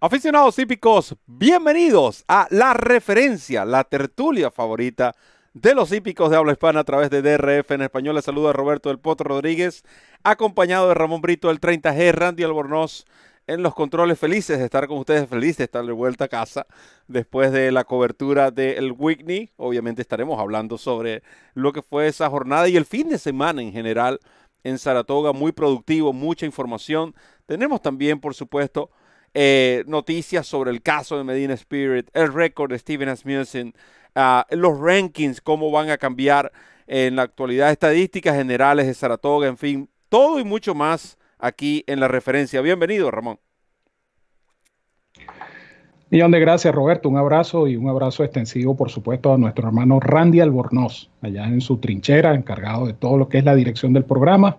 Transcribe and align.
Aficionados 0.00 0.56
hípicos, 0.60 1.16
bienvenidos 1.26 2.24
a 2.28 2.46
La 2.50 2.72
Referencia, 2.72 3.64
la 3.64 3.82
tertulia 3.82 4.48
favorita 4.48 5.16
de 5.54 5.74
los 5.74 5.90
hípicos 5.90 6.30
de 6.30 6.36
habla 6.36 6.52
hispana 6.52 6.78
a 6.78 6.84
través 6.84 7.10
de 7.10 7.20
DRF 7.20 7.72
en 7.72 7.82
español. 7.82 8.14
Les 8.14 8.24
saluda 8.24 8.52
Roberto 8.52 8.90
del 8.90 9.00
Potro 9.00 9.26
Rodríguez, 9.30 9.82
acompañado 10.22 10.86
de 10.86 10.94
Ramón 10.94 11.20
Brito 11.20 11.48
del 11.48 11.60
30G, 11.60 12.12
Randy 12.12 12.44
Albornoz 12.44 13.06
en 13.48 13.64
los 13.64 13.74
controles. 13.74 14.20
Felices 14.20 14.60
de 14.60 14.66
estar 14.66 14.86
con 14.86 14.98
ustedes, 14.98 15.28
felices 15.28 15.58
de 15.58 15.64
estar 15.64 15.84
de 15.84 15.90
vuelta 15.90 16.26
a 16.26 16.28
casa 16.28 16.68
después 17.08 17.50
de 17.50 17.72
la 17.72 17.82
cobertura 17.82 18.52
del 18.52 18.94
Whitney. 18.96 19.50
Obviamente 19.56 20.00
estaremos 20.00 20.38
hablando 20.38 20.78
sobre 20.78 21.24
lo 21.54 21.72
que 21.72 21.82
fue 21.82 22.06
esa 22.06 22.30
jornada 22.30 22.68
y 22.68 22.76
el 22.76 22.86
fin 22.86 23.08
de 23.08 23.18
semana 23.18 23.62
en 23.62 23.72
general 23.72 24.20
en 24.62 24.78
Saratoga, 24.78 25.32
muy 25.32 25.50
productivo, 25.50 26.12
mucha 26.12 26.46
información. 26.46 27.16
Tenemos 27.46 27.82
también, 27.82 28.20
por 28.20 28.34
supuesto, 28.36 28.90
eh, 29.34 29.84
noticias 29.86 30.46
sobre 30.46 30.70
el 30.70 30.82
caso 30.82 31.16
de 31.16 31.24
Medina 31.24 31.54
Spirit, 31.54 32.08
el 32.14 32.32
récord 32.32 32.70
de 32.70 32.78
Steven 32.78 33.08
Asmussen, 33.08 33.74
uh, 34.16 34.42
los 34.56 34.78
rankings, 34.78 35.40
cómo 35.40 35.70
van 35.70 35.90
a 35.90 35.98
cambiar 35.98 36.52
en 36.86 37.16
la 37.16 37.22
actualidad, 37.22 37.70
estadísticas 37.70 38.36
generales 38.36 38.86
de 38.86 38.94
Saratoga, 38.94 39.46
en 39.46 39.58
fin, 39.58 39.88
todo 40.08 40.40
y 40.40 40.44
mucho 40.44 40.74
más 40.74 41.18
aquí 41.38 41.84
en 41.86 42.00
la 42.00 42.08
referencia. 42.08 42.60
Bienvenido, 42.62 43.10
Ramón. 43.10 43.38
Millón 46.10 46.30
de 46.30 46.40
gracias, 46.40 46.74
Roberto. 46.74 47.10
Un 47.10 47.18
abrazo 47.18 47.68
y 47.68 47.76
un 47.76 47.88
abrazo 47.88 48.24
extensivo, 48.24 48.74
por 48.74 48.88
supuesto, 48.88 49.34
a 49.34 49.36
nuestro 49.36 49.68
hermano 49.68 50.00
Randy 50.00 50.40
Albornoz, 50.40 51.10
allá 51.20 51.44
en 51.44 51.60
su 51.60 51.76
trinchera, 51.76 52.34
encargado 52.34 52.86
de 52.86 52.94
todo 52.94 53.18
lo 53.18 53.28
que 53.28 53.38
es 53.38 53.44
la 53.44 53.54
dirección 53.54 53.92
del 53.92 54.04
programa 54.04 54.56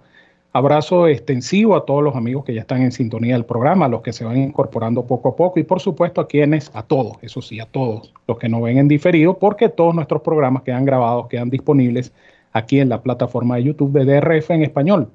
Abrazo 0.52 1.08
extensivo 1.08 1.76
a 1.76 1.86
todos 1.86 2.04
los 2.04 2.16
amigos 2.16 2.44
que 2.44 2.56
ya 2.56 2.62
están 2.62 2.82
en 2.82 2.92
sintonía 2.92 3.36
del 3.36 3.46
programa, 3.46 3.86
a 3.86 3.90
los 3.90 4.02
que 4.02 4.14
se 4.14 4.26
van 4.26 4.38
incorporando 4.38 5.06
poco 5.06 5.30
a 5.30 5.36
poco 5.36 5.60
y 5.60 5.64
por 5.64 5.80
supuesto 5.80 6.22
a 6.22 6.28
quienes, 6.28 6.72
a 6.74 6.82
todos, 6.82 7.18
eso 7.22 7.40
sí, 7.40 7.60
a 7.60 7.68
todos 7.68 8.14
los 8.28 8.40
que 8.40 8.50
nos 8.50 8.64
ven 8.64 8.80
en 8.80 8.88
diferido, 8.88 9.38
porque 9.38 9.70
todos 9.70 9.94
nuestros 9.94 10.24
programas 10.24 10.64
quedan 10.64 10.86
grabados, 10.86 11.28
quedan 11.28 11.52
disponibles 11.52 12.12
aquí 12.52 12.80
en 12.80 12.90
la 12.90 13.04
plataforma 13.04 13.58
de 13.58 13.66
YouTube 13.66 13.92
de 13.92 14.06
DRF 14.06 14.50
en 14.50 14.64
español. 14.64 15.12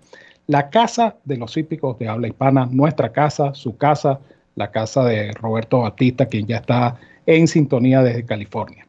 La 0.46 0.70
casa 0.70 1.16
de 1.24 1.36
los 1.36 1.56
hípicos 1.56 1.98
de 1.98 2.06
habla 2.06 2.28
hispana, 2.28 2.66
nuestra 2.70 3.10
casa, 3.10 3.54
su 3.54 3.76
casa, 3.76 4.20
la 4.54 4.70
casa 4.70 5.04
de 5.04 5.32
Roberto 5.32 5.80
Batista, 5.80 6.26
quien 6.26 6.46
ya 6.46 6.58
está 6.58 6.96
en 7.26 7.48
sintonía 7.48 8.02
desde 8.02 8.24
California. 8.24 8.86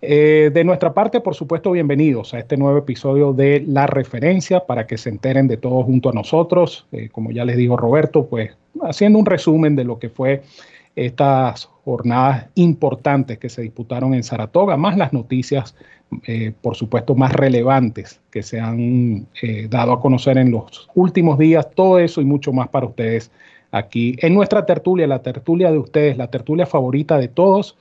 Eh, 0.00 0.50
de 0.54 0.62
nuestra 0.62 0.94
parte, 0.94 1.20
por 1.20 1.34
supuesto, 1.34 1.72
bienvenidos 1.72 2.32
a 2.32 2.38
este 2.38 2.56
nuevo 2.56 2.78
episodio 2.78 3.32
de 3.32 3.64
La 3.66 3.88
Referencia 3.88 4.64
para 4.64 4.86
que 4.86 4.96
se 4.96 5.08
enteren 5.08 5.48
de 5.48 5.56
todo 5.56 5.82
junto 5.82 6.10
a 6.10 6.12
nosotros. 6.12 6.86
Eh, 6.92 7.08
como 7.10 7.32
ya 7.32 7.44
les 7.44 7.56
dijo 7.56 7.76
Roberto, 7.76 8.26
pues 8.26 8.52
haciendo 8.82 9.18
un 9.18 9.26
resumen 9.26 9.74
de 9.74 9.82
lo 9.82 9.98
que 9.98 10.08
fue 10.08 10.42
estas 10.94 11.66
jornadas 11.84 12.46
importantes 12.54 13.38
que 13.38 13.48
se 13.48 13.62
disputaron 13.62 14.14
en 14.14 14.22
Saratoga, 14.22 14.76
más 14.76 14.96
las 14.96 15.12
noticias, 15.12 15.74
eh, 16.26 16.52
por 16.62 16.76
supuesto, 16.76 17.16
más 17.16 17.32
relevantes 17.32 18.20
que 18.30 18.44
se 18.44 18.60
han 18.60 19.26
dado 19.68 19.92
a 19.92 20.00
conocer 20.00 20.38
en 20.38 20.52
los 20.52 20.88
últimos 20.94 21.38
días. 21.38 21.68
Todo 21.74 21.98
eso 21.98 22.20
y 22.20 22.24
mucho 22.24 22.52
más 22.52 22.68
para 22.68 22.86
ustedes 22.86 23.32
aquí 23.72 24.14
en 24.20 24.34
nuestra 24.34 24.64
tertulia, 24.64 25.08
la 25.08 25.22
tertulia 25.22 25.72
de 25.72 25.78
ustedes, 25.78 26.16
la 26.16 26.28
tertulia 26.28 26.66
favorita 26.66 27.18
de 27.18 27.28
todos 27.28 27.76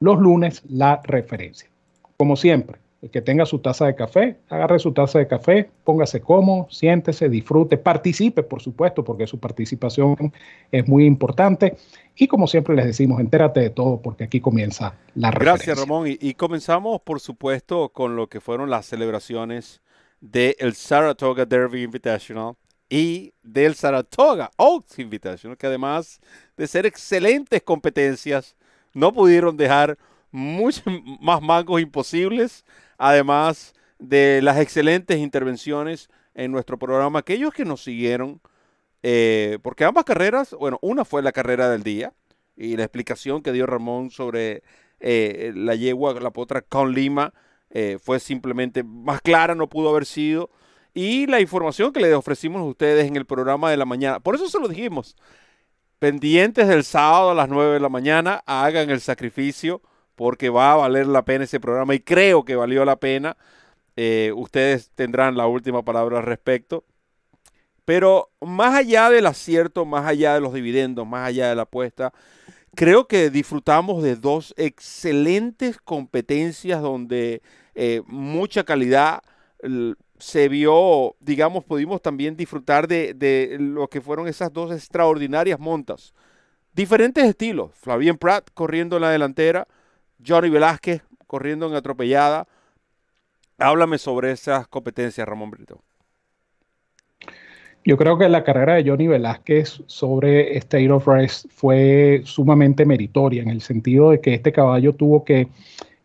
los 0.00 0.18
lunes 0.18 0.62
la 0.68 1.00
referencia. 1.04 1.68
Como 2.16 2.36
siempre, 2.36 2.78
el 3.04 3.10
que 3.10 3.20
tenga 3.20 3.44
su 3.44 3.58
taza 3.58 3.84
de 3.84 3.94
café, 3.94 4.38
agarre 4.48 4.78
su 4.78 4.92
taza 4.92 5.18
de 5.18 5.26
café, 5.26 5.68
póngase 5.84 6.22
cómodo, 6.22 6.68
siéntese, 6.70 7.28
disfrute, 7.28 7.76
participe, 7.76 8.42
por 8.42 8.62
supuesto, 8.62 9.04
porque 9.04 9.26
su 9.26 9.38
participación 9.38 10.32
es 10.72 10.88
muy 10.88 11.04
importante. 11.04 11.76
Y 12.16 12.26
como 12.28 12.46
siempre 12.46 12.74
les 12.74 12.86
decimos, 12.86 13.20
entérate 13.20 13.60
de 13.60 13.68
todo, 13.68 14.00
porque 14.00 14.24
aquí 14.24 14.40
comienza 14.40 14.94
la 15.16 15.30
referencia. 15.30 15.74
Gracias, 15.74 15.78
Ramón. 15.86 16.06
Y, 16.18 16.32
comenzamos, 16.32 17.02
por 17.02 17.20
supuesto, 17.20 17.90
con 17.90 18.16
lo 18.16 18.28
que 18.28 18.40
fueron 18.40 18.70
las 18.70 18.86
celebraciones 18.86 19.82
del 20.22 20.72
Saratoga 20.72 21.44
Derby 21.44 21.82
Invitational 21.82 22.54
y 22.88 23.34
del 23.42 23.74
Saratoga 23.74 24.50
Oaks 24.56 24.98
Invitational, 24.98 25.58
que 25.58 25.66
además 25.66 26.20
de 26.56 26.66
ser 26.66 26.86
excelentes 26.86 27.60
competencias, 27.60 28.56
no 28.94 29.12
pudieron 29.12 29.56
dejar 29.56 29.98
muchos 30.30 30.84
más 31.20 31.42
mangos 31.42 31.80
imposibles, 31.80 32.64
además 32.96 33.74
de 33.98 34.40
las 34.42 34.58
excelentes 34.58 35.18
intervenciones 35.18 36.08
en 36.34 36.52
nuestro 36.52 36.78
programa. 36.78 37.20
Aquellos 37.20 37.52
que 37.52 37.64
nos 37.64 37.82
siguieron, 37.82 38.40
eh, 39.02 39.58
porque 39.62 39.84
ambas 39.84 40.04
carreras, 40.04 40.54
bueno, 40.58 40.78
una 40.82 41.04
fue 41.04 41.22
la 41.22 41.32
carrera 41.32 41.68
del 41.68 41.82
día 41.82 42.12
y 42.56 42.76
la 42.76 42.84
explicación 42.84 43.42
que 43.42 43.52
dio 43.52 43.66
Ramón 43.66 44.10
sobre 44.10 44.62
eh, 45.00 45.52
la 45.54 45.74
yegua, 45.74 46.18
la 46.20 46.30
potra 46.30 46.62
con 46.62 46.92
Lima, 46.92 47.34
eh, 47.70 47.98
fue 48.02 48.20
simplemente 48.20 48.84
más 48.84 49.20
clara, 49.20 49.54
no 49.54 49.68
pudo 49.68 49.90
haber 49.90 50.06
sido. 50.06 50.50
Y 50.94 51.26
la 51.26 51.40
información 51.40 51.92
que 51.92 52.00
le 52.00 52.14
ofrecimos 52.14 52.60
a 52.60 52.64
ustedes 52.64 53.06
en 53.06 53.16
el 53.16 53.26
programa 53.26 53.70
de 53.70 53.76
la 53.76 53.84
mañana. 53.84 54.20
Por 54.20 54.36
eso 54.36 54.48
se 54.48 54.60
lo 54.60 54.68
dijimos 54.68 55.16
pendientes 55.98 56.68
del 56.68 56.84
sábado 56.84 57.30
a 57.30 57.34
las 57.34 57.48
9 57.48 57.74
de 57.74 57.80
la 57.80 57.88
mañana, 57.88 58.42
hagan 58.46 58.90
el 58.90 59.00
sacrificio 59.00 59.82
porque 60.14 60.50
va 60.50 60.72
a 60.72 60.76
valer 60.76 61.06
la 61.06 61.24
pena 61.24 61.44
ese 61.44 61.60
programa 61.60 61.94
y 61.94 62.00
creo 62.00 62.44
que 62.44 62.56
valió 62.56 62.84
la 62.84 62.96
pena. 62.96 63.36
Eh, 63.96 64.32
ustedes 64.34 64.90
tendrán 64.94 65.36
la 65.36 65.46
última 65.46 65.84
palabra 65.84 66.18
al 66.18 66.24
respecto. 66.24 66.84
Pero 67.84 68.30
más 68.40 68.74
allá 68.74 69.10
del 69.10 69.26
acierto, 69.26 69.84
más 69.84 70.06
allá 70.06 70.34
de 70.34 70.40
los 70.40 70.54
dividendos, 70.54 71.06
más 71.06 71.28
allá 71.28 71.50
de 71.50 71.54
la 71.56 71.62
apuesta, 71.62 72.12
creo 72.74 73.06
que 73.06 73.30
disfrutamos 73.30 74.02
de 74.02 74.16
dos 74.16 74.54
excelentes 74.56 75.78
competencias 75.78 76.80
donde 76.80 77.42
eh, 77.74 78.02
mucha 78.06 78.64
calidad 78.64 79.22
se 80.18 80.48
vio, 80.48 81.16
digamos, 81.20 81.64
pudimos 81.64 82.00
también 82.00 82.36
disfrutar 82.36 82.88
de, 82.88 83.56
lo 83.58 83.88
que 83.88 84.00
fueron 84.00 84.28
esas 84.28 84.52
dos 84.52 84.72
extraordinarias 84.72 85.58
montas. 85.58 86.14
Diferentes 86.72 87.24
estilos. 87.24 87.70
Flavien 87.74 88.16
Pratt 88.16 88.50
corriendo 88.54 88.96
en 88.96 89.02
la 89.02 89.10
delantera, 89.10 89.66
Johnny 90.26 90.50
Velázquez 90.50 91.02
corriendo 91.26 91.66
en 91.66 91.74
atropellada. 91.74 92.46
Háblame 93.58 93.98
sobre 93.98 94.32
esas 94.32 94.66
competencias, 94.68 95.26
Ramón 95.26 95.50
Brito. 95.50 95.80
Yo 97.84 97.98
creo 97.98 98.16
que 98.16 98.28
la 98.28 98.44
carrera 98.44 98.74
de 98.74 98.88
Johnny 98.88 99.08
Velázquez 99.08 99.82
sobre 99.86 100.56
State 100.56 100.90
of 100.90 101.06
Rest 101.06 101.46
fue 101.50 102.22
sumamente 102.24 102.86
meritoria 102.86 103.42
en 103.42 103.50
el 103.50 103.60
sentido 103.60 104.10
de 104.10 104.20
que 104.20 104.32
este 104.32 104.52
caballo 104.52 104.94
tuvo 104.94 105.24
que 105.24 105.48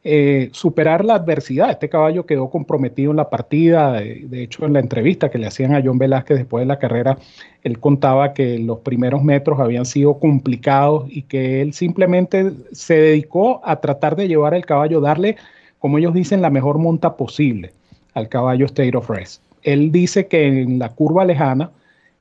eh, 0.02 0.50
superar 0.54 1.04
la 1.04 1.16
adversidad. 1.16 1.72
Este 1.72 1.90
caballo 1.90 2.26
quedó 2.26 2.50
comprometido 2.50 3.12
en 3.12 3.18
la 3.18 3.30
partida. 3.30 3.94
De, 4.00 4.44
hecho, 4.44 4.66
en 4.66 4.72
la 4.72 4.80
entrevista 4.80 5.30
que 5.30 5.38
le 5.38 5.48
hacían 5.48 5.76
a 5.76 5.82
John 5.84 5.98
Velázquez 5.98 6.38
después 6.38 6.62
de 6.62 6.68
la 6.68 6.80
carrera, 6.80 7.18
él 7.64 7.80
contaba 7.80 8.34
que 8.34 8.60
los 8.60 8.80
primeros 8.80 9.24
metros 9.24 9.60
habían 9.60 9.86
sido 9.86 10.18
complicados 10.18 11.06
y 11.10 11.24
que 11.24 11.62
él 11.62 11.74
simplemente 11.74 12.54
se 12.72 12.94
dedicó 12.94 13.60
a 13.66 13.82
tratar 13.82 14.16
de 14.16 14.30
llevar 14.30 14.54
el 14.54 14.66
caballo, 14.66 15.01
darle, 15.01 15.36
como 15.80 15.98
ellos 15.98 16.13
dicen, 16.13 16.42
la 16.42 16.50
mejor 16.50 16.78
monta 16.78 17.18
posible 17.18 17.74
al 18.13 18.30
caballo 18.30 18.68
State 18.68 18.96
of 18.96 19.10
Rest. 19.10 19.42
Él 19.63 19.92
dice 19.92 20.28
que 20.28 20.62
en 20.62 20.80
la 20.80 20.90
curva 20.90 21.25
lejana 21.25 21.72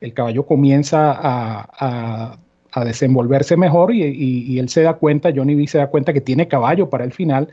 el 0.00 0.12
caballo 0.14 0.46
comienza 0.46 1.16
a, 1.16 2.38
desenvolverse 2.84 3.56
mejor 3.56 3.92
y, 3.92 4.04
y, 4.04 4.58
él 4.60 4.68
se 4.68 4.82
da 4.82 4.94
cuenta, 4.94 5.32
Johnny 5.34 5.56
B 5.56 5.66
se 5.66 5.78
da 5.78 5.88
cuenta 5.88 6.12
que 6.12 6.20
tiene 6.20 6.46
caballo 6.46 6.88
para 6.88 7.02
el 7.02 7.12
final 7.12 7.48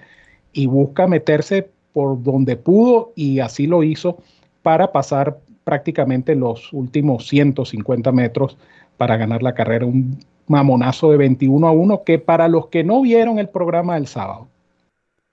y 0.56 0.68
busca 0.68 1.06
meterse 1.06 1.70
por 1.94 2.24
donde 2.24 2.56
pudo 2.56 3.12
y 3.16 3.42
así 3.42 3.68
lo 3.68 3.84
hizo 3.84 4.18
para 4.64 4.92
pasar 4.92 5.38
prácticamente 5.66 6.34
los 6.34 6.72
últimos 6.72 7.28
150 7.28 8.12
metros 8.14 8.58
para 8.98 9.18
ganar 9.18 9.44
la 9.44 9.54
carrera. 9.54 9.86
Un 9.86 10.20
mamonazo 10.48 11.12
de 11.12 11.18
21 11.18 11.68
a 11.68 11.72
1 11.72 12.04
que 12.04 12.20
para 12.20 12.48
los 12.48 12.68
que 12.68 12.84
no 12.86 13.02
vieron 13.02 13.38
el 13.38 13.50
programa 13.50 13.96
del 13.96 14.08
sábado, 14.08 14.48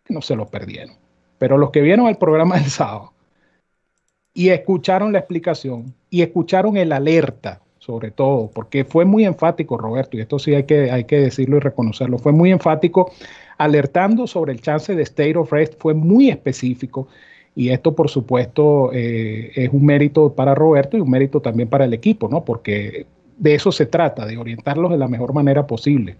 no 0.08 0.20
se 0.22 0.34
lo 0.34 0.48
perdieron, 0.48 0.96
pero 1.38 1.56
los 1.56 1.70
que 1.70 1.82
vieron 1.82 2.08
el 2.08 2.16
programa 2.16 2.56
del 2.56 2.70
sábado 2.70 3.12
y 4.34 4.48
escucharon 4.48 5.12
la 5.12 5.20
explicación 5.20 5.94
y 6.10 6.22
escucharon 6.22 6.76
el 6.76 6.92
alerta 6.92 7.60
sobre 7.82 8.12
todo, 8.12 8.48
porque 8.54 8.84
fue 8.84 9.04
muy 9.04 9.24
enfático, 9.24 9.76
Roberto, 9.76 10.16
y 10.16 10.20
esto 10.20 10.38
sí 10.38 10.54
hay 10.54 10.62
que, 10.62 10.92
hay 10.92 11.02
que 11.02 11.18
decirlo 11.18 11.56
y 11.56 11.60
reconocerlo, 11.60 12.16
fue 12.16 12.30
muy 12.30 12.52
enfático 12.52 13.10
alertando 13.58 14.26
sobre 14.26 14.52
el 14.52 14.60
chance 14.60 14.94
de 14.94 15.02
state 15.02 15.36
of 15.36 15.52
rest, 15.52 15.74
fue 15.78 15.94
muy 15.94 16.30
específico. 16.30 17.08
Y 17.54 17.68
esto, 17.68 17.94
por 17.94 18.08
supuesto, 18.08 18.90
eh, 18.92 19.52
es 19.54 19.70
un 19.72 19.84
mérito 19.84 20.32
para 20.32 20.54
Roberto 20.54 20.96
y 20.96 21.00
un 21.00 21.10
mérito 21.10 21.40
también 21.40 21.68
para 21.68 21.84
el 21.84 21.92
equipo, 21.92 22.28
¿no? 22.28 22.44
Porque 22.44 23.06
de 23.36 23.54
eso 23.54 23.72
se 23.72 23.86
trata, 23.86 24.24
de 24.26 24.38
orientarlos 24.38 24.90
de 24.90 24.98
la 24.98 25.08
mejor 25.08 25.34
manera 25.34 25.66
posible. 25.66 26.16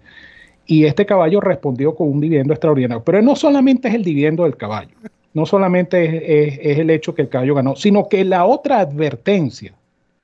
Y 0.65 0.85
este 0.85 1.05
caballo 1.05 1.41
respondió 1.41 1.95
con 1.95 2.09
un 2.09 2.19
dividendo 2.19 2.53
extraordinario. 2.53 3.03
Pero 3.03 3.21
no 3.21 3.35
solamente 3.35 3.87
es 3.87 3.95
el 3.95 4.03
dividendo 4.03 4.43
del 4.43 4.57
caballo, 4.57 4.95
no 5.33 5.45
solamente 5.45 6.69
es, 6.71 6.77
el 6.77 6.89
hecho 6.89 7.15
que 7.15 7.23
el 7.23 7.29
caballo 7.29 7.55
ganó, 7.55 7.75
sino 7.75 8.07
que 8.07 8.23
la 8.23 8.45
otra 8.45 8.79
advertencia 8.79 9.73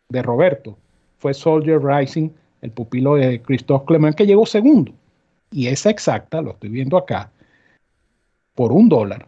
de 0.09 0.21
Roberto 0.21 0.77
fue 1.17 1.33
Soldier 1.33 1.81
Rising, 1.83 2.29
el 2.61 2.71
pupilo 2.71 3.15
de 3.15 3.41
Christophe 3.41 3.85
Clement, 3.85 4.15
que 4.15 4.25
llegó 4.25 4.45
segundo. 4.45 4.91
Y 5.51 5.67
esa 5.67 5.89
exacta, 5.89 6.41
lo 6.41 6.51
estoy 6.51 6.69
viendo 6.69 6.97
acá, 6.97 7.31
por 8.53 8.71
un 8.71 8.89
dólar, 8.89 9.27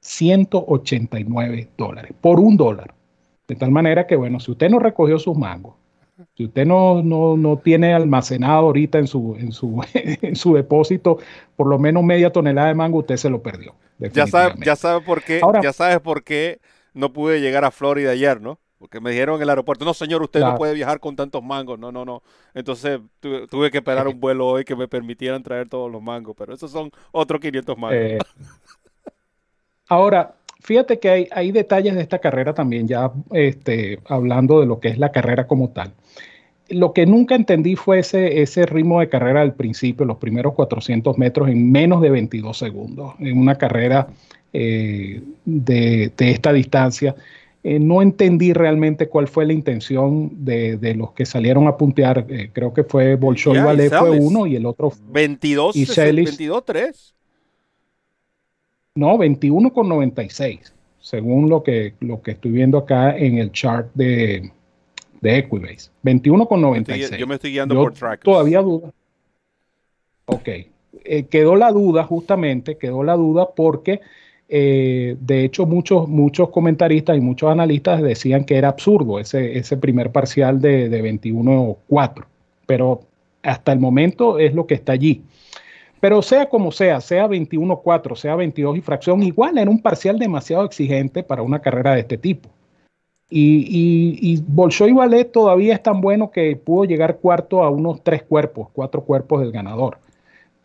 189 0.00 1.68
dólares, 1.76 2.12
por 2.20 2.40
un 2.40 2.56
dólar. 2.56 2.94
De 3.48 3.54
tal 3.54 3.70
manera 3.70 4.06
que, 4.06 4.16
bueno, 4.16 4.40
si 4.40 4.50
usted 4.50 4.68
no 4.68 4.78
recogió 4.78 5.18
sus 5.18 5.36
mangos, 5.36 5.74
si 6.34 6.46
usted 6.46 6.66
no, 6.66 7.02
no, 7.02 7.58
tiene 7.58 7.92
almacenado 7.94 8.66
ahorita 8.66 8.98
en 8.98 9.06
su, 9.06 9.36
en, 9.38 9.52
su, 9.52 9.82
en 9.94 10.36
su 10.36 10.54
depósito 10.54 11.18
por 11.56 11.66
lo 11.66 11.78
menos 11.78 12.02
media 12.02 12.32
tonelada 12.32 12.68
de 12.68 12.74
mango, 12.74 12.98
usted 12.98 13.16
se 13.16 13.30
lo 13.30 13.42
perdió. 13.42 13.74
Ya 13.98 14.26
sabe, 14.26 14.54
ya 14.64 14.76
sabe 14.76 15.04
por 15.04 15.22
qué, 15.22 15.40
ya 15.62 15.72
sabes 15.72 16.00
por 16.00 16.22
qué 16.22 16.58
no 16.92 17.12
pude 17.12 17.40
llegar 17.40 17.64
a 17.64 17.70
Florida 17.70 18.10
ayer, 18.10 18.40
¿no? 18.40 18.58
Porque 18.78 19.00
me 19.00 19.10
dijeron 19.10 19.36
en 19.36 19.42
el 19.42 19.50
aeropuerto, 19.50 19.84
no 19.84 19.94
señor, 19.94 20.22
usted 20.22 20.40
no 20.40 20.56
puede 20.56 20.74
viajar 20.74 21.00
con 21.00 21.16
tantos 21.16 21.42
mangos. 21.42 21.78
No, 21.78 21.90
no, 21.90 22.04
no. 22.04 22.22
Entonces 22.54 23.00
tuve, 23.20 23.70
que 23.70 23.78
esperar 23.78 24.06
un 24.06 24.20
vuelo 24.20 24.46
hoy 24.46 24.64
que 24.64 24.76
me 24.76 24.86
permitieran 24.86 25.42
traer 25.42 25.68
todos 25.68 25.90
los 25.90 26.02
mangos, 26.02 26.34
pero 26.36 26.52
esos 26.52 26.70
son 26.70 26.90
otros 27.12 27.40
500 27.40 27.78
mangos. 27.78 27.98
Eh, 27.98 28.18
ahora, 29.88 30.34
fíjate 30.60 30.98
que 30.98 31.08
hay, 31.08 31.28
hay, 31.32 31.52
detalles 31.52 31.94
de 31.94 32.02
esta 32.02 32.18
carrera 32.18 32.52
también, 32.52 32.86
ya 32.86 33.10
este, 33.32 34.00
hablando 34.08 34.60
de 34.60 34.66
lo 34.66 34.78
que 34.78 34.88
es 34.88 34.98
la 34.98 35.10
carrera 35.10 35.46
como 35.46 35.70
tal. 35.70 35.94
Lo 36.68 36.92
que 36.92 37.06
nunca 37.06 37.34
entendí 37.34 37.76
fue 37.76 38.00
ese, 38.00 38.42
ese 38.42 38.66
ritmo 38.66 39.00
de 39.00 39.08
carrera 39.08 39.40
al 39.40 39.54
principio, 39.54 40.04
los 40.04 40.18
primeros 40.18 40.52
400 40.52 41.16
metros 41.16 41.48
en 41.48 41.70
menos 41.70 42.02
de 42.02 42.10
22 42.10 42.58
segundos, 42.58 43.14
en 43.20 43.38
una 43.38 43.56
carrera 43.56 44.08
eh, 44.52 45.22
de, 45.44 46.12
de, 46.16 46.30
esta 46.30 46.52
distancia. 46.52 47.14
Eh, 47.68 47.80
no 47.80 48.00
entendí 48.00 48.52
realmente 48.52 49.08
cuál 49.08 49.26
fue 49.26 49.44
la 49.44 49.52
intención 49.52 50.44
de, 50.44 50.76
de 50.76 50.94
los 50.94 51.10
que 51.10 51.26
salieron 51.26 51.66
a 51.66 51.76
puntear. 51.76 52.24
Eh, 52.28 52.50
creo 52.52 52.72
que 52.72 52.84
fue 52.84 53.16
Bolshoi 53.16 53.54
yeah, 53.54 53.98
fue 53.98 54.10
uno 54.20 54.46
y 54.46 54.54
el 54.54 54.66
otro 54.66 54.92
22, 55.08 55.74
y 55.74 55.84
22 55.84 56.64
3. 56.64 57.14
No, 58.94 59.18
21 59.18 59.72
con 59.72 59.88
96, 59.88 60.72
según 61.00 61.48
lo 61.48 61.64
que, 61.64 61.94
lo 61.98 62.22
que 62.22 62.30
estoy 62.30 62.52
viendo 62.52 62.78
acá 62.78 63.16
en 63.16 63.38
el 63.38 63.50
chart 63.50 63.88
de, 63.94 64.52
de 65.20 65.38
Equibase. 65.38 65.90
21 66.02 66.46
con 66.46 66.60
96. 66.60 67.18
Yo 67.18 67.26
me 67.26 67.34
estoy 67.34 67.50
guiando 67.50 67.74
por 67.74 67.92
track. 67.92 68.22
Todavía 68.22 68.62
duda. 68.62 68.92
Ok. 70.26 70.48
Eh, 71.02 71.24
quedó 71.28 71.56
la 71.56 71.72
duda, 71.72 72.04
justamente, 72.04 72.78
quedó 72.78 73.02
la 73.02 73.16
duda 73.16 73.48
porque 73.56 74.02
eh, 74.48 75.16
de 75.20 75.44
hecho 75.44 75.66
muchos, 75.66 76.08
muchos 76.08 76.50
comentaristas 76.50 77.16
y 77.16 77.20
muchos 77.20 77.50
analistas 77.50 78.02
decían 78.02 78.44
que 78.44 78.56
era 78.56 78.68
absurdo 78.68 79.18
ese, 79.18 79.58
ese 79.58 79.76
primer 79.76 80.12
parcial 80.12 80.60
de, 80.60 80.88
de 80.88 81.02
21-4. 81.02 82.24
Pero 82.66 83.00
hasta 83.42 83.72
el 83.72 83.80
momento 83.80 84.38
es 84.38 84.54
lo 84.54 84.66
que 84.66 84.74
está 84.74 84.92
allí. 84.92 85.22
Pero 86.00 86.22
sea 86.22 86.48
como 86.48 86.72
sea, 86.72 87.00
sea 87.00 87.26
21-4, 87.26 88.16
sea 88.16 88.36
22 88.36 88.78
y 88.78 88.80
fracción, 88.80 89.22
igual 89.22 89.58
era 89.58 89.70
un 89.70 89.80
parcial 89.80 90.18
demasiado 90.18 90.64
exigente 90.64 91.22
para 91.22 91.42
una 91.42 91.60
carrera 91.60 91.94
de 91.94 92.00
este 92.00 92.18
tipo. 92.18 92.50
Y, 93.28 93.66
y, 93.68 94.18
y 94.20 94.44
Bolshoi 94.46 94.92
Ballet 94.92 95.32
todavía 95.32 95.74
es 95.74 95.82
tan 95.82 96.00
bueno 96.00 96.30
que 96.30 96.54
pudo 96.54 96.84
llegar 96.84 97.18
cuarto 97.18 97.64
a 97.64 97.70
unos 97.70 98.04
tres 98.04 98.22
cuerpos, 98.22 98.68
cuatro 98.72 99.02
cuerpos 99.02 99.40
del 99.40 99.50
ganador. 99.50 99.98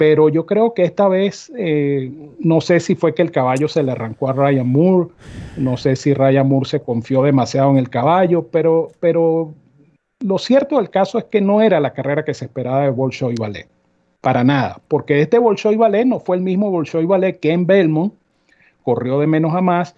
Pero 0.01 0.29
yo 0.29 0.47
creo 0.47 0.73
que 0.73 0.81
esta 0.81 1.07
vez, 1.07 1.51
eh, 1.55 2.11
no 2.39 2.59
sé 2.59 2.79
si 2.79 2.95
fue 2.95 3.13
que 3.13 3.21
el 3.21 3.29
caballo 3.29 3.67
se 3.67 3.83
le 3.83 3.91
arrancó 3.91 4.29
a 4.29 4.33
Ryan 4.33 4.67
Moore, 4.67 5.09
no 5.57 5.77
sé 5.77 5.95
si 5.95 6.15
Ryan 6.15 6.49
Moore 6.49 6.67
se 6.67 6.81
confió 6.81 7.21
demasiado 7.21 7.69
en 7.69 7.77
el 7.77 7.87
caballo, 7.87 8.47
pero, 8.47 8.87
pero 8.99 9.53
lo 10.19 10.39
cierto 10.39 10.77
del 10.77 10.89
caso 10.89 11.19
es 11.19 11.25
que 11.25 11.39
no 11.39 11.61
era 11.61 11.79
la 11.79 11.93
carrera 11.93 12.25
que 12.25 12.33
se 12.33 12.45
esperaba 12.45 12.81
de 12.81 12.89
Bolshoi 12.89 13.35
Ballet 13.35 13.67
para 14.21 14.43
nada, 14.43 14.81
porque 14.87 15.21
este 15.21 15.37
Bolshoi 15.37 15.75
Ballet 15.75 16.05
no 16.05 16.19
fue 16.19 16.35
el 16.37 16.41
mismo 16.41 16.71
Bolshoi 16.71 17.05
Ballet 17.05 17.39
que 17.39 17.51
en 17.51 17.67
Belmont, 17.67 18.11
corrió 18.81 19.19
de 19.19 19.27
menos 19.27 19.53
a 19.53 19.61
más, 19.61 19.95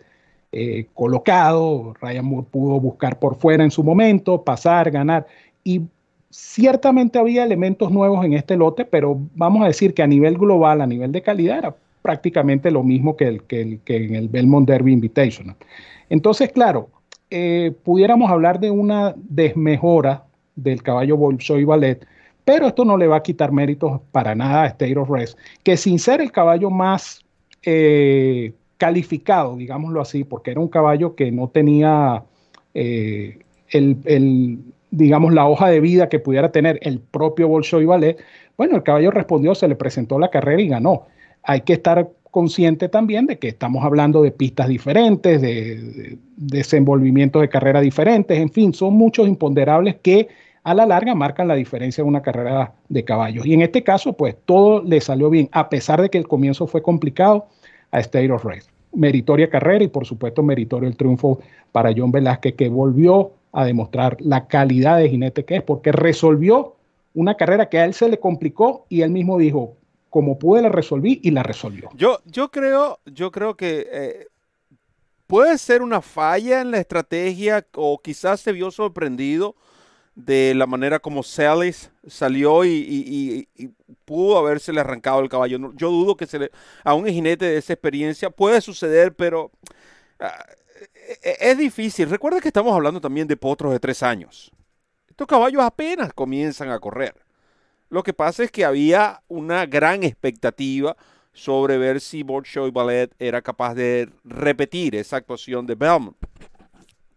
eh, 0.52 0.88
colocado, 0.94 1.94
Ryan 2.02 2.26
Moore 2.26 2.48
pudo 2.52 2.78
buscar 2.82 3.20
por 3.20 3.38
fuera 3.38 3.64
en 3.64 3.72
su 3.72 3.86
momento, 3.86 4.44
pasar, 4.44 4.92
ganar, 4.92 5.28
y 5.64 5.84
ciertamente 6.33 7.19
había 7.19 7.44
elementos 7.44 7.91
nuevos 7.91 8.25
en 8.25 8.33
este 8.33 8.57
lote, 8.57 8.85
pero 8.85 9.19
vamos 9.35 9.62
a 9.63 9.68
decir 9.68 9.94
que 9.94 10.01
a 10.01 10.07
nivel 10.07 10.35
global, 10.35 10.81
a 10.81 10.88
nivel 10.88 11.12
de 11.12 11.21
calidad, 11.21 11.59
era 11.59 11.75
prácticamente 12.01 12.71
lo 12.71 12.81
mismo 12.81 13.15
que, 13.15 13.27
el, 13.27 13.44
que, 13.44 13.80
en 13.88 14.15
el 14.15 14.30
Belmont 14.30 14.68
Derby 14.68 14.94
Invitational. 14.94 15.56
Entonces, 16.09 16.51
claro, 16.51 16.89
eh, 17.30 17.71
pudiéramos 17.83 18.31
hablar 18.31 18.59
de 18.59 18.71
una 18.71 19.13
desmejora 19.15 20.24
del 20.56 20.81
caballo 20.81 21.18
Bolshoi 21.18 21.65
Ballet, 21.65 22.06
pero 22.44 22.68
esto 22.68 22.83
no 22.83 22.97
le 22.97 23.07
va 23.07 23.18
a 23.18 23.24
quitar 23.24 23.51
méritos 23.51 24.01
para 24.12 24.33
nada 24.33 24.63
a 24.63 24.68
State 24.68 24.97
of 24.97 25.09
Rest, 25.09 25.38
que 25.62 25.77
sin 25.77 26.00
ser 26.00 26.19
el 26.19 26.31
caballo 26.31 26.71
más 26.71 27.24
eh, 27.62 28.53
calificado, 28.77 29.56
digámoslo 29.56 30.01
así, 30.01 30.24
porque 30.24 30.51
era 30.51 30.59
un 30.59 30.68
caballo 30.68 31.15
que 31.15 31.31
no 31.31 31.47
tenía 31.47 32.24
eh, 32.74 33.39
el, 33.69 34.59
digamos, 34.94 35.34
la 35.34 35.48
hoja 35.48 35.69
de 35.69 35.80
vida 35.80 36.07
que 36.07 36.19
pudiera 36.19 36.51
tener 36.51 36.78
el 36.84 37.00
propio 37.00 37.48
Bolshoi 37.48 37.86
Ballet, 37.86 38.18
bueno, 38.57 38.75
el 38.75 38.84
caballo 38.84 39.10
respondió, 39.10 39.56
se 39.56 39.68
le 39.68 39.75
presentó 39.75 40.19
la 40.19 40.30
carrera 40.30 40.62
y 40.62 40.68
ganó. 40.68 41.07
Hay 41.42 41.62
que 41.62 41.74
estar 41.74 42.10
consciente 42.30 42.90
también 42.90 43.25
de 43.25 43.40
que 43.40 43.48
estamos 43.48 43.84
hablando 43.84 44.22
de 44.22 44.30
pistas 44.30 44.68
diferentes, 44.68 45.42
de, 45.42 45.81
de 45.81 46.18
desenvolvimientos 46.38 47.42
de 47.42 47.50
carrera 47.50 47.81
diferentes, 47.81 48.38
en 48.38 48.50
fin, 48.50 48.72
son 48.74 48.94
muchos 48.94 49.28
imponderables 49.28 49.95
que 49.95 50.28
a 50.63 50.75
la 50.75 50.86
larga 50.86 51.16
marcan 51.16 51.48
la 51.48 51.56
diferencia 51.56 52.04
de 52.04 52.07
una 52.07 52.22
carrera 52.22 52.74
de 52.88 53.04
caballos. 53.04 53.48
Y 53.48 53.56
en 53.56 53.63
este 53.63 53.84
caso, 53.84 54.13
pues 54.13 54.36
todo 54.45 54.84
le 54.84 55.01
salió 55.01 55.31
bien, 55.31 55.50
a 55.51 55.69
pesar 55.69 56.01
de 56.01 56.10
que 56.10 56.19
el 56.19 56.28
comienzo 56.28 56.68
fue 56.68 56.84
complicado 56.84 57.48
a 57.92 58.00
State 58.00 58.31
of 58.31 58.45
Race. 58.45 58.69
Meritoria 58.94 59.50
carrera 59.50 59.83
y 59.83 59.88
por 59.88 60.06
supuesto 60.06 60.44
meritorio 60.44 60.88
el 60.88 60.95
triunfo 60.95 61.40
para 61.71 61.92
John 61.97 62.12
Velázquez, 62.12 62.54
que 62.54 62.69
volvió 62.69 63.31
a 63.54 63.66
demostrar 63.66 64.18
la 64.19 64.48
calidad 64.48 64.98
de 64.98 65.10
jinete 65.10 65.45
que 65.45 65.57
es, 65.57 65.64
porque 65.64 65.92
resolvió 65.92 66.76
una 67.14 67.36
carrera 67.36 67.69
que 67.69 67.78
a 67.80 67.86
él 67.86 67.94
se 67.94 68.10
le 68.10 68.19
complicó 68.19 68.86
y 68.90 69.02
él 69.02 69.12
mismo 69.12 69.38
dijo, 69.38 69.78
como 70.10 70.38
pude 70.38 70.62
la 70.62 70.69
resolví 70.69 71.22
y 71.24 71.31
la 71.31 71.44
resolvió. 71.44 71.90
Yo, 71.95 72.19
yo 72.26 72.50
creo, 72.50 73.00
yo 73.06 73.31
creo 73.31 73.56
que 73.56 73.88
eh, 73.92 74.28
puede 75.28 75.57
ser 75.57 75.81
una 75.81 76.02
falla 76.02 76.62
en 76.62 76.72
la 76.72 76.80
estrategia 76.80 77.66
o 77.76 78.00
quizás 78.00 78.42
se 78.42 78.52
vio 78.52 78.72
sorprendido 78.72 79.56
de 80.16 80.54
la 80.56 80.68
manera 80.68 81.00
como 81.00 81.24
Celis 81.24 81.92
salió 82.07 82.66
y, 82.66 83.48
pudo 84.06 84.38
haberse 84.38 84.74
le 84.74 84.81
arrancado 84.81 85.22
el 85.22 85.30
caballo. 85.30 85.74
Yo 85.76 85.90
dudo 85.90 86.18
que 86.18 86.28
se 86.28 86.40
le, 86.40 86.52
a 86.83 86.94
un 86.94 87.06
jinete 87.07 87.45
de 87.45 87.57
esa 87.57 87.74
experiencia 87.74 88.30
puede 88.30 88.62
suceder, 88.62 89.16
pero 89.16 89.52
e, 90.19 90.26
es 91.22 91.58
difícil. 91.58 92.10
Recuerda 92.10 92.42
que 92.42 92.50
estamos 92.50 92.74
hablando 92.74 93.00
también 93.00 93.28
de 93.28 93.38
potros 93.38 93.72
de 93.72 93.80
tres 93.80 94.02
años. 94.04 94.52
Estos 95.10 95.28
caballos 95.28 95.62
apenas 95.62 96.14
comienzan 96.14 96.70
a 96.70 96.80
correr. 96.80 97.16
Lo 97.90 98.02
que 98.02 98.14
pasa 98.14 98.44
es 98.44 98.52
que 98.52 98.66
había 98.66 99.22
una 99.28 99.66
gran 99.66 100.04
expectativa 100.04 100.96
sobre 101.34 101.78
ver 101.78 102.02
si 102.02 102.24
Bolshoi 102.24 102.72
Ballet 102.72 103.14
era 103.20 103.42
capaz 103.42 103.76
de 103.76 104.10
repetir 104.24 104.96
esa 104.96 105.18
actuación 105.18 105.66
de 105.66 105.76
Belmont 105.76 106.18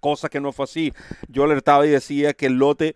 cosa 0.07 0.29
que 0.29 0.41
no 0.41 0.53
fue 0.53 0.65
así. 0.65 0.93
Yo 1.29 1.43
alertaba 1.43 1.85
y 1.85 1.91
decía 1.91 2.33
que 2.33 2.47
el 2.47 2.59
lote, 2.59 2.95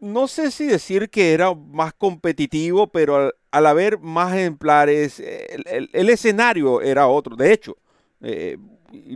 no 0.00 0.26
sé 0.26 0.50
si 0.50 0.66
decir 0.66 1.08
que 1.08 1.34
era 1.34 1.54
más 1.54 1.92
competitivo, 1.92 2.88
pero 2.88 3.32
al, 3.52 3.66
haber 3.66 4.00
más 4.00 4.34
ejemplares, 4.34 5.20
el, 5.20 6.10
escenario 6.10 6.80
era 6.80 7.06
otro. 7.06 7.36
De 7.36 7.52
hecho, 7.52 7.76
eh, 8.22 8.56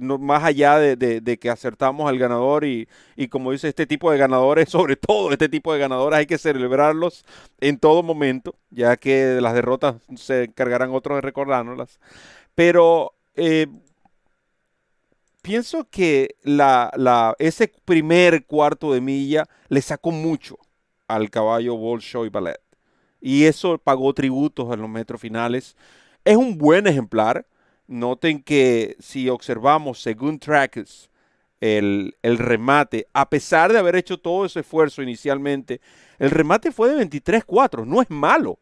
no, 0.00 0.18
más 0.18 0.42
allá 0.42 0.78
de, 0.78 1.38
que 1.38 1.50
acertamos 1.50 2.08
al 2.08 2.18
ganador 2.18 2.64
y, 2.64 2.88
como 3.30 3.52
dice 3.52 3.68
este 3.68 3.86
tipo 3.86 4.10
de 4.10 4.18
ganadores, 4.18 4.68
sobre 4.70 4.96
todo 4.96 5.32
este 5.32 5.48
tipo 5.48 5.72
de 5.72 5.78
ganadores 5.78 6.18
hay 6.18 6.26
que 6.26 6.38
celebrarlos 6.38 7.24
en 7.60 7.78
todo 7.78 8.02
momento, 8.02 8.56
ya 8.70 8.96
que 8.96 9.38
las 9.40 9.54
derrotas 9.54 9.96
se 10.16 10.44
encargarán 10.44 10.90
otros 10.92 11.16
de 11.18 11.22
recordárnoslas. 11.22 12.00
Pero 12.54 13.14
eh, 13.34 13.66
pienso 15.42 15.86
que 15.90 16.36
la, 16.42 17.34
ese 17.38 17.72
primer 17.84 18.46
cuarto 18.46 18.92
de 18.92 19.00
milla 19.00 19.46
le 19.68 19.82
sacó 19.82 20.10
mucho 20.10 20.58
al 21.08 21.30
caballo 21.30 21.76
Bolshoi 21.76 22.30
Ballet. 22.30 22.60
y 23.20 23.44
eso 23.44 23.78
pagó 23.78 24.12
tributos 24.14 24.72
en 24.72 24.80
los 24.80 24.90
metros 24.90 25.20
finales. 25.20 25.76
Es 26.24 26.36
un 26.36 26.58
buen 26.58 26.86
ejemplar. 26.86 27.46
Noten 27.88 28.42
que 28.42 28.96
si 28.98 29.28
observamos 29.28 30.00
según 30.00 30.38
Trackers 30.38 31.10
el, 31.60 32.16
el, 32.22 32.38
remate, 32.38 33.06
a 33.12 33.28
pesar 33.30 33.72
de 33.72 33.78
haber 33.78 33.96
hecho 33.96 34.18
todo 34.18 34.44
ese 34.44 34.60
esfuerzo 34.60 35.02
inicialmente, 35.02 35.80
el 36.18 36.30
remate 36.30 36.72
fue 36.72 36.94
de 36.94 37.06
23-4. 37.06 37.86
No 37.86 38.02
es 38.02 38.10
malo. 38.10 38.58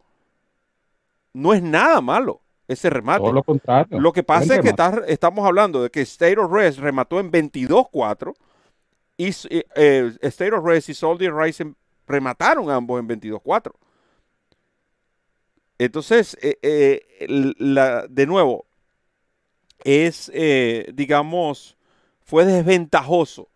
No 1.32 1.52
es 1.52 1.62
nada 1.62 2.00
malo 2.00 2.40
ese 2.68 2.90
remate. 2.90 3.20
Todo 3.20 3.32
lo 3.32 3.42
contrario. 3.42 4.00
Lo 4.00 4.12
que 4.12 4.22
pasa 4.22 4.56
es 4.56 4.60
que 4.60 4.74
estamos 5.08 5.46
hablando 5.46 5.82
de 5.82 5.90
que 5.90 6.00
State 6.02 6.38
of 6.38 6.50
Rest 6.50 6.78
remató 6.78 7.20
en 7.20 7.30
22-4 7.30 8.34
y 9.16 9.30
eh, 9.50 10.12
State 10.22 10.52
of 10.52 10.64
Rest 10.64 10.88
y 10.88 10.94
Soldier 10.94 11.34
Rising 11.34 11.74
remataron 12.06 12.70
ambos 12.70 13.00
en 13.00 13.08
22-4. 13.08 13.72
Entonces, 15.78 16.36
eh, 16.40 16.58
eh, 16.62 17.54
la, 17.58 18.06
de 18.08 18.26
nuevo, 18.26 18.66
es, 19.84 20.32
digamos, 20.94 21.76
fue 22.24 22.44
desventajoso 22.44 23.48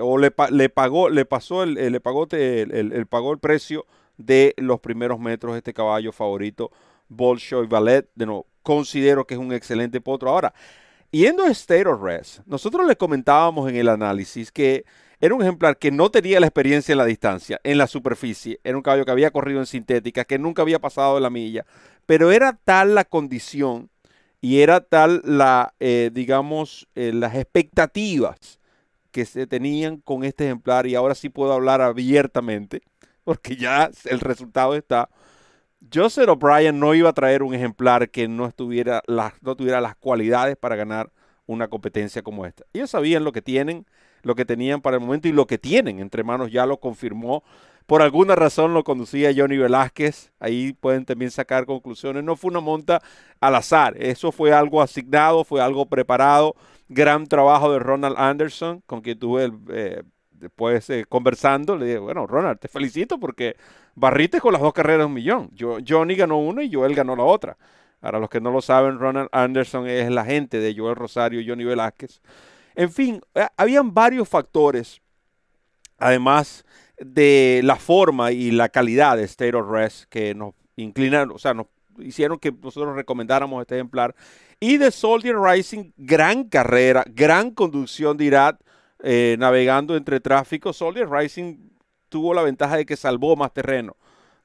o 0.00 0.18
le, 0.18 0.30
pagó, 0.30 1.08
le 1.08 1.24
pasó 1.24 1.62
el, 1.62 1.74
le 1.74 2.00
pagó 2.00 2.26
el, 2.30 3.06
pagó 3.06 3.32
el 3.32 3.38
precio 3.38 3.86
de 4.16 4.54
los 4.56 4.80
primeros 4.80 5.18
metros 5.20 5.56
este 5.56 5.74
caballo 5.74 6.12
favorito, 6.12 6.70
Bolshoi 7.08 7.66
Ballet. 7.66 8.08
De 8.14 8.26
nuevo, 8.26 8.46
considero 8.62 9.26
que 9.26 9.34
es 9.34 9.40
un 9.40 9.52
excelente 9.52 10.00
potro. 10.00 10.30
Ahora, 10.30 10.52
yendo 11.10 11.44
a 11.44 11.50
State 11.50 11.86
of 11.86 12.02
Rest, 12.02 12.40
nosotros 12.46 12.86
le 12.86 12.96
comentábamos 12.96 13.68
en 13.68 13.76
el 13.76 13.88
análisis 13.88 14.50
que 14.50 14.84
era 15.20 15.34
un 15.34 15.42
ejemplar 15.42 15.78
que 15.78 15.90
no 15.90 16.10
tenía 16.10 16.38
la 16.38 16.46
experiencia 16.46 16.92
en 16.92 16.98
la 16.98 17.04
distancia, 17.04 17.60
en 17.64 17.78
la 17.78 17.88
superficie. 17.88 18.60
Era 18.62 18.76
un 18.76 18.82
caballo 18.82 19.04
que 19.04 19.10
había 19.10 19.32
corrido 19.32 19.58
en 19.58 19.66
sintética, 19.66 20.24
que 20.24 20.38
nunca 20.38 20.62
había 20.62 20.78
pasado 20.78 21.16
de 21.16 21.20
la 21.20 21.30
milla. 21.30 21.66
Pero 22.06 22.30
era 22.30 22.52
tal 22.64 22.94
la 22.94 23.04
condición 23.04 23.90
y 24.40 24.60
era 24.60 24.80
tal 24.80 25.22
la, 25.24 25.74
eh, 25.80 26.10
digamos, 26.12 26.88
eh, 26.94 27.12
las 27.12 27.34
expectativas 27.34 28.60
que 29.10 29.24
se 29.24 29.46
tenían 29.46 29.98
con 29.98 30.24
este 30.24 30.44
ejemplar. 30.44 30.86
Y 30.86 30.94
ahora 30.94 31.14
sí 31.14 31.28
puedo 31.28 31.52
hablar 31.52 31.80
abiertamente, 31.80 32.82
porque 33.24 33.56
ya 33.56 33.90
el 34.04 34.20
resultado 34.20 34.74
está. 34.74 35.08
Joseph 35.92 36.28
O'Brien 36.28 36.78
no 36.78 36.94
iba 36.94 37.10
a 37.10 37.14
traer 37.14 37.42
un 37.42 37.54
ejemplar 37.54 38.10
que 38.10 38.28
no, 38.28 38.46
estuviera 38.46 39.02
las, 39.06 39.34
no 39.42 39.56
tuviera 39.56 39.80
las 39.80 39.96
cualidades 39.96 40.56
para 40.56 40.76
ganar 40.76 41.12
una 41.46 41.68
competencia 41.68 42.22
como 42.22 42.44
esta. 42.46 42.64
Ellos 42.72 42.90
sabían 42.90 43.24
lo 43.24 43.32
que 43.32 43.42
tienen 43.42 43.86
lo 44.22 44.34
que 44.34 44.44
tenían 44.44 44.80
para 44.80 44.96
el 44.96 45.02
momento 45.02 45.28
y 45.28 45.32
lo 45.32 45.46
que 45.46 45.58
tienen 45.58 46.00
entre 46.00 46.24
manos 46.24 46.50
ya 46.50 46.66
lo 46.66 46.78
confirmó. 46.78 47.42
Por 47.88 48.02
alguna 48.02 48.34
razón 48.34 48.74
lo 48.74 48.84
conducía 48.84 49.32
Johnny 49.34 49.56
Velázquez. 49.56 50.30
Ahí 50.40 50.74
pueden 50.74 51.06
también 51.06 51.30
sacar 51.30 51.64
conclusiones. 51.64 52.22
No 52.22 52.36
fue 52.36 52.50
una 52.50 52.60
monta 52.60 53.00
al 53.40 53.54
azar. 53.54 53.96
Eso 53.96 54.30
fue 54.30 54.52
algo 54.52 54.82
asignado, 54.82 55.42
fue 55.42 55.62
algo 55.62 55.86
preparado. 55.86 56.54
Gran 56.90 57.26
trabajo 57.26 57.72
de 57.72 57.78
Ronald 57.78 58.16
Anderson, 58.18 58.82
con 58.84 59.00
quien 59.00 59.18
tuve 59.18 59.50
eh, 59.70 60.02
después 60.32 60.90
eh, 60.90 61.06
conversando. 61.08 61.78
Le 61.78 61.86
dije, 61.86 61.98
bueno, 61.98 62.26
Ronald, 62.26 62.58
te 62.58 62.68
felicito 62.68 63.18
porque 63.18 63.56
barriste 63.94 64.38
con 64.38 64.52
las 64.52 64.60
dos 64.60 64.74
carreras 64.74 65.06
un 65.06 65.14
millón. 65.14 65.48
Yo, 65.54 65.78
Johnny 65.88 66.14
ganó 66.14 66.36
una 66.36 66.62
y 66.64 66.70
Joel 66.70 66.94
ganó 66.94 67.16
la 67.16 67.24
otra. 67.24 67.56
Para 68.00 68.18
los 68.18 68.28
que 68.28 68.42
no 68.42 68.50
lo 68.50 68.60
saben, 68.60 68.98
Ronald 68.98 69.30
Anderson 69.32 69.86
es 69.88 70.08
el 70.08 70.18
agente 70.18 70.60
de 70.60 70.76
Joel 70.76 70.94
Rosario 70.94 71.40
y 71.40 71.48
Johnny 71.48 71.64
Velázquez. 71.64 72.20
En 72.74 72.92
fin, 72.92 73.22
eh, 73.34 73.46
habían 73.56 73.94
varios 73.94 74.28
factores, 74.28 75.00
además 75.96 76.66
de 77.00 77.60
la 77.64 77.76
forma 77.76 78.32
y 78.32 78.50
la 78.50 78.68
calidad 78.68 79.16
de 79.16 79.24
State 79.24 79.56
of 79.56 79.68
Rest 79.70 80.04
que 80.08 80.34
nos 80.34 80.54
inclinaron, 80.76 81.32
o 81.32 81.38
sea, 81.38 81.54
nos 81.54 81.66
hicieron 81.98 82.38
que 82.38 82.52
nosotros 82.52 82.94
recomendáramos 82.94 83.60
este 83.60 83.76
ejemplar. 83.76 84.14
Y 84.60 84.76
de 84.76 84.90
Soldier 84.90 85.36
Rising, 85.38 85.92
gran 85.96 86.44
carrera, 86.44 87.04
gran 87.08 87.52
conducción 87.52 88.16
de 88.16 88.24
Irat, 88.24 88.60
eh, 89.00 89.36
navegando 89.38 89.96
entre 89.96 90.20
tráfico. 90.20 90.72
Soldier 90.72 91.08
Rising 91.08 91.56
tuvo 92.08 92.34
la 92.34 92.42
ventaja 92.42 92.76
de 92.76 92.86
que 92.86 92.96
salvó 92.96 93.36
más 93.36 93.52
terreno 93.52 93.96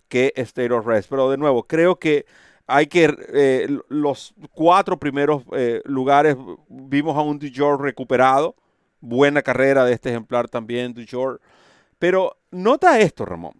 que 0.08 0.32
State 0.36 0.72
of 0.72 0.86
Rest. 0.86 1.10
Pero 1.10 1.32
de 1.32 1.38
nuevo, 1.38 1.64
creo 1.64 1.98
que 1.98 2.26
hay 2.68 2.88
que, 2.88 3.16
eh, 3.34 3.68
los 3.90 4.36
cuatro 4.54 5.00
primeros 5.00 5.44
eh, 5.54 5.82
lugares, 5.86 6.38
vimos 6.70 7.18
a 7.18 7.22
un 7.22 7.40
Dujor 7.40 7.82
recuperado. 7.82 8.56
Buena 9.00 9.42
carrera 9.42 9.84
de 9.84 9.94
este 9.94 10.10
ejemplar 10.10 10.48
también, 10.48 10.94
Dujor. 10.94 11.42
Pero 11.98 12.38
nota 12.54 13.00
esto, 13.00 13.26
Ramón. 13.26 13.54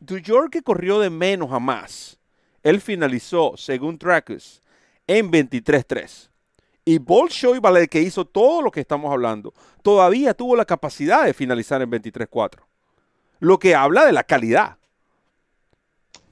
Dujor 0.00 0.50
que 0.50 0.62
corrió 0.62 1.00
de 1.00 1.10
menos 1.10 1.52
a 1.52 1.58
más. 1.58 2.18
Él 2.62 2.80
finalizó, 2.80 3.54
según 3.56 3.98
Trackus, 3.98 4.62
en 5.06 5.30
23-3. 5.30 6.30
Y 6.84 6.98
Bolshoi 6.98 7.58
Ballet, 7.58 7.88
que 7.88 8.00
hizo 8.00 8.24
todo 8.24 8.62
lo 8.62 8.70
que 8.70 8.80
estamos 8.80 9.12
hablando, 9.12 9.52
todavía 9.82 10.34
tuvo 10.34 10.56
la 10.56 10.64
capacidad 10.64 11.24
de 11.24 11.34
finalizar 11.34 11.82
en 11.82 11.90
23-4. 11.90 12.60
Lo 13.40 13.58
que 13.58 13.74
habla 13.74 14.06
de 14.06 14.12
la 14.12 14.24
calidad 14.24 14.76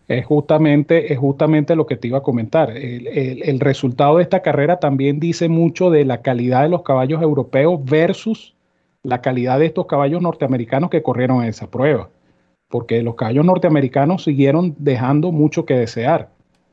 es 0.08 0.26
justamente, 0.26 1.12
es 1.12 1.18
justamente 1.18 1.76
lo 1.76 1.86
que 1.86 1.96
te 1.96 2.08
iba 2.08 2.18
a 2.18 2.22
comentar. 2.22 2.70
El, 2.76 3.60
resultado 3.60 4.18
de 4.18 4.22
esta 4.22 4.42
carrera 4.42 4.78
también 4.78 5.18
dice 5.18 5.48
mucho 5.48 5.90
de 5.90 6.04
la 6.04 6.20
calidad 6.20 6.62
de 6.62 6.68
los 6.68 6.82
caballos 6.82 7.22
europeos 7.22 7.82
versus 7.84 8.53
la 9.04 9.20
calidad 9.20 9.60
de 9.60 9.66
estos 9.66 9.86
caballos 9.86 10.20
norteamericanos 10.20 10.90
que 10.90 11.02
corrieron 11.02 11.42
en 11.42 11.50
esa 11.50 11.70
prueba. 11.70 12.08
Porque 12.68 13.02
los 13.02 13.14
caballos 13.14 13.44
norteamericanos 13.44 14.24
siguieron 14.24 14.74
dejando 14.78 15.30
mucho 15.30 15.64
que 15.64 15.74
desear. 15.74 16.30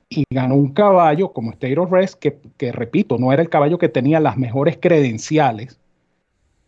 Y 0.09 0.23
ganó 0.31 0.55
un 0.55 0.73
caballo 0.73 1.31
como 1.31 1.51
State 1.51 1.77
of 1.77 1.91
Rest, 1.91 2.15
que, 2.19 2.39
que 2.57 2.71
repito, 2.71 3.17
no 3.17 3.31
era 3.31 3.41
el 3.41 3.49
caballo 3.49 3.77
que 3.77 3.89
tenía 3.89 4.19
las 4.19 4.37
mejores 4.37 4.77
credenciales. 4.81 5.79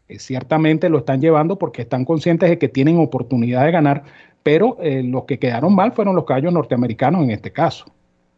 Eh, 0.07 0.19
ciertamente 0.19 0.89
lo 0.89 0.99
están 0.99 1.21
llevando 1.21 1.57
porque 1.57 1.81
están 1.81 2.05
conscientes 2.05 2.49
de 2.49 2.57
que 2.57 2.69
tienen 2.69 2.99
oportunidad 2.99 3.63
de 3.65 3.71
ganar, 3.71 4.03
pero 4.43 4.77
eh, 4.81 5.01
los 5.03 5.23
que 5.23 5.39
quedaron 5.39 5.73
mal 5.73 5.93
fueron 5.93 6.15
los 6.15 6.25
caballos 6.25 6.53
norteamericanos 6.53 7.23
en 7.23 7.31
este 7.31 7.51
caso, 7.51 7.85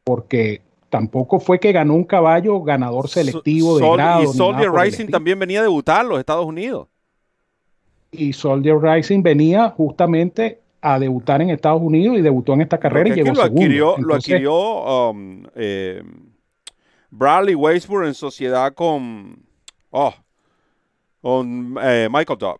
porque 0.03 0.62
tampoco 0.89 1.39
fue 1.39 1.60
que 1.60 1.72
ganó 1.72 1.96
un 1.96 2.03
caballo 2.03 2.62
ganador 2.62 3.10
selectivo 3.10 3.79
de 3.79 3.91
grado. 3.91 4.24
Y 4.24 4.27
Soldier 4.27 4.72
Rising 4.72 5.08
también 5.08 5.39
venía 5.39 5.60
a 5.60 5.63
debutar 5.63 6.03
en 6.03 6.10
los 6.10 6.20
Estados 6.20 6.46
Unidos. 6.46 6.88
Y 8.18 8.34
Soldier 8.34 8.78
Rising 8.80 9.22
venía 9.22 9.70
justamente 9.70 10.60
a 10.82 11.00
debutar 11.00 11.42
en 11.42 11.50
Estados 11.50 11.82
Unidos 11.82 12.18
y 12.18 12.22
debutó 12.22 12.54
en 12.54 12.62
esta 12.62 12.80
carrera 12.80 13.10
y 13.10 13.14
llegó 13.14 13.34
lo 13.34 13.42
adquirió, 13.42 13.96
lo 13.98 14.16
adquirió 14.16 15.10
um, 15.10 15.44
eh, 15.56 16.04
Bradley 17.10 17.56
Weisburg 17.56 18.06
en 18.06 18.14
sociedad 18.14 18.74
con, 18.74 19.40
oh, 19.90 20.14
con 21.22 21.76
eh, 21.82 22.08
Michael 22.12 22.38
Dobb. 22.38 22.60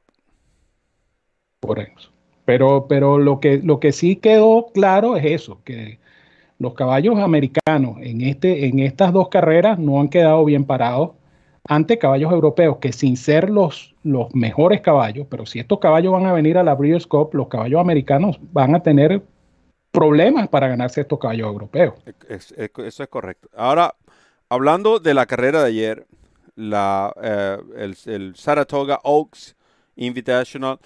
Por 1.60 1.80
eso. 1.80 2.10
Pero, 2.46 2.86
pero 2.88 3.18
lo, 3.18 3.40
que, 3.40 3.60
lo 3.64 3.80
que 3.80 3.92
sí 3.92 4.16
quedó 4.16 4.68
claro 4.74 5.18
es 5.18 5.26
eso, 5.26 5.62
que 5.64 6.00
los 6.60 6.74
caballos 6.74 7.18
americanos 7.20 7.98
en, 8.02 8.22
este, 8.22 8.68
en 8.68 8.80
estas 8.80 9.12
dos 9.12 9.30
carreras 9.30 9.78
no 9.80 10.00
han 10.00 10.10
quedado 10.10 10.46
bien 10.46 10.66
parados 10.66 11.12
ante 11.68 11.98
caballos 11.98 12.32
europeos 12.32 12.78
que 12.78 12.94
sin 12.94 13.18
ser 13.18 13.50
los, 13.50 13.95
los 14.06 14.34
mejores 14.36 14.82
caballos, 14.82 15.26
pero 15.28 15.48
si 15.48 15.60
estos 15.60 15.80
caballos 15.80 16.14
van 16.14 16.28
a 16.28 16.34
venir 16.34 16.60
a 16.60 16.64
la 16.64 16.76
Breeders' 16.76 17.08
Cup, 17.08 17.32
los 17.34 17.48
caballos 17.48 17.82
americanos 17.82 18.40
van 18.54 18.76
a 18.76 18.84
tener 18.84 19.24
problemas 19.92 20.48
para 20.48 20.68
ganarse 20.68 21.02
estos 21.02 21.18
caballos 21.18 21.48
europeos. 21.48 21.96
eso 22.30 23.04
es 23.04 23.10
correcto. 23.10 23.50
Ahora, 23.56 23.96
hablando 24.48 25.00
de 25.00 25.16
la 25.16 25.26
carrera 25.26 25.64
de 25.64 25.70
ayer, 25.70 26.06
la, 26.54 27.14
eh, 27.20 27.58
el, 28.06 28.36
Saratoga 28.36 29.00
Oaks 29.04 29.56
Invitational, 29.96 30.78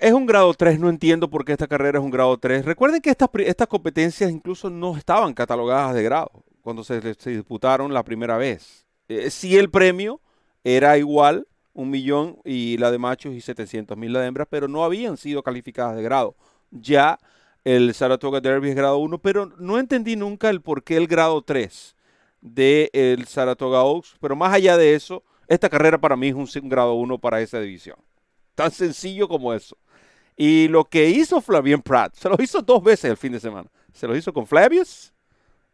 es 0.00 0.12
un 0.14 0.24
grado 0.24 0.54
3, 0.54 0.80
no 0.80 0.88
entiendo 0.88 1.28
por 1.28 1.44
qué 1.44 1.52
esta 1.52 1.66
carrera 1.66 1.98
es 1.98 2.04
un 2.04 2.10
grado 2.10 2.38
3. 2.38 2.64
Recuerden 2.64 3.02
que 3.02 3.10
estas, 3.10 3.28
estas 3.44 3.68
competencias 3.68 4.30
incluso 4.30 4.70
no 4.70 4.96
estaban 4.96 5.34
catalogadas 5.34 5.94
de 5.94 6.02
grado 6.02 6.30
cuando 6.62 6.82
se, 6.82 6.98
disputaron 7.00 7.92
la 7.92 8.04
primera 8.04 8.38
vez. 8.38 8.86
Eh, 9.08 9.28
si 9.28 9.58
el 9.58 9.70
premio 9.70 10.22
era 10.64 10.96
igual, 10.96 11.46
un 11.78 11.90
millón 11.90 12.38
y 12.44 12.76
la 12.78 12.90
de 12.90 12.98
machos 12.98 13.32
y 13.34 13.40
700 13.40 13.96
mil 13.96 14.12
la 14.12 14.20
de 14.20 14.26
hembras, 14.26 14.48
pero 14.50 14.66
no 14.66 14.82
habían 14.82 15.16
sido 15.16 15.44
calificadas 15.44 15.94
de 15.94 16.02
grado. 16.02 16.34
Ya 16.72 17.20
el 17.62 17.94
Saratoga 17.94 18.40
Derby 18.40 18.70
es 18.70 18.74
grado 18.74 18.98
1, 18.98 19.18
pero 19.18 19.46
no 19.58 19.78
entendí 19.78 20.16
nunca 20.16 20.50
el 20.50 20.60
por 20.60 20.82
qué 20.82 20.96
el 20.96 21.06
grado 21.06 21.40
3 21.40 21.94
del 22.40 22.90
el 22.92 23.26
Saratoga 23.28 23.84
Oaks. 23.84 24.16
Pero 24.20 24.34
más 24.34 24.52
allá 24.52 24.76
de 24.76 24.96
eso, 24.96 25.22
esta 25.46 25.68
carrera 25.68 26.00
para 26.00 26.16
mí 26.16 26.28
es 26.28 26.34
un 26.34 26.68
grado 26.68 26.94
1 26.94 27.16
para 27.18 27.40
esa 27.40 27.60
división. 27.60 27.96
Tan 28.56 28.72
sencillo 28.72 29.28
como 29.28 29.54
eso. 29.54 29.78
Y 30.36 30.66
lo 30.66 30.84
que 30.84 31.08
hizo 31.08 31.40
Flavien 31.40 31.80
Pratt, 31.80 32.12
se 32.16 32.28
lo 32.28 32.34
hizo 32.40 32.60
dos 32.60 32.82
veces 32.82 33.08
el 33.08 33.16
fin 33.16 33.30
de 33.30 33.38
semana. 33.38 33.70
Se 33.92 34.08
lo 34.08 34.16
hizo 34.16 34.32
con 34.32 34.48
Flavius 34.48 35.12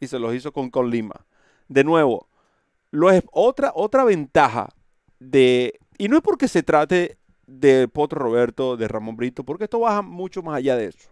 y 0.01 0.07
se 0.07 0.19
lo 0.19 0.35
hizo 0.35 0.53
con 0.53 0.69
Colima. 0.69 1.25
De 1.67 1.83
nuevo, 1.83 2.29
lo 2.91 3.11
es 3.11 3.23
otra, 3.33 3.73
otra 3.75 4.05
ventaja 4.05 4.69
de... 5.19 5.81
Y 5.99 6.09
no 6.09 6.17
es 6.17 6.23
porque 6.23 6.49
se 6.49 6.63
trate 6.63 7.19
de 7.47 7.89
Potro 7.89 8.21
Roberto, 8.21 8.77
de 8.77 8.89
Ramón 8.89 9.17
Brito, 9.17 9.45
porque 9.45 9.65
esto 9.65 9.81
baja 9.81 10.03
mucho 10.03 10.43
más 10.43 10.57
allá 10.57 10.77
de 10.77 10.87
eso. 10.87 11.11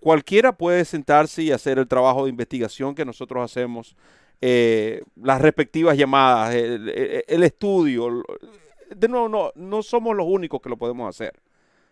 cualquiera 0.00 0.52
puede 0.52 0.84
sentarse 0.84 1.42
y 1.42 1.50
hacer 1.50 1.78
el 1.78 1.88
trabajo 1.88 2.24
de 2.24 2.30
investigación 2.30 2.94
que 2.94 3.04
nosotros 3.04 3.44
hacemos, 3.44 3.96
eh, 4.40 5.02
las 5.16 5.40
respectivas 5.40 5.96
llamadas, 5.96 6.54
el, 6.54 7.42
estudio. 7.42 8.22
De 8.94 9.08
nuevo, 9.08 9.28
no, 9.28 9.52
no 9.56 9.82
somos 9.82 10.16
los 10.16 10.26
únicos 10.26 10.60
que 10.60 10.68
lo 10.68 10.76
podemos 10.76 11.08
hacer. 11.08 11.34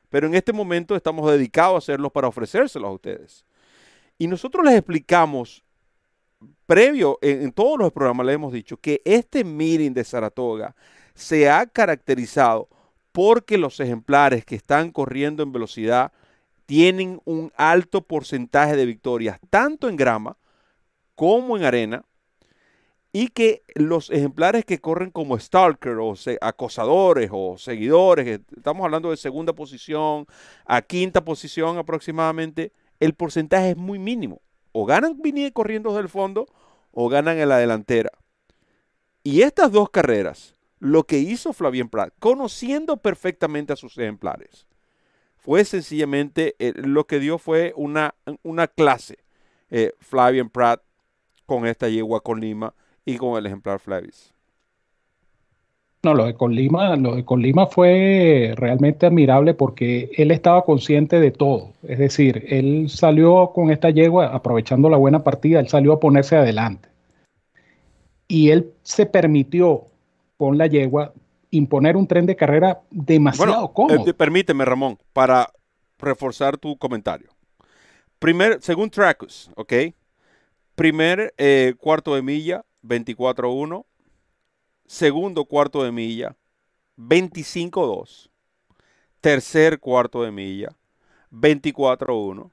Pero 0.08 0.28
en 0.28 0.34
este 0.34 0.52
momento 0.52 0.94
estamos 0.94 1.30
dedicados 1.30 1.74
a 1.74 1.78
hacerlo 1.78 2.10
para 2.10 2.28
ofrecérselos 2.28 2.88
a 2.88 2.92
ustedes. 2.92 3.44
Y 4.18 4.28
nosotros 4.28 4.64
les 4.64 4.74
explicamos, 4.74 5.62
previo, 6.64 7.18
en, 7.20 7.52
todos 7.52 7.78
los 7.78 7.92
programas 7.92 8.26
le 8.26 8.32
hemos 8.32 8.52
dicho, 8.52 8.76
que 8.76 9.02
este 9.04 9.44
meeting 9.44 9.92
de 9.92 10.04
Saratoga 10.04 10.74
se 11.16 11.50
ha 11.50 11.66
caracterizado 11.66 12.68
porque 13.10 13.58
los 13.58 13.80
ejemplares 13.80 14.44
que 14.44 14.54
están 14.54 14.92
corriendo 14.92 15.42
en 15.42 15.50
velocidad 15.50 16.12
tienen 16.66 17.20
un 17.24 17.52
alto 17.56 18.02
porcentaje 18.02 18.76
de 18.76 18.86
victorias, 18.86 19.38
tanto 19.50 19.88
en 19.88 19.96
grama 19.96 20.36
como 21.14 21.56
en 21.56 21.64
arena, 21.64 22.04
y 23.12 23.28
que 23.28 23.62
los 23.74 24.10
ejemplares 24.10 24.66
que 24.66 24.78
corren 24.78 25.10
como 25.10 25.38
stalker 25.38 25.96
o 25.98 26.14
acosadores 26.42 27.30
o 27.32 27.56
seguidores, 27.56 28.40
estamos 28.54 28.84
hablando 28.84 29.10
de 29.10 29.16
segunda 29.16 29.54
posición 29.54 30.26
a 30.66 30.82
quinta 30.82 31.24
posición 31.24 31.78
aproximadamente, 31.78 32.72
el 33.00 33.14
porcentaje 33.14 33.70
es 33.70 33.76
muy 33.78 33.98
mínimo. 33.98 34.42
O 34.72 34.84
ganan 34.84 35.18
corriendo 35.54 35.90
desde 35.90 36.02
el 36.02 36.10
fondo 36.10 36.46
o 36.90 37.08
ganan 37.08 37.38
en 37.38 37.48
la 37.48 37.56
delantera. 37.56 38.10
Y 39.22 39.40
estas 39.40 39.72
dos 39.72 39.88
carreras, 39.88 40.55
lo 40.78 41.04
que 41.04 41.18
hizo 41.18 41.52
Flavien 41.52 41.88
Prat, 41.88 42.12
conociendo 42.18 42.98
perfectamente 42.98 43.72
a 43.72 43.76
sus 43.76 43.96
ejemplares, 43.98 44.66
fue 45.36 45.64
sencillamente 45.64 46.56
eh, 46.58 46.72
lo 46.74 47.06
que 47.06 47.20
dio 47.20 47.38
fue 47.38 47.72
una, 47.76 48.14
una 48.42 48.66
clase. 48.66 49.18
Eh, 49.70 49.92
Flavien 50.00 50.48
Pratt 50.50 50.82
con 51.46 51.66
esta 51.66 51.88
yegua 51.88 52.20
con 52.20 52.40
Lima 52.40 52.74
y 53.04 53.16
con 53.16 53.38
el 53.38 53.46
ejemplar 53.46 53.78
Flavis. 53.78 54.34
No, 56.02 56.14
lo 56.14 56.26
de 56.26 56.34
Colima, 56.34 56.94
lo 56.94 57.16
de 57.16 57.24
Colima 57.24 57.66
fue 57.66 58.54
realmente 58.56 59.06
admirable 59.06 59.54
porque 59.54 60.10
él 60.16 60.30
estaba 60.30 60.64
consciente 60.64 61.18
de 61.18 61.32
todo. 61.32 61.72
Es 61.82 61.98
decir, 61.98 62.44
él 62.48 62.88
salió 62.88 63.50
con 63.52 63.72
esta 63.72 63.90
yegua, 63.90 64.26
aprovechando 64.26 64.88
la 64.88 64.98
buena 64.98 65.24
partida, 65.24 65.58
él 65.58 65.66
salió 65.66 65.94
a 65.94 65.98
ponerse 65.98 66.36
adelante. 66.36 66.88
Y 68.28 68.50
él 68.50 68.72
se 68.84 69.06
permitió 69.06 69.86
con 70.36 70.58
la 70.58 70.66
yegua 70.66 71.12
imponer 71.50 71.96
un 71.96 72.06
tren 72.06 72.26
de 72.26 72.36
carrera 72.36 72.82
demasiado 72.90 73.72
cómodo. 73.72 74.06
Eh, 74.06 74.14
permíteme, 74.14 74.64
Ramón, 74.64 74.98
para 75.12 75.50
reforzar 75.98 76.58
tu 76.58 76.76
comentario. 76.76 77.28
Primer, 78.18 78.60
según 78.60 78.90
Tracus, 78.90 79.50
¿ok? 79.56 79.72
Primer 80.74 81.34
eh, 81.38 81.74
cuarto 81.78 82.14
de 82.14 82.22
milla, 82.22 82.64
24-1. 82.82 83.84
Segundo 84.86 85.44
cuarto 85.44 85.82
de 85.82 85.92
milla, 85.92 86.36
25-2. 86.96 88.30
Tercer 89.20 89.80
cuarto 89.80 90.22
de 90.22 90.30
milla, 90.30 90.68
24-1. 91.32 92.50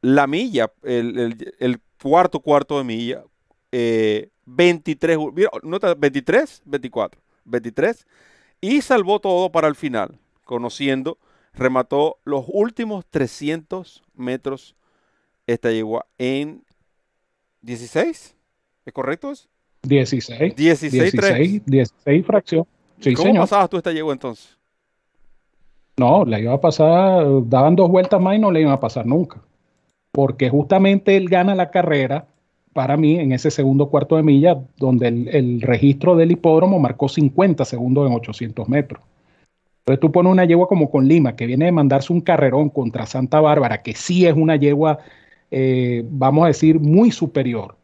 La 0.00 0.26
milla, 0.26 0.72
el, 0.82 1.80
cuarto 2.00 2.40
cuarto 2.40 2.78
de 2.78 2.84
milla, 2.84 3.24
23, 4.46 5.18
eh, 5.18 5.46
nota 5.62 5.94
23, 5.94 6.62
24, 6.64 7.20
23. 7.44 8.06
Y 8.60 8.80
salvó 8.80 9.20
todo 9.20 9.50
para 9.50 9.68
el 9.68 9.74
final, 9.74 10.18
conociendo, 10.44 11.18
remató 11.52 12.18
los 12.24 12.44
últimos 12.48 13.04
300 13.06 14.02
metros 14.14 14.74
esta 15.46 15.70
yegua 15.70 16.06
en 16.18 16.64
16. 17.62 18.34
¿Es 18.86 18.92
correcto? 18.92 19.32
16. 19.82 20.56
16, 20.56 21.12
16, 21.12 21.64
16 21.66 22.26
fracción. 22.26 22.66
¿Cómo 23.16 23.34
pasabas 23.34 23.68
tú 23.68 23.76
esta 23.76 23.92
yegua 23.92 24.12
entonces? 24.12 24.56
No, 25.98 26.24
la 26.24 26.38
iba 26.38 26.52
a 26.52 26.60
pasar, 26.60 27.26
daban 27.44 27.74
dos 27.74 27.90
vueltas 27.90 28.20
más 28.20 28.36
y 28.36 28.38
no 28.38 28.50
le 28.50 28.60
iba 28.60 28.72
a 28.72 28.80
pasar 28.80 29.06
nunca. 29.06 29.40
Porque 30.12 30.50
justamente 30.50 31.16
él 31.16 31.28
gana 31.28 31.54
la 31.54 31.70
carrera 31.70 32.26
para 32.76 32.98
mí 32.98 33.18
en 33.18 33.32
ese 33.32 33.50
segundo 33.50 33.88
cuarto 33.88 34.16
de 34.16 34.22
milla, 34.22 34.60
donde 34.76 35.08
el, 35.08 35.62
registro 35.62 36.14
del 36.14 36.32
hipódromo 36.32 36.78
marcó 36.78 37.08
50 37.08 37.64
segundos 37.64 38.06
en 38.06 38.14
800 38.14 38.68
metros. 38.68 39.02
Entonces 39.78 39.98
tú 39.98 40.12
pones 40.12 40.30
una 40.30 40.44
yegua 40.44 40.68
como 40.68 40.90
con 40.90 41.08
Lima, 41.08 41.36
que 41.36 41.46
viene 41.46 41.64
de 41.64 41.72
mandarse 41.72 42.12
un 42.12 42.20
carrerón 42.20 42.68
contra 42.68 43.06
Santa 43.06 43.40
Bárbara, 43.40 43.82
que 43.82 43.94
sí 43.94 44.26
es 44.26 44.34
una 44.34 44.56
yegua, 44.56 44.98
eh, 45.50 46.04
vamos 46.10 46.44
a 46.44 46.48
decir, 46.48 46.78
muy 46.78 47.10
superior 47.10 47.76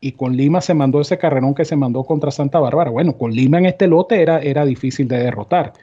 y 0.00 0.12
con 0.12 0.36
Lima 0.36 0.60
se 0.60 0.74
mandó 0.74 1.00
ese 1.00 1.16
carrerón 1.16 1.54
que 1.54 1.64
se 1.64 1.76
mandó 1.76 2.02
contra 2.02 2.32
Santa 2.32 2.58
Bárbara. 2.58 2.90
Bueno, 2.90 3.16
con 3.16 3.32
Lima 3.32 3.58
en 3.58 3.66
este 3.66 3.86
lote 3.86 4.20
era, 4.20 4.40
era 4.40 4.64
difícil 4.64 5.06
de 5.06 5.18
derrotar. 5.18 5.74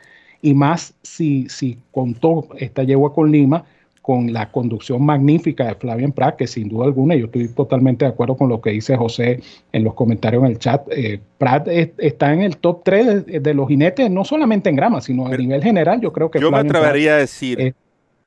Y 0.42 0.54
más 0.54 0.94
si, 1.04 1.48
si 1.48 1.78
contó 1.92 2.50
esta 2.58 2.84
yegua 2.84 3.14
con 3.14 3.32
Lima 3.32 3.66
con 4.06 4.32
la 4.32 4.52
conducción 4.52 5.04
magnífica 5.04 5.66
de 5.66 5.74
Flavian 5.74 6.12
Prat, 6.12 6.36
que 6.36 6.46
sin 6.46 6.70
duda 6.70 6.86
alguna, 6.86 7.16
yo 7.16 7.26
estoy 7.26 7.48
totalmente 7.48 8.06
de 8.06 8.12
acuerdo 8.12 8.38
con 8.38 8.50
lo 8.50 8.62
que 8.62 8.70
dice 8.70 8.96
José 8.96 9.42
en 9.72 9.84
los 9.84 9.96
comentarios 9.96 10.44
en 10.44 10.52
el 10.52 10.60
chat. 10.60 10.88
Eh, 10.92 11.20
Prat 11.40 11.68
está 11.68 12.32
en 12.32 12.44
el 12.44 12.58
top 12.58 12.84
3 12.84 13.26
de, 13.42 13.54
los 13.56 13.68
jinetes, 13.68 14.12
no 14.12 14.24
solamente 14.24 14.70
en 14.70 14.76
grama, 14.76 15.02
sino 15.02 15.26
a 15.26 15.36
nivel 15.36 15.64
general. 15.64 16.02
Yo 16.02 16.14
creo 16.14 16.30
que. 16.30 16.40
Yo 16.40 16.52
me 16.52 16.60
atrevería 16.60 17.16
a 17.16 17.18
decir 17.18 17.74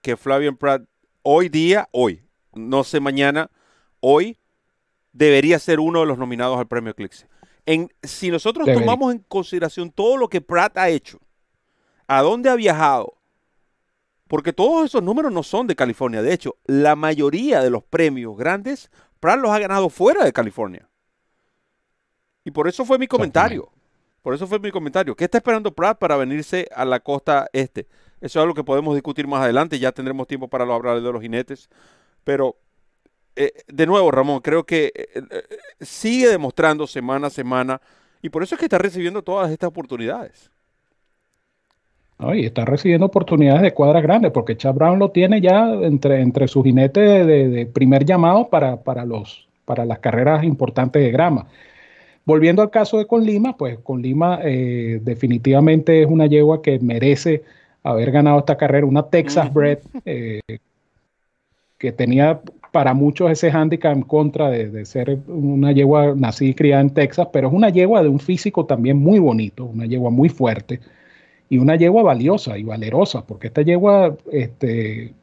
que 0.03 0.17
Flavian 0.17 0.57
Prat 0.57 0.83
hoy 1.23 1.49
día, 1.49 1.89
hoy, 1.93 2.23
no 2.57 2.83
sé 2.83 2.99
mañana, 2.99 3.49
hoy 4.01 4.37
debería 5.13 5.61
ser 5.61 5.79
uno 5.79 6.01
de 6.01 6.07
los 6.07 6.19
nominados 6.19 6.59
al 6.59 6.67
premio 6.67 6.91
Eclipse. 6.91 7.29
En, 7.67 7.89
si 8.03 8.33
nosotros 8.33 8.67
tomamos 8.67 9.15
en 9.15 9.21
consideración 9.29 9.93
todo 9.93 10.17
lo 10.17 10.29
que 10.29 10.41
Pratt 10.41 10.77
ha 10.77 10.89
hecho, 10.89 11.21
a 12.09 12.21
dónde 12.23 12.51
ha 12.51 12.57
viajado, 12.57 13.18
porque 14.29 14.53
todos 14.53 14.85
esos 14.85 15.03
números 15.03 15.33
no 15.33 15.43
son 15.43 15.67
de 15.67 15.75
California. 15.75 16.23
De 16.23 16.33
hecho, 16.33 16.57
la 16.67 16.95
mayoría 16.95 17.63
de 17.63 17.71
los 17.71 17.83
premios 17.83 18.37
grandes, 18.37 18.91
Pratt 19.21 19.41
los 19.41 19.51
ha 19.51 19.59
ganado 19.59 19.89
fuera 19.89 20.25
de 20.25 20.33
California. 20.33 20.89
Y 22.45 22.51
por 22.51 22.69
eso 22.69 22.85
fue 22.85 22.99
mi 22.99 23.07
comentario. 23.07 23.71
Por 24.23 24.35
eso 24.35 24.47
fue 24.47 24.59
mi 24.59 24.71
comentario. 24.71 25.17
¿Qué 25.17 25.25
está 25.25 25.39
esperando 25.39 25.75
Pratt 25.75 25.99
para 25.99 26.17
venirse 26.17 26.69
a 26.75 26.85
la 26.85 27.01
costa 27.01 27.49
este? 27.53 27.89
Eso 28.21 28.39
es 28.39 28.43
algo 28.43 28.55
que 28.55 28.65
podemos 28.65 28.95
discutir 28.95 29.27
más 29.27 29.43
adelante. 29.43 29.79
Ya 29.79 29.93
tendremos 29.93 30.27
tiempo 30.27 30.49
para 30.49 30.65
hablar 30.65 31.01
de 31.01 31.13
los 31.13 31.23
jinetes. 31.23 31.69
Pero 32.25 32.57
eh, 33.37 33.53
de 33.69 33.87
nuevo, 33.87 34.11
Ramón, 34.11 34.41
creo 34.41 34.65
que 34.67 34.93
eh, 34.95 35.09
eh, 35.15 35.43
sigue 35.81 36.29
demostrando 36.29 36.87
semana 36.87 37.29
a 37.29 37.31
semana 37.31 37.81
y 38.21 38.31
por 38.31 38.43
eso 38.43 38.57
es 38.57 38.59
que 38.59 38.67
está 38.67 38.79
recibiendo 38.79 39.23
todas 39.23 39.51
estas 39.53 39.69
oportunidades. 39.69 40.51
Y 42.35 42.47
está 42.47 42.65
recibiendo 42.65 43.07
oportunidades 43.07 43.63
de 43.63 43.73
cuadras 43.73 44.03
grandes, 44.03 44.33
porque 44.33 44.57
Chad 44.57 44.75
Brown 44.75 44.99
lo 44.99 45.11
tiene 45.11 45.41
ya 45.41 45.73
entre, 45.73 46.21
entre 46.21 46.49
sus 46.49 46.65
jinetes 46.65 47.27
de, 47.27 47.67
primer 47.67 48.05
llamado 48.05 48.49
para, 48.49 48.77
para, 48.77 49.05
los, 49.05 49.47
para 49.65 49.85
las 49.85 50.01
carreras 50.01 50.43
importantes 50.43 51.01
de 51.03 51.13
grama. 51.13 51.47
Volviendo 52.25 52.61
al 52.61 52.71
caso 52.71 52.99
de 52.99 53.07
Con 53.07 53.25
Lima, 53.25 53.57
pues 53.57 53.79
Con 53.79 54.03
Lima 54.03 54.39
definitivamente 54.39 56.03
es 56.03 56.09
una 56.09 56.27
yegua 56.27 56.61
que 56.61 56.79
merece 56.81 57.45
haber 57.85 58.11
ganado 58.11 58.41
esta 58.41 58.57
carrera, 58.57 58.85
una 58.85 59.05
Texas 59.05 59.53
Bred 59.55 59.79
que 61.79 61.93
tenía 61.93 62.41
para 62.73 62.93
muchos 62.93 63.31
ese 63.31 63.53
hándicap 63.53 63.97
en 63.97 64.03
contra 64.03 64.51
de, 64.51 64.85
ser 64.85 65.19
una 65.29 65.71
yegua 65.71 66.15
nacida 66.17 66.51
y 66.51 66.55
criada 66.55 66.83
en 66.83 66.91
Texas, 66.91 67.29
pero 67.33 67.49
es 67.49 67.55
una 67.55 67.71
yegua 67.71 68.03
de 68.03 68.09
un 68.09 68.19
físico 68.19 68.67
también 68.67 68.99
muy 68.99 69.21
bonito, 69.21 69.65
una 69.65 69.87
yegua 69.87 70.11
muy 70.11 70.29
fuerte 70.29 70.81
y 71.49 71.59
una 71.59 71.77
yegua 71.77 72.03
valiosa 72.03 72.59
y 72.59 72.63
valerosa, 72.63 73.25
porque 73.27 73.49
esta 73.49 73.63
yegua 73.63 74.17
este, 74.31 75.15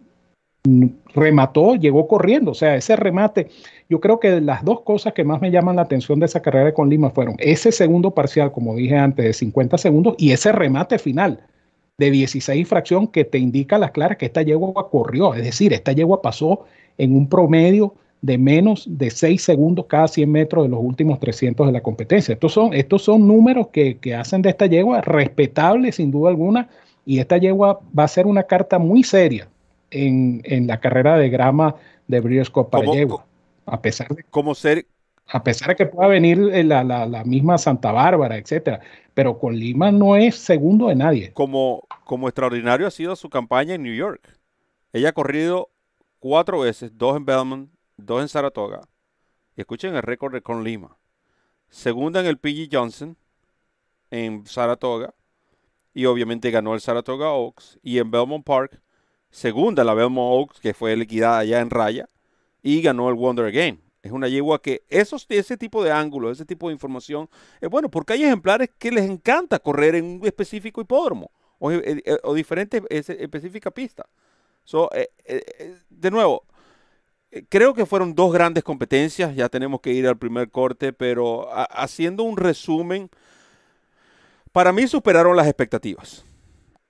remató, 1.13 1.75
llegó 1.75 2.07
corriendo, 2.07 2.51
o 2.51 2.55
sea, 2.55 2.75
ese 2.75 2.95
remate, 2.95 3.49
yo 3.89 3.99
creo 3.99 4.19
que 4.19 4.41
las 4.41 4.63
dos 4.63 4.81
cosas 4.81 5.13
que 5.13 5.23
más 5.23 5.41
me 5.41 5.51
llaman 5.51 5.75
la 5.75 5.83
atención 5.83 6.19
de 6.19 6.25
esa 6.25 6.41
carrera 6.41 6.73
con 6.73 6.89
Lima 6.89 7.11
fueron 7.11 7.35
ese 7.39 7.71
segundo 7.71 8.11
parcial, 8.11 8.51
como 8.51 8.75
dije 8.75 8.97
antes, 8.97 9.25
de 9.25 9.33
50 9.33 9.77
segundos 9.77 10.15
y 10.17 10.31
ese 10.31 10.51
remate 10.51 10.97
final 10.99 11.41
de 11.97 12.11
16 12.11 12.67
fracción 12.67 13.07
que 13.07 13.23
te 13.23 13.37
indica 13.37 13.77
las 13.77 13.91
claras 13.91 14.17
que 14.17 14.25
esta 14.25 14.41
yegua 14.41 14.89
corrió, 14.89 15.33
es 15.33 15.43
decir, 15.43 15.73
esta 15.73 15.91
yegua 15.91 16.21
pasó 16.21 16.65
en 16.97 17.15
un 17.15 17.29
promedio 17.29 17.93
de 18.25 18.39
menos 18.39 18.85
de 18.87 19.11
6 19.11 19.39
segundos 19.39 19.85
cada 19.87 20.07
100 20.07 20.31
metros 20.31 20.65
de 20.65 20.69
los 20.69 20.79
últimos 20.79 21.19
300 21.19 21.67
de 21.67 21.73
la 21.73 21.81
competencia. 21.81 22.33
Estos 22.33 22.53
son, 22.53 22.73
estos 22.73 23.03
son 23.03 23.27
números 23.27 23.67
que, 23.67 23.99
hacen 24.17 24.41
de 24.41 24.49
esta 24.49 24.65
yegua 24.65 25.01
respetable 25.01 25.91
sin 25.91 26.09
duda 26.09 26.31
alguna 26.31 26.67
y 27.05 27.19
esta 27.19 27.37
yegua 27.37 27.81
va 27.97 28.05
a 28.05 28.07
ser 28.07 28.25
una 28.25 28.43
carta 28.43 28.79
muy 28.79 29.03
seria 29.03 29.47
en, 29.91 30.41
la 30.65 30.79
carrera 30.79 31.17
de 31.17 31.29
grama 31.29 31.75
de 32.07 32.19
Breeders' 32.19 32.49
para 32.49 32.91
yegua. 32.91 33.27
A 33.67 33.79
pesar 33.79 34.07
de, 34.07 34.23
como 34.31 34.55
ser, 34.55 34.87
a 35.27 35.43
pesar 35.43 35.69
de 35.69 35.75
que 35.75 35.85
pueda 35.85 36.09
venir 36.09 36.39
la, 36.65 36.83
la, 36.83 37.23
misma 37.25 37.59
Santa 37.59 37.91
Bárbara, 37.91 38.37
etcétera, 38.37 38.79
pero 39.13 39.37
con 39.37 39.55
Lima 39.55 39.91
no 39.91 40.15
es 40.15 40.35
segundo 40.35 40.87
de 40.87 40.95
nadie. 40.95 41.31
Como, 41.33 41.83
como 42.05 42.27
extraordinario 42.27 42.87
ha 42.87 42.91
sido 42.91 43.15
su 43.15 43.29
campaña 43.29 43.75
en 43.75 43.83
New 43.83 43.93
York. 43.93 44.35
Ella 44.93 45.09
ha 45.09 45.13
corrido 45.13 45.69
cuatro 46.17 46.61
veces, 46.61 46.91
dos 46.97 47.17
en 47.17 47.25
Belmont, 47.25 47.74
dos 47.97 48.21
en 48.21 48.27
Saratoga. 48.27 48.81
Y 49.55 49.61
escuchen 49.61 49.95
el 49.95 50.01
récord 50.01 50.33
de 50.33 50.41
Con 50.41 50.63
Lima. 50.63 50.97
Segunda 51.69 52.19
en 52.19 52.25
el 52.25 52.37
PG 52.37 52.69
Johnson, 52.71 53.17
en 54.11 54.45
Saratoga. 54.45 55.13
Y 55.93 56.05
obviamente 56.05 56.51
ganó 56.51 56.73
el 56.73 56.81
Saratoga 56.81 57.31
Oaks. 57.31 57.79
Y 57.81 57.99
en 57.99 58.11
Belmont 58.11 58.45
Park, 58.45 58.81
segunda 59.29 59.83
la 59.83 59.93
Belmont 59.93 60.33
Oaks, 60.33 60.59
que 60.59 60.73
fue 60.73 60.95
liquidada 60.95 61.39
allá 61.39 61.61
en 61.61 61.69
raya. 61.69 62.09
Y 62.61 62.81
ganó 62.81 63.09
el 63.09 63.15
Wonder 63.15 63.51
Game. 63.51 63.79
Es 64.05 64.11
una 64.11 64.27
yegua 64.27 64.61
que 64.61 64.83
esos, 64.87 65.25
ese 65.29 65.57
tipo 65.57 65.83
de 65.83 65.91
ángulos, 65.91 66.33
ese 66.33 66.45
tipo 66.45 66.67
de 66.67 66.73
información, 66.73 67.27
es 67.59 67.69
bueno, 67.69 67.89
porque 67.89 68.13
hay 68.13 68.23
ejemplares 68.23 68.69
que 68.77 68.91
les 68.91 69.09
encanta 69.09 69.57
correr 69.57 69.95
en 69.95 70.05
un 70.05 70.25
específico 70.27 70.79
hipódromo 70.79 71.31
o, 71.57 71.71
eh, 71.71 72.03
eh, 72.05 72.17
o 72.21 72.35
diferente 72.35 72.83
específica 72.89 73.71
pista. 73.71 74.05
Eh, 74.93 75.75
de 75.89 76.11
nuevo, 76.11 76.45
creo 77.49 77.73
que 77.73 77.85
fueron 77.85 78.15
dos 78.15 78.33
grandes 78.33 78.63
competencias, 78.63 79.35
ya 79.35 79.49
tenemos 79.49 79.81
que 79.81 79.91
ir 79.91 80.07
al 80.07 80.17
primer 80.17 80.49
corte, 80.49 80.93
pero 80.93 81.49
haciendo 81.71 82.23
un 82.23 82.37
resumen, 82.37 83.09
para 84.51 84.71
mí 84.71 84.87
superaron 84.87 85.35
las 85.35 85.47
expectativas. 85.47 86.23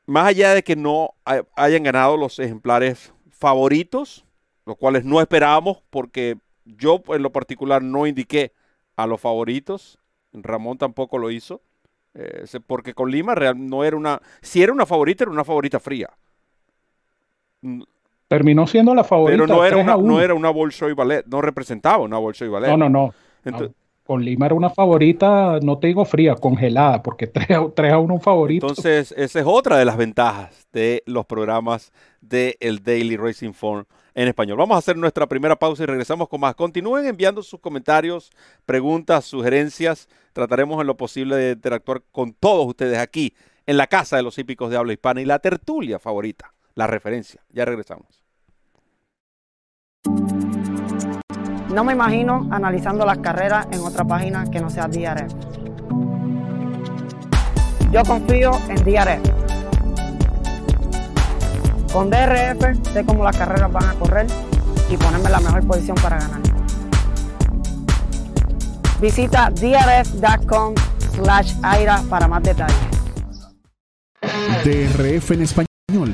Más 0.05 0.27
allá 0.27 0.53
de 0.53 0.63
que 0.63 0.75
no 0.75 1.15
hayan 1.55 1.83
ganado 1.83 2.15
los 2.15 2.37
ejemplares 2.39 3.11
favoritos, 3.31 4.25
los 4.65 4.77
cuales 4.77 5.03
no 5.03 5.19
esperábamos 5.19 5.81
porque 5.89 6.37
yo 6.65 7.01
en 7.07 7.23
lo 7.23 7.31
particular 7.31 7.81
no 7.81 8.05
indiqué 8.05 8.53
a 8.95 9.07
los 9.07 9.21
favoritos. 9.21 9.99
Ramón 10.33 10.77
tampoco 10.77 11.17
lo 11.17 11.31
hizo. 11.31 11.61
Eh, 12.13 12.45
porque 12.65 12.93
con 12.93 13.11
Lima 13.11 13.35
real, 13.35 13.67
no 13.67 13.83
era 13.83 13.97
una. 13.97 14.21
Si 14.41 14.63
era 14.63 14.71
una 14.71 14.85
favorita, 14.85 15.23
era 15.23 15.31
una 15.31 15.43
favorita 15.43 15.79
fría. 15.79 16.09
Terminó 18.27 18.65
siendo 18.67 18.95
la 18.95 19.03
favorita. 19.03 19.43
Pero 19.43 19.55
no 19.55 19.65
era, 19.65 19.77
una, 19.77 19.97
no 19.97 20.19
era 20.19 20.33
una 20.33 20.49
Bolshoi 20.49 20.93
Ballet. 20.93 21.25
No 21.27 21.41
representaba 21.41 21.99
una 21.99 22.17
Bolshoi 22.17 22.49
Ballet. 22.49 22.69
No, 22.69 22.89
no, 22.89 23.13
no. 23.43 23.73
con 24.03 24.23
Lima 24.23 24.47
era 24.47 24.55
una 24.55 24.69
favorita, 24.69 25.59
no 25.61 25.77
te 25.77 25.87
digo 25.87 26.05
fría, 26.05 26.35
congelada, 26.35 27.03
porque 27.03 27.27
3 27.27 27.51
a, 27.51 27.99
1 27.99 28.13
un 28.13 28.21
favorito. 28.21 28.67
Entonces, 28.67 29.13
esa 29.17 29.39
es 29.39 29.45
otra 29.47 29.77
de 29.77 29.85
las 29.85 29.97
ventajas 29.97 30.67
de 30.73 31.03
los 31.05 31.25
programas 31.25 31.91
del 32.21 32.55
el 32.59 32.83
Daily 32.83 33.17
Racing 33.17 33.53
Form 33.53 33.85
en 34.15 34.27
español. 34.27 34.57
Vamos 34.57 34.75
a 34.75 34.79
hacer 34.79 34.97
nuestra 34.97 35.27
primera 35.27 35.55
pausa 35.55 35.83
y 35.83 35.85
regresamos 35.85 36.27
con 36.27 36.39
más. 36.39 36.55
Continúen 36.55 37.05
enviando 37.05 37.43
sus 37.43 37.59
comentarios, 37.59 38.31
preguntas, 38.65 39.25
sugerencias. 39.25 40.07
Trataremos 40.33 40.81
en 40.81 40.87
lo 40.87 40.97
posible 40.97 41.35
de 41.35 41.51
interactuar 41.51 42.01
con 42.11 42.33
todos 42.33 42.65
ustedes 42.65 42.97
aquí 42.97 43.33
en 43.67 43.77
la 43.77 43.87
casa 43.87 44.17
de 44.17 44.23
los 44.23 44.37
hípicos 44.37 44.69
de 44.69 44.77
habla 44.77 44.93
hispana 44.93 45.21
y 45.21 45.25
la 45.25 45.39
tertulia 45.39 45.99
favorita, 45.99 46.53
la 46.75 46.87
referencia. 46.87 47.41
Ya 47.49 47.65
regresamos. 47.65 48.23
No 51.73 51.83
me 51.83 51.93
imagino 51.93 52.47
analizando 52.51 53.05
las 53.05 53.17
carreras 53.17 53.67
en 53.71 53.81
otra 53.81 54.05
página 54.05 54.45
que 54.49 54.61
no 54.61 54.69
sea 54.69 54.87
DRF. 54.87 55.33
Yo 57.91 58.03
confío 58.03 58.51
en 58.69 58.75
DRF 58.83 59.45
con 61.95 62.09
DRF 62.09 62.91
sé 62.91 63.05
cómo 63.05 63.23
las 63.23 63.37
carreras 63.37 63.71
van 63.71 63.85
a 63.85 63.93
correr 63.93 64.27
y 64.89 64.97
ponerme 64.97 65.27
en 65.27 65.31
la 65.31 65.39
mejor 65.39 65.65
posición 65.65 65.95
para 65.95 66.19
ganar. 66.19 66.41
Visita 68.99 69.49
drf.com 69.49 70.75
slash 71.13 71.53
aira 71.63 72.01
para 72.09 72.27
más 72.27 72.43
detalles. 72.43 72.75
DRF 74.65 75.31
en 75.31 75.43
español, 75.43 76.13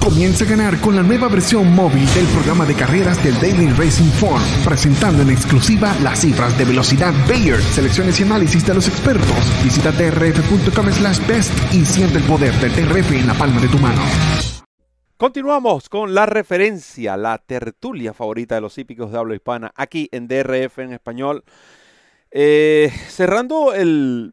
Comienza 0.00 0.44
a 0.44 0.48
ganar 0.48 0.80
con 0.80 0.96
la 0.96 1.02
nueva 1.02 1.28
versión 1.28 1.74
móvil 1.74 2.06
del 2.14 2.26
programa 2.28 2.64
de 2.64 2.74
carreras 2.74 3.22
del 3.22 3.34
Daily 3.40 3.68
Racing 3.72 4.10
Form, 4.12 4.42
presentando 4.64 5.22
en 5.22 5.30
exclusiva 5.30 5.94
las 6.02 6.20
cifras 6.20 6.56
de 6.56 6.64
velocidad 6.64 7.12
Bayer, 7.28 7.60
selecciones 7.60 8.18
y 8.20 8.22
análisis 8.22 8.66
de 8.66 8.74
los 8.74 8.88
expertos. 8.88 9.36
Visita 9.62 9.92
trf.com 9.92 10.92
slash 10.92 11.26
best 11.26 11.52
y 11.74 11.84
siente 11.84 12.18
el 12.18 12.24
poder 12.24 12.54
del 12.54 12.72
TRF 12.72 13.12
en 13.12 13.26
la 13.26 13.34
palma 13.34 13.60
de 13.60 13.68
tu 13.68 13.78
mano. 13.78 14.00
Continuamos 15.16 15.88
con 15.88 16.14
la 16.14 16.26
referencia, 16.26 17.16
la 17.16 17.38
tertulia 17.38 18.14
favorita 18.14 18.54
de 18.54 18.60
los 18.60 18.78
hípicos 18.78 19.10
de 19.10 19.18
habla 19.18 19.34
hispana, 19.34 19.72
aquí 19.74 20.08
en 20.12 20.28
DRF 20.28 20.78
en 20.78 20.92
español. 20.92 21.44
Eh, 22.30 22.92
cerrando 23.08 23.74
el 23.74 24.32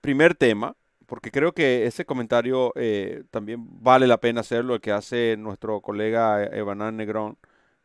primer 0.00 0.34
tema, 0.34 0.76
porque 1.12 1.30
creo 1.30 1.52
que 1.52 1.84
ese 1.84 2.06
comentario 2.06 2.72
eh, 2.74 3.24
también 3.30 3.66
vale 3.82 4.06
la 4.06 4.16
pena 4.16 4.40
hacerlo, 4.40 4.76
el 4.76 4.80
que 4.80 4.92
hace 4.92 5.36
nuestro 5.38 5.82
colega 5.82 6.42
Evanán 6.42 6.96
Negrón 6.96 7.36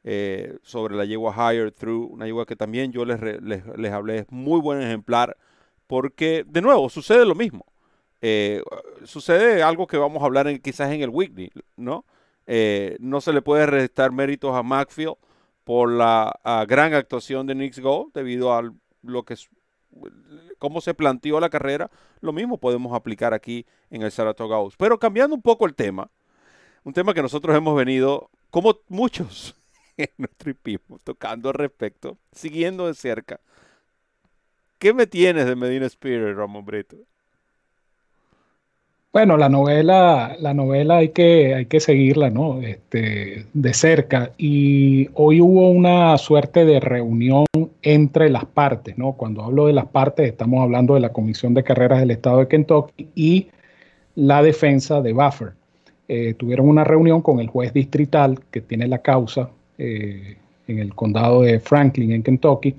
eh, 0.05 0.57
sobre 0.61 0.95
la 0.95 1.03
yegua 1.03 1.33
Higher 1.35 1.73
Through, 1.73 2.13
una 2.13 2.25
yegua 2.25 2.45
que 2.45 2.55
también 2.55 2.93
yo 2.93 3.03
les, 3.03 3.19
les, 3.41 3.91
hablé, 3.91 4.19
es 4.19 4.27
muy 4.31 4.61
buen 4.61 4.81
ejemplar, 4.81 5.35
porque 5.87 6.45
de 6.47 6.61
nuevo 6.61 6.87
sucede 6.87 7.25
lo 7.25 7.35
mismo. 7.35 7.65
Eh, 8.21 8.63
sucede 9.03 9.61
algo 9.61 9.87
que 9.87 9.97
vamos 9.97 10.23
a 10.23 10.25
hablar 10.25 10.47
en, 10.47 10.59
quizás 10.59 10.89
en 10.93 11.01
el 11.01 11.09
weekly, 11.09 11.51
¿no? 11.75 12.05
no 12.99 13.19
se 13.19 13.33
le 13.33 13.41
puede 13.41 13.65
restar 13.65 14.13
méritos 14.13 14.55
a 14.55 14.63
Macfield 14.63 15.15
por 15.65 15.91
la 15.91 16.33
gran 16.65 16.93
actuación 16.93 17.45
de 17.45 17.55
Knicks 17.55 17.79
Go 17.79 18.09
debido 18.13 18.53
a 18.53 18.71
lo 19.01 19.23
que 19.23 19.35
cómo 20.57 20.81
se 20.81 20.93
planteó 20.93 21.39
la 21.39 21.49
carrera, 21.49 21.89
lo 22.21 22.33
mismo 22.33 22.57
podemos 22.57 22.93
aplicar 22.93 23.33
aquí 23.33 23.65
en 23.89 24.01
el 24.01 24.11
Saratoga 24.11 24.57
Oaks. 24.57 24.75
Pero 24.77 24.99
cambiando 24.99 25.35
un 25.35 25.41
poco 25.41 25.65
el 25.65 25.75
tema, 25.75 26.09
un 26.83 26.93
tema 26.93 27.13
que 27.13 27.21
nosotros 27.21 27.55
hemos 27.55 27.75
venido, 27.75 28.29
como 28.49 28.79
muchos 28.87 29.55
en 29.97 30.09
nuestro 30.17 30.51
hipismo, 30.51 30.99
tocando 31.03 31.49
al 31.49 31.55
respecto, 31.55 32.17
siguiendo 32.31 32.87
de 32.87 32.93
cerca. 32.93 33.39
¿Qué 34.79 34.93
me 34.93 35.07
tienes 35.07 35.45
de 35.45 35.55
Medina 35.55 35.87
Spirit, 35.87 36.35
Ramón 36.35 36.65
Brito? 36.65 36.97
Bueno, 39.17 39.35
la 39.35 39.49
novela, 39.49 40.37
la 40.39 40.53
novela 40.53 40.97
hay 40.97 41.09
que, 41.09 41.55
hay 41.55 41.65
que 41.65 41.79
seguirla, 41.79 42.29
¿no? 42.29 42.61
Este, 42.61 43.47
de 43.51 43.73
cerca. 43.73 44.29
Y 44.37 45.09
hoy 45.15 45.41
hubo 45.41 45.71
una 45.71 46.15
suerte 46.19 46.65
de 46.65 46.79
reunión 46.79 47.47
entre 47.81 48.29
las 48.29 48.45
partes, 48.45 48.95
¿no? 48.95 49.13
Cuando 49.13 49.41
hablo 49.41 49.65
de 49.65 49.73
las 49.73 49.87
partes, 49.87 50.29
estamos 50.29 50.61
hablando 50.61 50.93
de 50.93 50.99
la 50.99 51.13
Comisión 51.13 51.55
de 51.55 51.63
Carreras 51.63 51.99
del 51.99 52.11
Estado 52.11 52.41
de 52.41 52.47
Kentucky 52.47 53.07
y 53.15 53.47
la 54.13 54.43
defensa 54.43 55.01
de 55.01 55.13
Buffer. 55.13 55.53
Eh, 56.07 56.35
tuvieron 56.35 56.69
una 56.69 56.83
reunión 56.83 57.23
con 57.23 57.39
el 57.39 57.47
juez 57.47 57.73
distrital 57.73 58.39
que 58.51 58.61
tiene 58.61 58.87
la 58.87 58.99
causa 58.99 59.49
eh, 59.79 60.37
en 60.67 60.77
el 60.77 60.93
condado 60.93 61.41
de 61.41 61.59
Franklin, 61.59 62.11
en 62.11 62.21
Kentucky. 62.21 62.75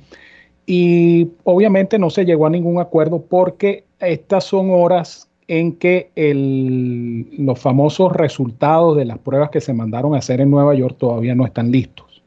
Y 0.66 1.31
obviamente 1.42 1.98
no 1.98 2.11
se 2.11 2.24
llegó 2.24 2.46
a 2.46 2.51
ningún 2.51 2.79
acuerdo 2.79 3.24
porque 3.29 3.83
estas 3.98 4.44
son 4.44 4.70
horas 4.70 5.29
en 5.48 5.76
que 5.76 6.11
los 7.38 7.58
famosos 7.58 8.12
resultados 8.12 8.96
de 8.98 9.06
las 9.06 9.18
pruebas 9.18 9.48
que 9.50 9.62
se 9.62 9.72
mandaron 9.72 10.14
a 10.14 10.18
hacer 10.18 10.42
en 10.42 10.50
Nueva 10.50 10.74
York 10.74 10.96
todavía 10.98 11.34
no 11.34 11.46
están 11.46 11.72
listos, 11.72 12.22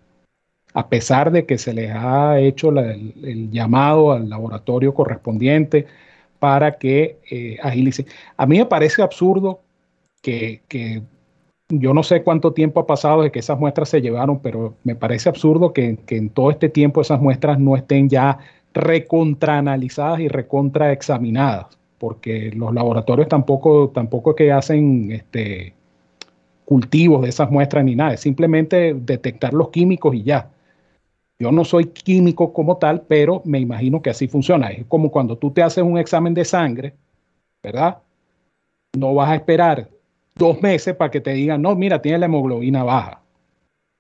a 0.74 0.90
pesar 0.90 1.32
de 1.32 1.46
que 1.46 1.60
se 1.60 1.74
les 1.74 1.92
ha 1.94 2.40
hecho 2.40 2.70
el, 2.72 3.52
llamado 3.52 4.12
al 4.12 4.28
laboratorio 4.28 4.94
correspondiente 4.96 5.86
para 6.40 6.78
que 6.80 7.20
eh. 7.30 7.60
A 8.38 8.46
mí 8.48 8.58
me 8.58 8.66
parece 8.66 9.04
absurdo 9.04 9.62
que, 10.24 10.62
yo 11.70 11.94
no 11.94 12.04
sé 12.04 12.24
cuánto 12.24 12.54
tiempo 12.54 12.80
ha 12.80 12.88
pasado 12.88 13.22
de 13.22 13.32
que 13.32 13.40
esas 13.40 13.60
muestras 13.60 13.90
se 13.90 14.02
llevaron, 14.02 14.40
pero 14.40 14.76
me 14.84 14.96
parece 14.96 15.30
absurdo 15.30 15.74
que, 15.74 15.98
que 16.08 16.18
en 16.18 16.30
todo 16.30 16.50
este 16.50 16.70
tiempo 16.70 17.02
esas 17.02 17.22
muestras 17.22 17.60
no 17.60 17.76
estén 17.76 18.10
ya 18.10 18.40
recontraanalizadas 18.74 20.22
y 20.22 20.28
recontraexaminadas 20.28 21.81
porque 22.02 22.50
los 22.56 22.74
laboratorios 22.74 23.28
tampoco, 23.28 23.92
tampoco 23.94 24.34
que 24.34 24.52
hacen 24.52 25.12
este, 25.12 25.76
cultivos 26.66 27.22
de 27.22 27.30
esas 27.30 27.52
muestras 27.52 27.86
ni 27.86 27.94
nada, 27.94 28.16
es 28.16 28.22
simplemente 28.22 28.96
detectar 28.96 29.54
los 29.54 29.70
químicos 29.70 30.16
y 30.16 30.24
ya. 30.24 30.50
Yo 31.38 31.52
no 31.52 31.64
soy 31.64 31.86
químico 31.86 32.54
como 32.54 32.78
tal, 32.78 33.04
pero 33.04 33.44
me 33.46 33.60
imagino 33.60 34.02
que 34.02 34.10
así 34.10 34.28
funciona. 34.28 34.70
Es 34.70 34.84
como 34.88 35.12
cuando 35.12 35.38
tú 35.38 35.52
te 35.52 35.62
haces 35.62 35.84
un 35.84 36.00
examen 36.00 36.34
de 36.34 36.44
sangre, 36.44 36.96
¿verdad? 37.62 38.00
No 38.98 39.14
vas 39.14 39.30
a 39.30 39.36
esperar 39.36 39.88
dos 40.34 40.60
meses 40.60 40.96
para 40.96 41.12
que 41.12 41.22
te 41.22 41.34
digan, 41.34 41.62
no, 41.62 41.76
mira, 41.76 42.02
tiene 42.02 42.18
la 42.18 42.26
hemoglobina 42.26 42.84
baja 42.84 43.22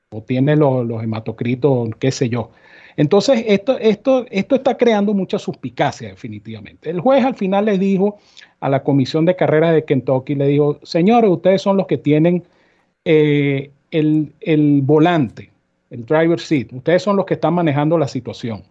o 0.09 0.23
tiene 0.23 0.55
los, 0.55 0.87
los 0.87 1.03
hematocritos, 1.03 1.89
qué 1.99 2.11
sé 2.11 2.29
yo. 2.29 2.49
Entonces, 2.97 3.43
esto, 3.47 3.77
esto, 3.79 4.25
esto 4.29 4.55
está 4.55 4.77
creando 4.77 5.13
mucha 5.13 5.39
suspicacia 5.39 6.09
definitivamente. 6.09 6.89
El 6.89 6.99
juez 6.99 7.23
al 7.23 7.35
final 7.35 7.65
le 7.65 7.77
dijo 7.77 8.17
a 8.59 8.69
la 8.69 8.83
Comisión 8.83 9.25
de 9.25 9.35
Carreras 9.35 9.73
de 9.73 9.85
Kentucky, 9.85 10.35
le 10.35 10.47
dijo, 10.47 10.79
señores, 10.83 11.29
ustedes 11.29 11.61
son 11.61 11.77
los 11.77 11.87
que 11.87 11.97
tienen 11.97 12.43
eh, 13.05 13.71
el, 13.91 14.33
el 14.41 14.81
volante, 14.81 15.51
el 15.89 16.05
driver 16.05 16.39
seat, 16.39 16.71
ustedes 16.73 17.01
son 17.01 17.15
los 17.15 17.25
que 17.25 17.35
están 17.35 17.53
manejando 17.53 17.97
la 17.97 18.07
situación. 18.07 18.63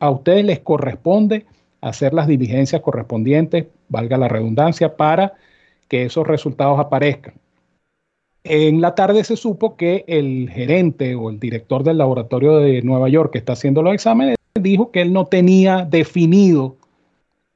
A 0.00 0.10
ustedes 0.10 0.44
les 0.44 0.60
corresponde 0.60 1.46
hacer 1.80 2.14
las 2.14 2.26
diligencias 2.26 2.82
correspondientes, 2.82 3.66
valga 3.88 4.16
la 4.16 4.28
redundancia, 4.28 4.96
para 4.96 5.34
que 5.88 6.04
esos 6.04 6.26
resultados 6.26 6.78
aparezcan. 6.78 7.34
En 8.44 8.80
la 8.80 8.94
tarde 8.94 9.24
se 9.24 9.36
supo 9.36 9.76
que 9.76 10.04
el 10.06 10.48
gerente 10.50 11.14
o 11.14 11.30
el 11.30 11.38
director 11.38 11.84
del 11.84 11.98
laboratorio 11.98 12.58
de 12.58 12.82
Nueva 12.82 13.08
York 13.08 13.32
que 13.32 13.38
está 13.38 13.52
haciendo 13.52 13.82
los 13.82 13.94
exámenes 13.94 14.36
dijo 14.54 14.90
que 14.90 15.02
él 15.02 15.12
no 15.12 15.26
tenía 15.26 15.84
definido 15.84 16.76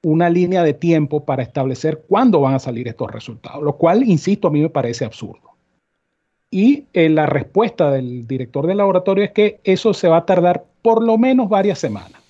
una 0.02 0.28
línea 0.28 0.62
de 0.62 0.74
tiempo 0.74 1.24
para 1.24 1.42
establecer 1.42 2.04
cuándo 2.08 2.40
van 2.40 2.54
a 2.54 2.58
salir 2.58 2.88
estos 2.88 3.10
resultados, 3.10 3.62
lo 3.62 3.76
cual, 3.76 4.02
insisto, 4.02 4.48
a 4.48 4.50
mí 4.50 4.60
me 4.60 4.68
parece 4.68 5.04
absurdo. 5.04 5.52
Y 6.50 6.84
eh, 6.92 7.08
la 7.08 7.26
respuesta 7.26 7.90
del 7.90 8.26
director 8.26 8.66
del 8.66 8.78
laboratorio 8.78 9.24
es 9.24 9.30
que 9.30 9.60
eso 9.64 9.94
se 9.94 10.08
va 10.08 10.18
a 10.18 10.26
tardar 10.26 10.64
por 10.82 11.02
lo 11.02 11.16
menos 11.18 11.48
varias 11.48 11.78
semanas. 11.78 12.20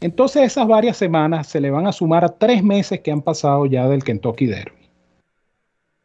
Entonces 0.00 0.44
esas 0.44 0.66
varias 0.66 0.96
semanas 0.96 1.46
se 1.46 1.60
le 1.60 1.70
van 1.70 1.86
a 1.86 1.92
sumar 1.92 2.24
a 2.24 2.30
tres 2.30 2.64
meses 2.64 3.00
que 3.00 3.12
han 3.12 3.20
pasado 3.20 3.66
ya 3.66 3.86
del 3.86 4.02
Kentucky 4.02 4.46
Derby. 4.46 4.79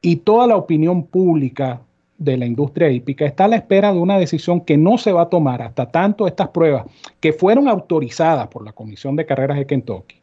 Y 0.05 0.17
toda 0.17 0.45
la 0.45 0.55
opinión 0.55 1.07
pública 1.07 1.81
de 2.19 2.37
la 2.37 2.45
industria 2.45 2.91
hípica 2.91 3.25
está 3.25 3.45
a 3.45 3.47
la 3.47 3.55
espera 3.55 3.91
de 3.91 3.97
una 3.97 4.19
decisión 4.19 4.61
que 4.61 4.77
no 4.77 4.99
se 4.99 5.11
va 5.11 5.23
a 5.23 5.29
tomar 5.29 5.63
hasta 5.63 5.89
tanto 5.89 6.27
estas 6.27 6.49
pruebas 6.49 6.85
que 7.19 7.33
fueron 7.33 7.67
autorizadas 7.67 8.47
por 8.49 8.63
la 8.63 8.71
Comisión 8.71 9.15
de 9.15 9.25
Carreras 9.25 9.57
de 9.57 9.65
Kentucky, 9.65 10.21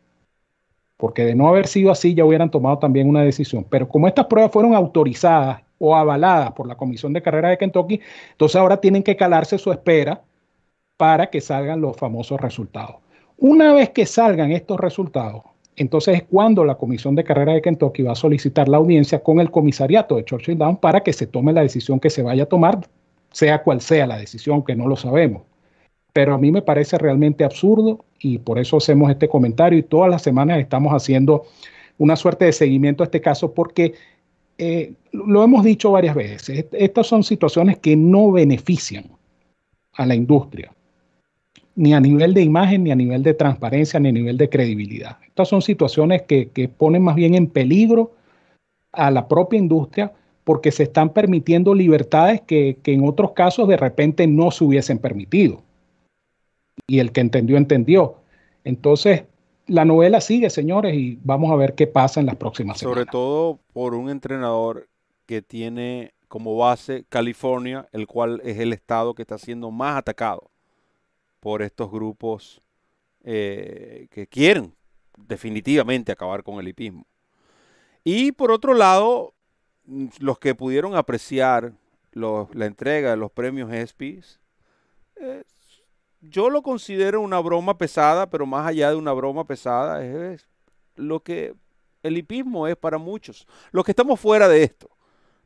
porque 0.97 1.25
de 1.25 1.35
no 1.35 1.49
haber 1.49 1.66
sido 1.66 1.90
así 1.90 2.14
ya 2.14 2.25
hubieran 2.25 2.49
tomado 2.49 2.79
también 2.79 3.09
una 3.09 3.23
decisión, 3.23 3.66
pero 3.68 3.88
como 3.88 4.07
estas 4.07 4.27
pruebas 4.27 4.53
fueron 4.53 4.73
autorizadas 4.77 5.62
o 5.79 5.97
avaladas 5.97 6.53
por 6.53 6.68
la 6.68 6.77
Comisión 6.77 7.12
de 7.12 7.23
Carreras 7.23 7.51
de 7.51 7.59
Kentucky, 7.59 8.01
entonces 8.31 8.55
ahora 8.55 8.77
tienen 8.77 9.03
que 9.03 9.16
calarse 9.16 9.59
su 9.59 9.73
espera 9.73 10.23
para 10.97 11.29
que 11.29 11.40
salgan 11.40 11.81
los 11.81 11.97
famosos 11.97 12.40
resultados. 12.40 12.99
Una 13.37 13.73
vez 13.73 13.90
que 13.90 14.07
salgan 14.07 14.53
estos 14.53 14.79
resultados, 14.79 15.42
entonces 15.76 16.16
es 16.16 16.22
cuando 16.24 16.64
la 16.64 16.74
Comisión 16.74 17.14
de 17.14 17.24
Carrera 17.24 17.54
de 17.54 17.62
Kentucky 17.62 18.02
va 18.02 18.12
a 18.12 18.16
solicitar 18.16 18.68
la 18.68 18.76
audiencia 18.76 19.22
con 19.22 19.40
el 19.40 19.50
comisariato 19.50 20.16
de 20.16 20.24
Churchill 20.24 20.58
Down 20.58 20.76
para 20.76 21.02
que 21.02 21.12
se 21.12 21.26
tome 21.26 21.52
la 21.52 21.62
decisión 21.62 21.98
que 21.98 22.11
se 22.11 22.22
vaya 22.22 22.42
a 22.44 22.46
tomar, 22.46 22.87
sea 23.30 23.62
cual 23.62 23.80
sea 23.80 24.06
la 24.06 24.18
decisión, 24.18 24.62
que 24.62 24.76
no 24.76 24.87
lo 24.87 24.96
sabemos. 24.96 25.42
Pero 26.12 26.35
a 26.35 26.38
mí 26.38 26.52
me 26.52 26.61
parece 26.61 26.98
realmente 26.98 27.42
absurdo 27.42 28.04
y 28.18 28.38
por 28.38 28.58
eso 28.58 28.76
hacemos 28.76 29.11
este 29.11 29.28
comentario 29.28 29.78
y 29.78 29.82
todas 29.82 30.11
las 30.11 30.22
semanas 30.22 30.61
estamos 30.61 30.92
haciendo 30.92 31.44
una 31.96 32.16
suerte 32.16 32.44
de 32.44 32.52
seguimiento 32.52 33.02
a 33.02 33.06
este 33.06 33.22
caso 33.22 33.54
porque 33.54 33.94
eh, 34.58 34.92
lo 35.12 35.42
hemos 35.42 35.64
dicho 35.64 35.92
varias 35.92 36.14
veces, 36.14 36.66
estas 36.72 37.06
son 37.06 37.24
situaciones 37.24 37.78
que 37.78 37.96
no 37.96 38.30
benefician 38.30 39.04
a 39.94 40.04
la 40.04 40.14
industria 40.14 40.70
ni 41.74 41.94
a 41.94 42.00
nivel 42.00 42.35
de 42.35 42.42
imagen, 42.42 42.85
ni 42.85 42.90
a 42.90 42.96
nivel 42.96 43.22
de 43.22 43.35
transparencia, 43.35 43.98
ni 43.98 44.11
a 44.11 44.12
nivel 44.12 44.37
de 44.37 44.48
credibilidad. 44.48 45.18
Estas 45.26 45.48
son 45.48 45.62
situaciones 45.62 46.22
que, 46.22 46.70
ponen 46.76 47.02
más 47.02 47.14
bien 47.14 47.35
en 47.35 47.46
peligro 47.46 48.12
a 48.92 49.11
la 49.11 49.26
propia 49.28 49.58
industria 49.58 50.12
porque 50.44 50.72
se 50.72 50.82
están 50.82 51.11
permitiendo 51.11 51.74
libertades 51.74 52.40
que, 52.42 52.78
en 52.85 53.08
otros 53.08 53.32
casos 53.32 53.68
de 53.68 53.76
repente 53.76 54.26
no 54.26 54.50
se 54.50 54.64
hubiesen 54.64 54.98
permitido. 54.98 55.62
Y 56.87 56.98
el 56.98 57.12
que 57.12 57.20
entendió, 57.20 57.56
entendió. 57.56 58.16
Entonces, 58.64 59.24
la 59.66 59.85
novela 59.85 60.20
sigue, 60.20 60.50
señores, 60.50 60.94
y 60.94 61.18
vamos 61.22 61.52
a 61.52 61.56
ver 61.56 61.74
qué 61.74 61.87
pasa 61.87 62.20
en 62.20 62.26
las 62.26 62.37
próximas 62.37 62.78
semanas. 62.78 62.98
Sobre 62.98 63.11
todo 63.11 63.61
por 63.72 63.94
un 63.94 64.11
entrenador 64.11 64.88
que 65.26 65.42
tiene 65.42 66.12
como 66.28 66.56
base 66.56 67.04
California, 67.08 67.88
el 67.92 68.06
cual 68.06 68.40
es 68.44 68.58
el 68.58 68.72
estado 68.72 69.14
que 69.14 69.22
está 69.22 69.38
siendo 69.38 69.70
más 69.70 69.96
atacado 69.96 70.52
por 71.42 71.61
estos 71.61 71.90
grupos 71.90 72.62
eh, 73.24 74.07
que 74.12 74.28
quieren 74.28 74.76
definitivamente 75.18 76.12
acabar 76.12 76.44
con 76.44 76.61
el 76.61 76.68
hipismo. 76.68 77.05
Y 78.05 78.31
por 78.31 78.52
otro 78.52 78.74
lado, 78.74 79.35
mm, 79.87 80.07
los 80.20 80.38
que 80.38 80.55
pudieron 80.55 80.94
apreciar 80.94 81.72
la 82.12 82.66
entrega 82.66 83.11
de 83.11 83.16
los 83.16 83.33
premios 83.33 83.72
ESPYs, 83.72 84.38
eh, 85.16 85.42
yo 86.20 86.48
lo 86.48 86.62
considero 86.62 87.20
una 87.20 87.40
broma 87.40 87.76
pesada, 87.76 88.31
pero 88.31 88.46
más 88.46 88.64
allá 88.64 88.90
de 88.90 88.96
una 88.96 89.12
broma 89.12 89.44
pesada, 89.44 90.05
es 90.05 90.46
lo 90.94 91.24
que 91.24 91.57
el 92.05 92.18
hipismo 92.18 92.68
es 92.68 92.76
para 92.76 92.98
muchos. 92.98 93.48
Los 93.72 93.85
que 93.85 93.90
estamos 93.90 94.20
fuera 94.20 94.46
de 94.46 94.62
esto, 94.62 94.88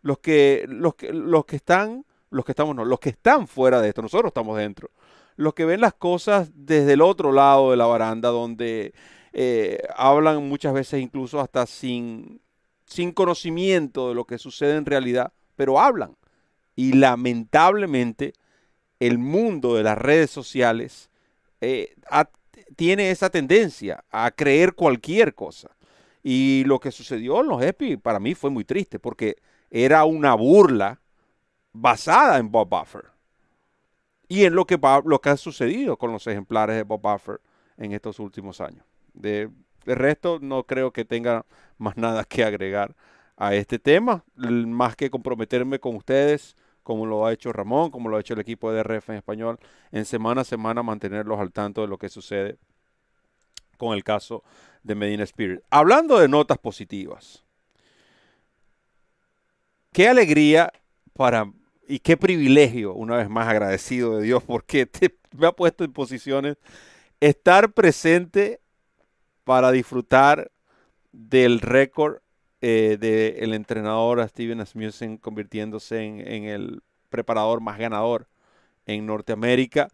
los 0.02 0.18
que, 0.18 0.66
los 0.68 0.94
que, 0.94 1.10
los 1.14 1.46
que 1.46 1.56
están, 1.56 2.04
los 2.28 2.44
que 2.44 2.52
estamos, 2.52 2.76
no, 2.76 2.84
los 2.84 3.00
que 3.00 3.08
están 3.08 3.48
fuera 3.48 3.80
de 3.80 3.88
esto, 3.88 4.02
nosotros 4.02 4.28
estamos 4.28 4.58
dentro 4.58 4.90
los 5.36 5.54
que 5.54 5.64
ven 5.64 5.80
las 5.80 5.94
cosas 5.94 6.50
desde 6.54 6.94
el 6.94 7.02
otro 7.02 7.32
lado 7.32 7.70
de 7.70 7.76
la 7.76 7.86
baranda, 7.86 8.30
donde 8.30 8.94
eh, 9.32 9.78
hablan 9.94 10.48
muchas 10.48 10.72
veces 10.72 11.00
incluso 11.02 11.40
hasta 11.40 11.66
sin, 11.66 12.40
sin 12.86 13.12
conocimiento 13.12 14.08
de 14.08 14.14
lo 14.14 14.24
que 14.24 14.38
sucede 14.38 14.76
en 14.76 14.86
realidad, 14.86 15.32
pero 15.54 15.78
hablan. 15.78 16.16
Y 16.74 16.94
lamentablemente 16.94 18.32
el 18.98 19.18
mundo 19.18 19.74
de 19.74 19.82
las 19.82 19.98
redes 19.98 20.30
sociales 20.30 21.10
eh, 21.60 21.94
tiene 22.76 23.10
esa 23.10 23.30
tendencia 23.30 24.04
a 24.10 24.30
creer 24.30 24.74
cualquier 24.74 25.34
cosa. 25.34 25.70
Y 26.22 26.64
lo 26.64 26.80
que 26.80 26.90
sucedió 26.90 27.40
en 27.40 27.46
los 27.46 27.62
EPI 27.62 27.98
para 27.98 28.18
mí 28.18 28.34
fue 28.34 28.50
muy 28.50 28.64
triste 28.64 28.98
porque 28.98 29.36
era 29.70 30.04
una 30.04 30.34
burla 30.34 31.00
basada 31.72 32.38
en 32.38 32.50
Bob 32.50 32.68
Buffer 32.68 33.15
y 34.28 34.44
en 34.44 34.54
lo 34.54 34.66
que, 34.66 34.78
lo 35.04 35.20
que 35.20 35.28
ha 35.28 35.36
sucedido 35.36 35.96
con 35.96 36.12
los 36.12 36.26
ejemplares 36.26 36.76
de 36.76 36.82
Bob 36.82 37.00
Buffer 37.00 37.40
en 37.76 37.92
estos 37.92 38.18
últimos 38.18 38.60
años. 38.60 38.84
De, 39.14 39.50
resto, 39.84 40.38
no 40.40 40.64
creo 40.64 40.92
que 40.92 41.04
tenga 41.04 41.46
más 41.78 41.96
nada 41.96 42.24
que 42.24 42.44
agregar 42.44 42.96
a 43.36 43.54
este 43.54 43.78
tema, 43.78 44.24
más 44.34 44.96
que 44.96 45.10
comprometerme 45.10 45.78
con 45.78 45.94
ustedes, 45.96 46.56
como 46.82 47.06
lo 47.06 47.26
ha 47.26 47.32
hecho 47.32 47.52
Ramón, 47.52 47.90
como 47.90 48.08
lo 48.08 48.16
ha 48.16 48.20
hecho 48.20 48.34
el 48.34 48.40
equipo 48.40 48.72
de 48.72 48.78
DRF 48.78 49.10
en 49.10 49.16
español, 49.16 49.58
en 49.92 50.04
semana 50.04 50.40
a 50.40 50.44
semana 50.44 50.82
mantenerlos 50.82 51.38
al 51.38 51.52
tanto 51.52 51.82
de 51.82 51.88
lo 51.88 51.98
que 51.98 52.08
sucede 52.08 52.56
con 53.76 53.94
el 53.94 54.02
caso 54.02 54.42
de 54.82 54.94
Medina 54.94 55.24
Spirit. 55.24 55.60
Hablando 55.70 56.18
de 56.18 56.28
notas 56.28 56.58
positivas, 56.58 57.44
qué 59.92 60.08
alegría 60.08 60.72
para 61.12 61.50
y 61.86 62.00
qué 62.00 62.16
privilegio, 62.16 62.94
una 62.94 63.16
vez 63.16 63.28
más 63.28 63.48
agradecido 63.48 64.16
de 64.16 64.24
Dios, 64.24 64.42
porque 64.42 64.88
me 65.36 65.46
ha 65.46 65.52
puesto 65.52 65.84
en 65.84 65.92
posiciones 65.92 66.56
estar 67.20 67.72
presente 67.72 68.60
para 69.44 69.70
disfrutar 69.70 70.50
del 71.12 71.60
récord 71.60 72.18
eh, 72.60 72.96
del 72.98 73.54
entrenador 73.54 74.26
Steven 74.28 74.60
Asmussen 74.60 75.18
convirtiéndose 75.18 76.02
en, 76.04 76.44
el 76.44 76.82
preparador 77.10 77.60
más 77.60 77.78
ganador 77.78 78.26
en 78.86 79.06
Norteamérica. 79.06 79.88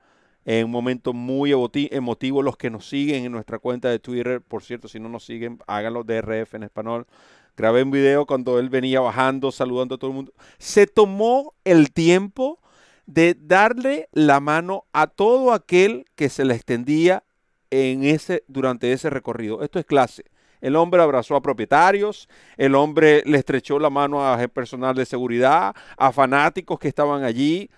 En 0.45 0.65
un 0.65 0.71
momento 0.73 1.13
muy 1.13 1.53
emotivo, 1.53 2.43
los 2.43 2.57
que 2.57 2.71
nos 2.71 2.89
siguen 2.89 3.25
en 3.25 3.33
nuestra 3.33 3.59
cuenta 3.61 3.91
de 3.91 4.01
Twitter, 4.01 4.41
por 4.41 4.65
cierto, 4.65 4.89
si 4.89 4.99
no 4.99 5.09
nos 5.09 5.25
siguen, 5.25 5.59
háganlo 5.69 6.03
DRF 6.03 6.55
en 6.55 6.65
español 6.65 7.07
grabé 7.57 7.83
un 7.83 7.91
video 7.91 8.27
cuando 8.27 8.59
él 8.59 8.69
venía 8.69 9.01
bajando, 9.01 9.53
saludando 9.53 9.95
a 9.95 9.99
todo 9.99 10.11
el 10.11 10.17
mundo. 10.17 10.33
Se 10.59 10.87
tomó 10.87 11.55
el 11.65 11.93
tiempo 11.93 12.61
de 13.07 13.37
darle 13.39 14.09
la 14.13 14.41
mano 14.41 14.85
a 14.93 15.07
todo 15.07 15.53
aquel 15.53 16.07
que 16.15 16.29
se 16.29 16.45
le 16.45 16.55
extendía 16.55 17.25
en 17.71 18.05
ese, 18.05 18.45
durante 18.49 18.93
ese 18.93 19.11
recorrido. 19.11 19.63
Esto 19.63 19.79
es 19.79 19.87
clase. 19.87 20.25
El 20.61 20.77
hombre 20.77 21.03
abrazó 21.03 21.35
a 21.35 21.43
propietarios, 21.43 22.29
el 22.57 22.77
hombre 22.77 23.23
le 23.27 23.39
estrechó 23.39 23.81
la 23.81 23.91
mano 23.91 24.25
a 24.25 24.39
personal 24.49 24.95
de 24.95 25.05
seguridad, 25.05 25.75
a 25.97 26.13
fanáticos 26.13 26.79
que 26.79 26.87
estaban 26.87 27.25
allí. 27.25 27.69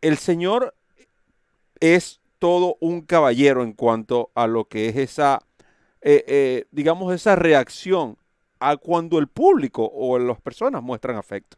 El 0.00 0.16
Señor 0.16 0.74
es 1.80 2.20
todo 2.38 2.76
un 2.80 3.02
caballero 3.02 3.62
en 3.62 3.74
cuanto 3.74 4.30
a 4.34 4.46
lo 4.46 4.66
que 4.66 4.88
es 4.88 4.96
esa, 4.96 5.40
eh, 6.00 6.24
eh, 6.26 6.64
digamos, 6.70 7.14
esa 7.14 7.36
reacción 7.36 8.16
a 8.70 8.76
cuando 8.76 9.18
el 9.18 9.28
público 9.28 9.90
o 9.92 10.18
las 10.18 10.40
personas 10.40 10.82
muestran 10.82 11.16
afecto. 11.16 11.56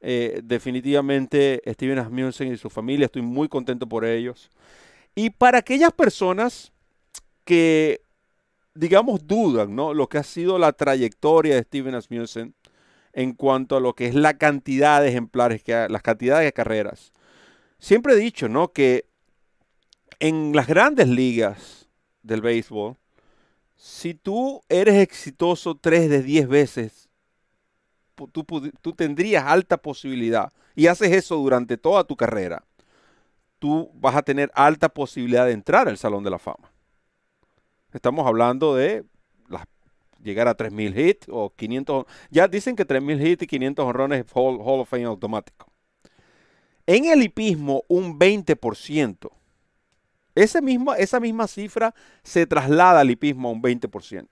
Eh, 0.00 0.40
definitivamente 0.44 1.60
Steven 1.66 1.98
Asmussen 1.98 2.52
y 2.52 2.56
su 2.56 2.70
familia, 2.70 3.06
estoy 3.06 3.22
muy 3.22 3.48
contento 3.48 3.88
por 3.88 4.04
ellos. 4.04 4.50
Y 5.14 5.30
para 5.30 5.58
aquellas 5.58 5.92
personas 5.92 6.72
que, 7.44 8.02
digamos, 8.74 9.26
dudan, 9.26 9.74
¿no? 9.74 9.94
Lo 9.94 10.08
que 10.08 10.18
ha 10.18 10.22
sido 10.22 10.58
la 10.58 10.72
trayectoria 10.72 11.56
de 11.56 11.62
Steven 11.62 11.94
Asmussen 11.94 12.54
en 13.12 13.32
cuanto 13.32 13.76
a 13.76 13.80
lo 13.80 13.94
que 13.94 14.06
es 14.06 14.14
la 14.14 14.34
cantidad 14.34 15.00
de 15.00 15.08
ejemplares, 15.08 15.62
que 15.62 15.88
las 15.88 16.02
cantidades 16.02 16.44
de 16.44 16.52
carreras. 16.52 17.12
Siempre 17.78 18.12
he 18.12 18.16
dicho, 18.16 18.48
¿no? 18.48 18.72
Que 18.72 19.06
en 20.20 20.52
las 20.54 20.66
grandes 20.66 21.08
ligas 21.08 21.88
del 22.22 22.42
béisbol, 22.42 22.96
si 23.78 24.12
tú 24.12 24.60
eres 24.68 24.96
exitoso 24.96 25.76
tres 25.76 26.10
de 26.10 26.20
diez 26.20 26.48
veces, 26.48 27.08
tú, 28.32 28.92
tendrías 28.92 29.44
alta 29.44 29.76
posibilidad 29.76 30.52
y 30.74 30.88
haces 30.88 31.12
eso 31.12 31.36
durante 31.36 31.76
toda 31.76 32.02
tu 32.02 32.16
carrera, 32.16 32.64
tú 33.60 33.90
vas 33.94 34.16
a 34.16 34.22
tener 34.22 34.50
alta 34.54 34.88
posibilidad 34.88 35.46
de 35.46 35.52
entrar 35.52 35.88
al 35.88 35.96
Salón 35.96 36.24
de 36.24 36.30
la 36.30 36.40
Fama. 36.40 36.72
Estamos 37.92 38.26
hablando 38.26 38.74
de 38.74 39.04
llegar 40.24 40.48
a 40.48 40.56
3.000 40.56 40.98
hits 40.98 41.26
o 41.30 41.50
500. 41.54 42.04
Ya 42.30 42.48
dicen 42.48 42.74
que 42.74 42.84
3.000 42.84 43.26
hits 43.26 43.42
y 43.44 43.46
500 43.46 43.86
honrones 43.86 44.26
es 44.26 44.32
Hall, 44.34 44.58
of 44.60 44.88
Fame 44.88 45.04
automático. 45.04 45.70
En 46.84 47.04
el 47.04 47.22
hipismo, 47.22 47.84
un 47.86 48.18
20%. 48.18 49.30
Esa 50.38 51.20
misma 51.20 51.48
cifra 51.48 51.94
se 52.22 52.46
traslada 52.46 53.00
al 53.00 53.10
hipismo 53.10 53.48
a 53.48 53.52
un 53.52 53.60
20%. 53.60 54.28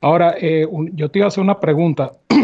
Ahora, 0.00 0.34
eh, 0.40 0.66
yo 0.92 1.10
te 1.10 1.20
iba 1.20 1.26
a 1.26 1.28
hacer 1.28 1.42
una 1.42 1.60
pregunta. 1.60 2.12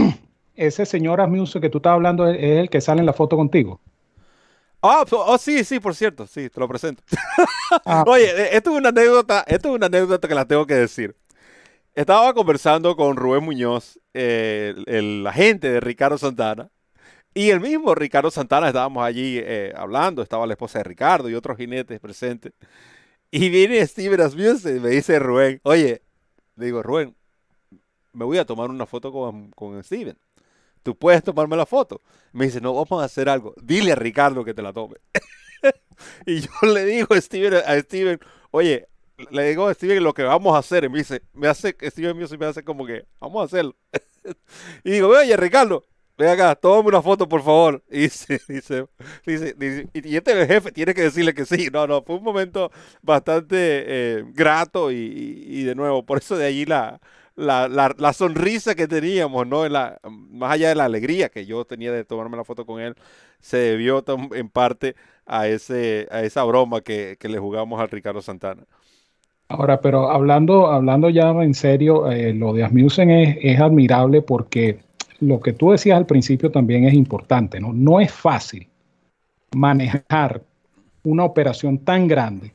¿Ese 0.56 0.86
señor 0.86 1.20
Asmussen 1.20 1.62
que 1.62 1.70
tú 1.70 1.78
estás 1.78 1.92
hablando 1.92 2.26
es 2.28 2.38
el 2.42 2.70
que 2.70 2.80
sale 2.80 3.00
en 3.00 3.06
la 3.06 3.12
foto 3.12 3.36
contigo? 3.36 3.80
Ah, 4.82 5.04
oh, 5.10 5.36
sí, 5.38 5.62
sí, 5.62 5.78
por 5.78 5.94
cierto, 5.94 6.26
sí, 6.26 6.48
te 6.48 6.58
lo 6.58 6.66
presento. 6.66 7.02
Ah. 7.84 8.02
Oye, 8.06 8.24
eh, 8.24 8.48
esto 8.52 8.70
es 8.70 8.78
una 8.78 8.88
anécdota, 8.88 9.44
esto 9.46 9.68
es 9.68 9.74
una 9.74 9.86
anécdota 9.86 10.26
que 10.26 10.34
la 10.34 10.46
tengo 10.46 10.66
que 10.66 10.74
decir. 10.74 11.16
Estaba 11.94 12.32
conversando 12.32 12.96
con 12.96 13.16
Rubén 13.16 13.44
Muñoz, 13.44 13.98
eh, 14.14 14.74
el 14.86 15.26
agente 15.26 15.70
de 15.70 15.80
Ricardo 15.80 16.16
Santana, 16.16 16.70
y 17.34 17.50
el 17.50 17.60
mismo 17.60 17.94
Ricardo 17.94 18.30
Santana, 18.30 18.68
estábamos 18.68 19.04
allí 19.04 19.38
eh, 19.38 19.72
hablando, 19.76 20.22
estaba 20.22 20.46
la 20.46 20.54
esposa 20.54 20.78
de 20.78 20.84
Ricardo 20.84 21.28
y 21.28 21.34
otros 21.34 21.56
jinetes 21.58 22.00
presentes. 22.00 22.52
Y 23.30 23.50
viene 23.50 23.86
Steven 23.86 24.20
Asmussen 24.20 24.78
y 24.78 24.80
me 24.80 24.88
dice 24.90 25.18
Rubén, 25.18 25.60
oye, 25.62 26.02
digo, 26.56 26.82
Rubén, 26.82 27.14
me 28.12 28.24
voy 28.24 28.38
a 28.38 28.44
tomar 28.46 28.70
una 28.70 28.86
foto 28.86 29.12
con, 29.12 29.50
con 29.52 29.82
Steven. 29.84 30.16
¿Tú 30.82 30.96
puedes 30.96 31.22
tomarme 31.22 31.56
la 31.56 31.66
foto? 31.66 32.00
Me 32.32 32.46
dice, 32.46 32.60
no, 32.60 32.74
vamos 32.74 33.02
a 33.02 33.04
hacer 33.04 33.28
algo. 33.28 33.54
Dile 33.62 33.92
a 33.92 33.96
Ricardo 33.96 34.44
que 34.44 34.54
te 34.54 34.62
la 34.62 34.72
tome. 34.72 34.96
y 36.26 36.40
yo 36.40 36.50
le 36.72 36.84
digo 36.84 37.14
a 37.14 37.20
Steven, 37.20 38.18
oye, 38.50 38.88
le 39.30 39.48
digo 39.48 39.66
a 39.68 39.74
Steven 39.74 40.02
lo 40.02 40.14
que 40.14 40.22
vamos 40.22 40.54
a 40.54 40.58
hacer. 40.58 40.84
Y 40.84 40.88
me 40.88 40.98
dice, 40.98 41.22
me 41.34 41.48
hace, 41.48 41.76
Steven 41.80 42.16
me 42.16 42.46
hace 42.46 42.62
como 42.62 42.86
que, 42.86 43.04
vamos 43.20 43.42
a 43.42 43.44
hacerlo. 43.44 43.76
y 44.84 44.90
digo, 44.92 45.08
oye, 45.08 45.36
Ricardo, 45.36 45.84
Ven 46.20 46.28
acá, 46.28 46.54
tómame 46.54 46.88
una 46.88 47.00
foto, 47.00 47.26
por 47.26 47.42
favor. 47.42 47.82
Y 47.90 48.00
dice, 48.00 48.38
dice, 48.48 48.86
dice, 49.24 49.88
y 49.94 50.16
este 50.16 50.46
jefe 50.46 50.70
tiene 50.70 50.92
que 50.92 51.00
decirle 51.04 51.32
que 51.32 51.46
sí. 51.46 51.70
No, 51.72 51.86
no, 51.86 52.02
fue 52.02 52.16
un 52.16 52.22
momento 52.22 52.70
bastante 53.00 53.56
eh, 53.56 54.24
grato 54.34 54.92
y, 54.92 55.62
de 55.64 55.74
nuevo, 55.74 56.04
por 56.04 56.18
eso 56.18 56.36
de 56.36 56.44
allí 56.44 56.66
la, 56.66 57.00
la, 57.40 58.12
sonrisa 58.12 58.74
que 58.74 58.86
teníamos, 58.86 59.46
¿no? 59.46 59.68
La, 59.68 59.98
más 60.10 60.52
allá 60.52 60.68
de 60.68 60.74
la 60.74 60.84
alegría 60.84 61.28
que 61.28 61.46
yo 61.46 61.64
tenía 61.64 61.92
de 61.92 62.04
tomarme 62.04 62.36
la 62.36 62.44
foto 62.44 62.66
con 62.66 62.80
él, 62.80 62.94
se 63.40 63.56
debió 63.56 64.04
en 64.34 64.48
parte 64.48 64.94
a, 65.26 65.48
ese, 65.48 66.06
a 66.10 66.22
esa 66.22 66.44
broma 66.44 66.80
que, 66.80 67.16
le 67.20 67.38
jugamos 67.38 67.80
al 67.80 67.90
Ricardo 67.90 68.22
Santana. 68.22 68.64
Ahora, 69.48 69.80
pero 69.80 70.10
hablando, 70.10 70.68
hablando 70.68 71.10
ya 71.10 71.30
en 71.30 71.54
serio, 71.54 72.10
eh, 72.10 72.32
lo 72.32 72.52
de 72.52 72.64
Asmussen 72.64 73.10
es, 73.10 73.38
es 73.42 73.60
admirable 73.60 74.22
porque 74.22 74.78
lo 75.18 75.40
que 75.40 75.52
tú 75.52 75.72
decías 75.72 75.96
al 75.96 76.06
principio 76.06 76.50
también 76.50 76.84
es 76.84 76.94
importante, 76.94 77.58
¿no? 77.58 77.72
No 77.72 78.00
es 78.00 78.12
fácil 78.12 78.68
manejar 79.56 80.42
una 81.02 81.24
operación 81.24 81.78
tan 81.78 82.06
grande 82.06 82.52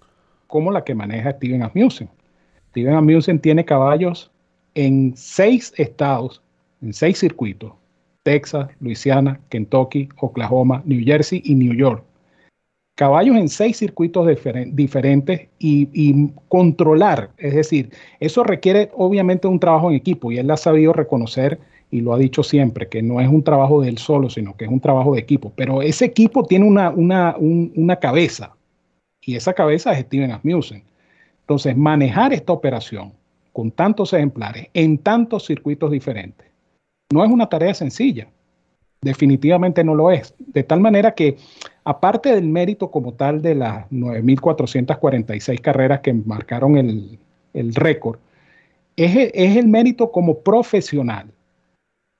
como 0.48 0.72
la 0.72 0.84
que 0.84 0.96
maneja 0.96 1.32
Steven 1.32 1.64
Asmussen. 1.64 2.10
Steven 2.70 2.96
Asmussen 2.96 3.40
tiene 3.40 3.66
caballos 3.66 4.32
en 4.76 5.14
seis 5.16 5.74
estados, 5.78 6.42
en 6.82 6.94
seis 6.94 7.20
circuitos, 7.20 7.74
Texas, 8.24 8.70
Luisiana, 8.80 9.40
Kentucky, 9.50 10.10
Oklahoma, 10.18 10.84
New 10.86 11.04
Jersey 11.04 11.42
y 11.46 11.56
New 11.56 11.74
York. 11.74 12.04
Caballos 12.96 13.36
en 13.36 13.50
seis 13.50 13.78
circuitos 13.78 14.26
diferentes 14.72 15.48
y, 15.60 16.30
controlar, 16.48 17.32
es 17.38 17.54
decir, 17.54 17.90
eso 18.22 18.44
requiere 18.44 18.90
obviamente 18.94 19.48
un 19.48 19.60
trabajo 19.60 19.90
en 19.90 19.98
equipo 19.98 20.32
y 20.32 20.38
él 20.38 20.50
ha 20.50 20.56
sabido 20.56 20.94
reconocer 20.94 21.60
y 21.92 22.02
lo 22.02 22.14
ha 22.14 22.18
dicho 22.18 22.42
siempre, 22.42 22.88
que 22.88 23.02
no 23.02 23.20
es 23.20 23.28
un 23.28 23.44
trabajo 23.44 23.82
de 23.82 23.90
él 23.90 23.98
solo, 23.98 24.30
sino 24.30 24.56
que 24.56 24.66
es 24.66 24.72
un 24.72 24.80
trabajo 24.80 25.14
de 25.14 25.20
equipo. 25.20 25.52
Pero 25.56 25.82
ese 25.82 26.06
equipo 26.06 26.46
tiene 26.46 26.66
una, 26.66 26.90
una, 26.90 27.96
cabeza 27.98 28.56
y 29.22 29.36
esa 29.36 29.54
cabeza 29.54 29.92
es 29.92 30.00
Steven 30.06 30.32
Asmussen. 30.32 30.84
Entonces, 31.42 31.76
manejar 31.76 32.34
esta 32.34 32.54
operación 32.54 33.12
con 33.56 33.72
tantos 33.72 34.12
ejemplares 34.12 34.68
en 34.74 34.98
tantos 34.98 35.46
circuitos 35.46 35.90
diferentes 35.90 36.46
no 37.10 37.24
es 37.24 37.32
una 37.32 37.48
tarea 37.48 37.74
sencilla. 37.74 38.28
Definitivamente 39.02 39.82
no 39.82 39.96
lo 39.96 40.12
es. 40.12 40.34
De 40.38 40.64
tal 40.64 40.82
manera 40.82 41.14
que, 41.14 41.38
aparte 41.86 42.36
del 42.36 42.50
mérito 42.50 42.92
como 42.92 43.14
tal 43.14 43.42
de 43.42 43.56
las 43.56 43.90
9.446 43.92 45.62
carreras 45.62 46.02
que 46.02 46.12
marcaron 46.12 46.76
el, 46.76 47.18
récord, 47.76 48.20
es, 48.98 49.32
es 49.34 49.56
el 49.56 49.70
mérito 49.70 50.12
como 50.12 50.40
profesional 50.40 51.32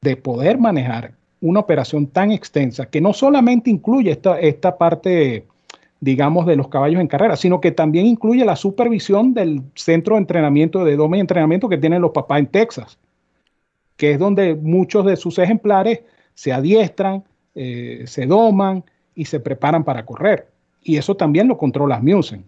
de 0.02 0.16
poder 0.16 0.58
manejar 0.58 1.16
una 1.42 1.60
operación 1.60 2.08
tan 2.08 2.32
extensa 2.32 2.86
que 2.86 3.02
no 3.02 3.12
solamente 3.12 3.70
incluye 3.70 4.12
esta, 4.12 4.40
esta 4.40 4.78
parte, 4.78 5.48
digamos, 6.00 6.46
de 6.46 6.56
los 6.56 6.68
caballos 6.68 7.02
en 7.02 7.08
carrera, 7.08 7.36
sino 7.36 7.62
que 7.62 7.72
también 7.72 8.06
incluye 8.06 8.46
la 8.46 8.56
supervisión 8.56 9.34
del 9.34 9.62
centro 9.76 10.16
de 10.16 10.22
entrenamiento, 10.22 10.84
de 10.84 10.96
doma 10.96 11.18
y 11.18 11.22
entrenamiento 11.22 11.70
que 11.70 11.78
tienen 11.78 12.02
los 12.02 12.12
papás 12.12 12.40
en 12.40 12.48
Texas, 12.48 12.98
que 13.98 14.12
es 14.12 14.20
donde 14.20 14.56
muchos 14.56 15.06
de 15.06 15.16
sus 15.16 15.40
ejemplares 15.40 16.02
se 16.34 16.52
adiestran, 16.52 17.24
eh, 17.56 18.04
se 18.06 18.26
doman 18.26 18.84
y 19.16 19.26
se 19.26 19.40
preparan 19.40 19.84
para 19.84 20.06
correr. 20.06 20.48
Y 20.84 20.98
eso 20.98 21.16
también 21.16 21.48
lo 21.48 21.58
controla 21.58 22.00
Musen. 22.00 22.44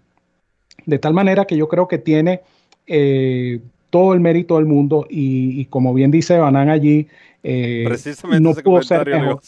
De 0.85 0.99
tal 0.99 1.13
manera 1.13 1.45
que 1.45 1.57
yo 1.57 1.67
creo 1.67 1.87
que 1.87 1.97
tiene 1.97 2.41
eh, 2.85 3.59
todo 3.89 4.13
el 4.13 4.19
mérito 4.19 4.57
del 4.57 4.65
mundo 4.65 5.07
y, 5.09 5.65
como 5.65 5.93
bien 5.93 6.11
dice 6.11 6.37
Banan 6.37 6.69
allí, 6.69 7.07
eh, 7.43 7.85
Precisamente 7.87 8.41
no 8.41 8.53
pudo 8.53 8.81
ser 8.83 9.07
mejor. 9.07 9.39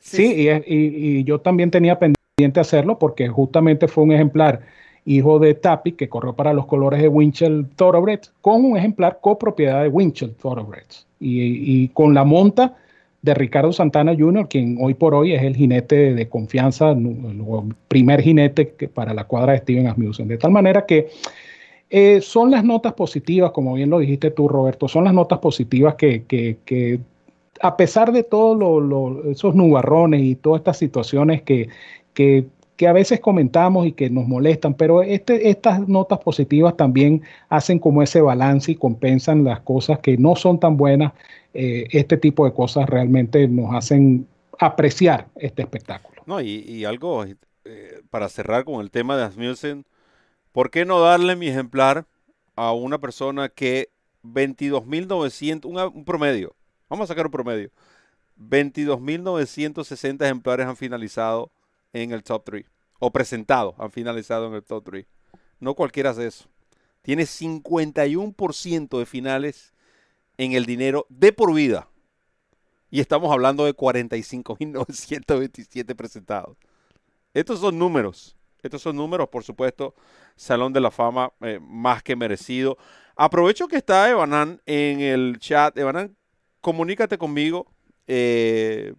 Sí, 0.00 0.48
y, 0.66 1.24
yo 1.24 1.40
también 1.40 1.70
tenía 1.70 1.98
pendiente 1.98 2.15
hacerlo 2.60 2.98
porque 2.98 3.28
justamente 3.28 3.88
fue 3.88 4.04
un 4.04 4.12
ejemplar 4.12 4.60
hijo 5.06 5.38
de 5.38 5.54
Tapi 5.54 5.92
que 5.92 6.10
corrió 6.10 6.34
para 6.34 6.52
los 6.52 6.66
colores 6.66 7.00
de 7.00 7.08
Winchell 7.08 7.66
Thoroughbreds 7.76 8.30
con 8.42 8.62
un 8.62 8.76
ejemplar 8.76 9.20
copropiedad 9.22 9.82
de 9.82 9.88
Winchell 9.88 10.34
Thoroughbreds 10.34 11.06
y, 11.18 11.88
con 11.88 12.12
la 12.12 12.24
monta 12.24 12.76
de 13.22 13.32
Ricardo 13.32 13.72
Santana 13.72 14.14
Jr., 14.14 14.48
quien 14.48 14.76
hoy 14.78 14.92
por 14.92 15.14
hoy 15.14 15.32
es 15.32 15.42
el 15.42 15.56
jinete 15.56 16.12
de 16.12 16.28
confianza, 16.28 16.90
el 16.90 17.42
primer 17.88 18.20
jinete 18.20 18.66
para 18.92 19.14
la 19.14 19.24
cuadra 19.24 19.54
de 19.54 19.60
Steven 19.60 19.86
Asmussen. 19.86 20.28
De 20.28 20.36
tal 20.36 20.50
manera 20.50 20.84
que 20.84 21.08
Eh, 21.88 22.20
son 22.20 22.50
las 22.50 22.64
notas 22.64 22.94
positivas, 22.94 23.52
como 23.52 23.74
bien 23.74 23.90
lo 23.90 24.00
dijiste 24.00 24.32
tú, 24.32 24.48
Roberto, 24.48 24.88
son 24.88 25.04
las 25.04 25.14
notas 25.14 25.38
positivas 25.38 25.94
que, 25.94 26.24
que, 26.24 26.98
a 27.60 27.76
pesar 27.76 28.10
de 28.10 28.24
todos 28.24 29.24
esos 29.26 29.54
nubarrones 29.54 30.20
y 30.20 30.34
todas 30.34 30.60
estas 30.60 30.78
situaciones 30.78 31.42
que, 31.42 31.68
que, 32.16 32.46
a 32.86 32.92
veces 32.92 33.20
comentamos 33.20 33.86
y 33.86 33.92
que 33.92 34.10
nos 34.10 34.26
molestan, 34.26 34.74
pero 34.74 35.02
este, 35.02 35.48
estas 35.50 35.86
notas 35.88 36.18
positivas 36.18 36.76
también 36.76 37.22
hacen 37.48 37.78
como 37.78 38.02
ese 38.02 38.20
balance 38.20 38.72
y 38.72 38.74
compensan 38.74 39.44
las 39.44 39.60
cosas 39.60 40.00
que 40.00 40.16
no 40.16 40.34
son 40.34 40.58
tan 40.58 40.76
buenas. 40.76 41.12
Eh, 41.54 41.86
este 41.92 42.16
tipo 42.16 42.44
de 42.44 42.52
cosas 42.52 42.88
realmente 42.88 43.48
nos 43.48 43.74
hacen 43.74 44.26
apreciar 44.58 45.28
este 45.36 45.62
espectáculo. 45.62 46.22
No, 46.26 46.40
y, 46.40 46.84
algo 46.84 47.24
eh, 47.24 48.02
para 48.10 48.28
cerrar 48.28 48.64
con 48.64 48.80
el 48.80 48.90
tema 48.90 49.16
de 49.16 49.24
Asmussen 49.24 49.86
¿Por 50.52 50.70
qué 50.70 50.84
no 50.86 51.00
darle 51.00 51.36
mi 51.36 51.48
ejemplar 51.48 52.06
a 52.56 52.72
una 52.72 52.98
persona 52.98 53.50
que 53.50 53.90
22.900, 54.24 55.66
un, 55.66 55.78
un 55.78 56.04
promedio, 56.04 56.56
vamos 56.88 57.04
a 57.04 57.08
sacar 57.08 57.26
un 57.26 57.32
promedio, 57.32 57.70
22.960 58.38 60.24
ejemplares 60.24 60.66
han 60.66 60.76
finalizado 60.76 61.50
en 62.02 62.12
el 62.12 62.22
top 62.22 62.44
3, 62.44 62.66
o 62.98 63.10
presentado, 63.10 63.74
han 63.78 63.90
finalizado 63.90 64.48
en 64.48 64.54
el 64.54 64.62
top 64.62 64.84
3. 64.84 65.06
No 65.60 65.74
cualquiera 65.74 66.10
hace 66.10 66.26
eso. 66.26 66.50
Tiene 67.02 67.22
51% 67.24 68.98
de 68.98 69.06
finales 69.06 69.72
en 70.36 70.52
el 70.52 70.66
dinero 70.66 71.06
de 71.08 71.32
por 71.32 71.54
vida. 71.54 71.88
Y 72.90 73.00
estamos 73.00 73.32
hablando 73.32 73.64
de 73.64 73.74
45.927 73.74 75.96
presentados. 75.96 76.58
Estos 77.32 77.60
son 77.60 77.78
números. 77.78 78.36
Estos 78.62 78.82
son 78.82 78.96
números, 78.96 79.28
por 79.28 79.44
supuesto, 79.44 79.94
Salón 80.34 80.72
de 80.72 80.80
la 80.80 80.90
Fama 80.90 81.32
eh, 81.40 81.60
más 81.62 82.02
que 82.02 82.16
merecido. 82.16 82.76
Aprovecho 83.14 83.68
que 83.68 83.76
está 83.76 84.10
Evanan 84.10 84.60
en 84.66 84.98
el 85.00 85.38
chat. 85.38 85.78
Evanan, 85.78 86.16
comunícate 86.60 87.16
conmigo. 87.16 87.72
Eh, 88.06 88.92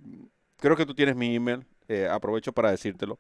creo 0.57 0.75
que 0.75 0.85
tú 0.85 0.93
tienes 0.95 1.15
mi 1.15 1.35
email. 1.35 1.65
Eh, 1.87 2.07
aprovecho 2.09 2.51
para 2.51 2.71
decírtelo. 2.71 3.17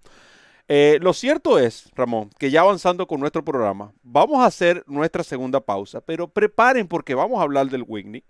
lo 0.67 1.13
cierto 1.13 1.57
es, 1.57 1.89
Ramón, 1.95 2.29
que 2.37 2.51
ya 2.51 2.61
avanzando 2.61 3.07
con 3.07 3.19
nuestro 3.19 3.43
programa, 3.43 3.93
vamos 4.03 4.39
a 4.39 4.45
hacer 4.45 4.83
nuestra 4.87 5.23
segunda 5.23 5.61
pausa, 5.61 6.01
pero 6.01 6.27
preparen 6.27 6.87
porque 6.87 7.15
vamos 7.15 7.39
a 7.39 7.43
hablar 7.43 7.69
del 7.69 7.85
Whitney. 7.87 8.23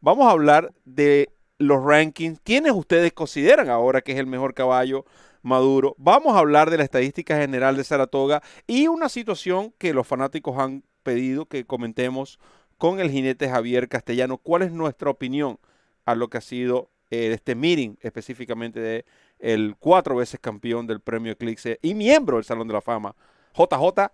Vamos 0.00 0.26
a 0.26 0.30
hablar 0.30 0.72
de 0.84 1.30
los 1.58 1.82
rankings. 1.82 2.40
¿Quiénes 2.42 2.72
ustedes 2.72 3.12
consideran 3.12 3.68
ahora 3.68 4.00
que 4.00 4.12
es 4.12 4.18
el 4.18 4.26
mejor 4.26 4.54
caballo 4.54 5.04
Maduro. 5.46 5.94
Vamos 5.96 6.34
a 6.34 6.40
hablar 6.40 6.70
de 6.70 6.76
la 6.76 6.82
estadística 6.82 7.38
general 7.38 7.76
de 7.76 7.84
Saratoga 7.84 8.42
y 8.66 8.88
una 8.88 9.08
situación 9.08 9.72
que 9.78 9.94
los 9.94 10.04
fanáticos 10.04 10.58
han 10.58 10.82
pedido 11.04 11.46
que 11.46 11.64
comentemos 11.64 12.40
con 12.78 12.98
el 12.98 13.12
jinete 13.12 13.48
Javier 13.48 13.88
Castellano. 13.88 14.38
¿Cuál 14.38 14.62
es 14.62 14.72
nuestra 14.72 15.08
opinión 15.08 15.60
a 16.04 16.16
lo 16.16 16.28
que 16.28 16.38
ha 16.38 16.40
sido 16.40 16.90
eh, 17.10 17.30
este 17.32 17.54
meeting 17.54 17.94
específicamente 18.00 18.80
de 18.80 19.04
el 19.38 19.76
cuatro 19.78 20.16
veces 20.16 20.40
campeón 20.40 20.86
del 20.86 21.00
premio 21.00 21.32
Eclipse 21.32 21.78
y 21.82 21.94
miembro 21.94 22.36
del 22.36 22.44
Salón 22.44 22.68
de 22.68 22.74
la 22.74 22.80
Fama, 22.80 23.14
JJ 23.54 24.10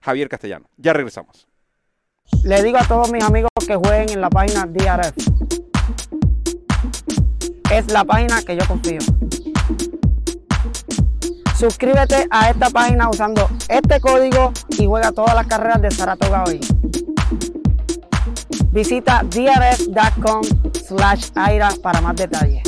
Javier 0.00 0.28
Castellano? 0.28 0.68
Ya 0.76 0.92
regresamos. 0.92 1.48
Le 2.44 2.62
digo 2.62 2.78
a 2.78 2.84
todos 2.84 3.10
mis 3.10 3.24
amigos 3.24 3.50
que 3.66 3.76
jueguen 3.76 4.10
en 4.10 4.20
la 4.20 4.30
página 4.30 4.66
DRF. 4.66 5.16
Es 7.70 7.90
la 7.90 8.04
página 8.04 8.42
que 8.42 8.56
yo 8.56 8.66
confío. 8.66 8.98
Suscríbete 11.56 12.26
a 12.30 12.50
esta 12.50 12.70
página 12.70 13.10
usando 13.10 13.48
este 13.68 14.00
código 14.00 14.52
y 14.78 14.86
juega 14.86 15.10
todas 15.10 15.34
las 15.34 15.46
carreras 15.46 15.82
de 15.82 15.90
Saratoga 15.90 16.44
hoy. 16.44 16.60
Visita 18.70 19.24
drf.com 19.24 20.42
slash 20.72 21.30
aira 21.34 21.70
para 21.82 22.00
más 22.00 22.14
detalles. 22.14 22.67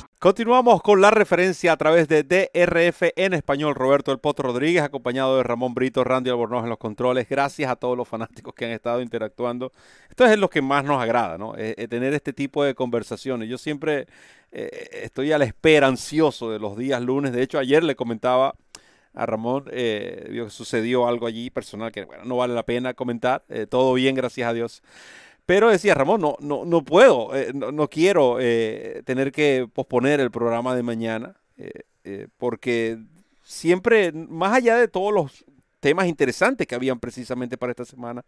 Continuamos 0.21 0.83
con 0.83 1.01
la 1.01 1.09
referencia 1.09 1.71
a 1.71 1.77
través 1.77 2.07
de 2.07 2.21
DRF 2.21 3.11
en 3.15 3.33
español. 3.33 3.73
Roberto 3.73 4.11
El 4.11 4.19
Potro 4.19 4.49
Rodríguez, 4.49 4.83
acompañado 4.83 5.37
de 5.37 5.41
Ramón 5.41 5.73
Brito, 5.73 6.03
Randy 6.03 6.29
Albornoz 6.29 6.63
en 6.63 6.69
los 6.69 6.77
controles. 6.77 7.27
Gracias 7.27 7.71
a 7.71 7.75
todos 7.75 7.97
los 7.97 8.07
fanáticos 8.07 8.53
que 8.53 8.65
han 8.65 8.71
estado 8.71 9.01
interactuando. 9.01 9.71
Esto 10.11 10.27
es 10.27 10.37
lo 10.37 10.47
que 10.47 10.61
más 10.61 10.85
nos 10.85 11.01
agrada, 11.01 11.39
¿no? 11.39 11.57
Eh, 11.57 11.73
eh, 11.75 11.87
tener 11.87 12.13
este 12.13 12.33
tipo 12.33 12.63
de 12.63 12.75
conversaciones. 12.75 13.49
Yo 13.49 13.57
siempre 13.57 14.05
eh, 14.51 14.89
estoy 15.01 15.31
a 15.31 15.39
la 15.39 15.45
espera, 15.45 15.87
ansioso 15.87 16.51
de 16.51 16.59
los 16.59 16.77
días 16.77 17.01
lunes. 17.01 17.33
De 17.33 17.41
hecho, 17.41 17.57
ayer 17.57 17.83
le 17.83 17.95
comentaba 17.95 18.53
a 19.15 19.25
Ramón, 19.25 19.65
que 19.65 20.45
sucedió 20.49 21.07
algo 21.07 21.25
allí 21.25 21.49
personal 21.49 21.91
que 21.91 22.07
no 22.25 22.37
vale 22.37 22.53
la 22.53 22.63
pena 22.63 22.93
comentar. 22.93 23.43
todo 23.71 23.95
bien, 23.95 24.13
gracias 24.13 24.47
a 24.47 24.53
Dios. 24.53 24.83
Pero 25.45 25.69
decía 25.69 25.93
Ramón, 25.93 26.21
no, 26.21 26.37
no, 26.39 26.65
no 26.65 26.83
puedo, 26.83 27.35
eh, 27.35 27.51
no, 27.53 27.87
quiero 27.89 28.37
eh, 28.39 29.01
tener 29.05 29.31
que 29.31 29.67
posponer 29.71 30.19
el 30.19 30.31
programa 30.31 30.75
de 30.75 30.83
mañana, 30.83 31.35
eh, 31.57 32.27
porque 32.37 32.99
siempre, 33.43 34.11
más 34.11 34.53
allá 34.53 34.77
de 34.77 34.87
todos 34.87 35.13
los 35.13 35.45
temas 35.79 36.07
interesantes 36.07 36.67
que 36.67 36.75
habían 36.75 36.99
precisamente 36.99 37.57
para 37.57 37.71
esta 37.71 37.85
semana, 37.85 38.23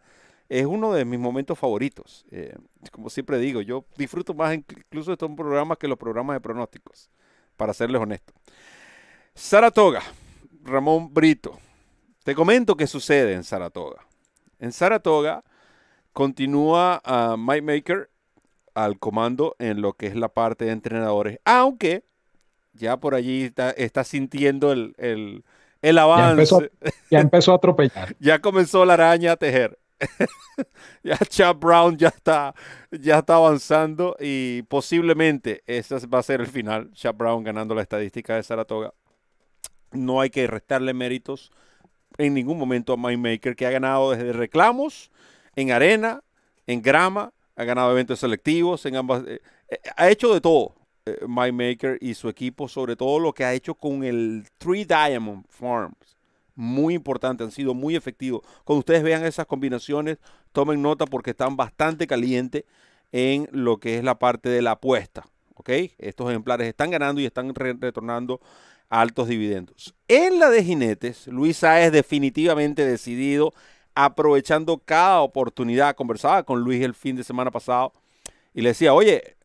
es 0.50 0.66
uno 0.66 0.94
de 0.94 1.06
mis 1.06 1.20
momentos 1.20 1.58
favoritos. 1.58 2.26
como 2.92 3.10
siempre 3.10 3.38
digo, 3.38 3.62
yo 3.62 3.86
disfruto 3.96 4.34
más 4.34 4.54
incluso 4.54 5.12
de 5.12 5.14
estos 5.14 5.32
programas 5.36 5.78
que 5.78 5.88
los 5.88 5.98
programas 5.98 6.36
de 6.36 6.42
pronósticos, 6.42 7.10
para 7.56 7.74
serles 7.74 8.02
honesto. 8.02 8.34
Saratoga, 9.36 10.02
Ramón 10.64 11.14
Brito. 11.14 11.58
Te 12.24 12.36
comento 12.36 12.76
qué 12.76 12.88
sucede 12.88 13.34
en 13.34 13.44
Saratoga. 13.44 14.06
En 14.60 14.72
Saratoga 14.72 15.44
Continúa 16.14 17.02
a 17.04 17.36
Mike 17.38 17.62
Maker 17.64 18.10
al 18.76 19.00
comando 19.00 19.56
en 19.60 19.82
lo 19.82 19.94
que 19.94 20.08
es 20.08 20.16
la 20.16 20.30
parte 20.30 20.66
de 20.66 20.72
entrenadores, 20.72 21.40
aunque 21.44 22.04
ya 22.74 22.98
por 22.98 23.16
allí 23.16 23.52
está, 23.78 24.04
sintiendo 24.04 24.72
el, 24.72 24.96
el, 25.82 25.98
avance. 25.98 26.72
Ya 27.10 27.20
empezó, 27.20 27.52
a 27.52 27.56
atropellar. 27.56 28.16
ya 28.20 28.40
comenzó 28.40 28.86
la 28.86 28.94
araña 28.94 29.34
a 29.34 29.38
tejer. 29.38 29.80
ya 31.04 31.18
Chad 31.18 31.56
Brown 31.56 31.98
ya 31.98 32.10
está, 32.10 32.54
ya 32.92 33.20
está 33.20 33.36
avanzando 33.36 34.18
y 34.20 34.64
posiblemente 34.64 35.64
ese 35.66 35.96
va 36.08 36.20
a 36.20 36.24
ser 36.24 36.42
el 36.42 36.48
final. 36.48 36.92
Chad 36.94 37.16
Brown 37.16 37.44
ganando 37.44 37.74
la 37.76 37.82
estadística 37.84 38.36
de 38.36 38.44
Saratoga. 38.44 38.94
No 39.92 40.20
hay 40.20 40.30
que 40.30 40.46
restarle 40.48 40.94
méritos 40.94 41.52
en 42.18 42.34
ningún 42.34 42.58
momento 42.58 42.94
a 42.94 42.98
Mike 42.98 43.18
Maker, 43.18 43.56
que 43.56 43.66
ha 43.66 43.72
ganado 43.72 44.12
desde 44.12 44.34
reclamos 44.34 45.12
en 45.56 45.72
arena, 45.72 46.22
en 46.68 46.82
grama, 46.82 47.34
ha 47.56 47.64
ganado 47.64 47.92
eventos 47.92 48.20
selectivos, 48.20 48.86
en 48.86 48.96
ambas, 48.96 49.24
eh, 49.28 49.42
eh, 49.70 49.78
ha 49.96 50.10
hecho 50.10 50.34
de 50.34 50.42
todo 50.42 50.76
eh, 51.06 51.20
My 51.28 51.52
Maker 51.52 51.98
y 52.02 52.14
su 52.14 52.30
equipo, 52.30 52.68
sobre 52.68 52.96
todo 52.96 53.20
lo 53.20 53.34
que 53.34 53.44
ha 53.44 53.54
hecho 53.54 53.76
con 53.76 54.04
el 54.04 54.46
Three 54.58 54.86
Diamond 54.86 55.46
Farms. 55.50 56.18
Muy 56.56 56.94
importante, 56.94 57.44
han 57.44 57.52
sido 57.52 57.74
muy 57.74 57.96
efectivos. 57.96 58.42
Cuando 58.64 58.80
ustedes 58.80 59.04
vean 59.04 59.26
esas 59.26 59.46
combinaciones, 59.48 60.18
tomen 60.52 60.82
nota 60.82 61.06
porque 61.06 61.32
están 61.32 61.58
bastante 61.58 62.06
calientes 62.06 62.64
en 63.12 63.48
lo 63.52 63.78
que 63.78 63.98
es 63.98 64.04
la 64.04 64.20
parte 64.20 64.50
de 64.50 64.62
la 64.62 64.72
apuesta. 64.72 65.26
¿ok? 65.56 65.70
Estos 65.98 66.30
ejemplares 66.30 66.68
están 66.68 66.92
ganando 66.92 67.22
y 67.22 67.26
están 67.26 67.54
retornando 67.56 68.40
altos 68.90 69.28
dividendos. 69.28 69.96
En 70.08 70.40
la 70.40 70.50
de 70.50 70.64
jinetes, 70.64 71.28
Luis 71.28 71.64
es 71.64 71.92
definitivamente 71.92 72.86
decidido 72.86 73.54
aprovechando 73.96 74.78
cada 74.78 75.22
oportunidad. 75.22 75.96
Conversaba 75.96 76.44
con 76.44 76.62
Luis 76.62 76.84
el 76.84 76.94
fin 76.94 77.16
de 77.16 77.24
semana 77.24 77.52
pasado 77.52 77.94
y 78.54 78.62
le 78.62 78.70
decía, 78.70 78.94
oye, 78.94 79.36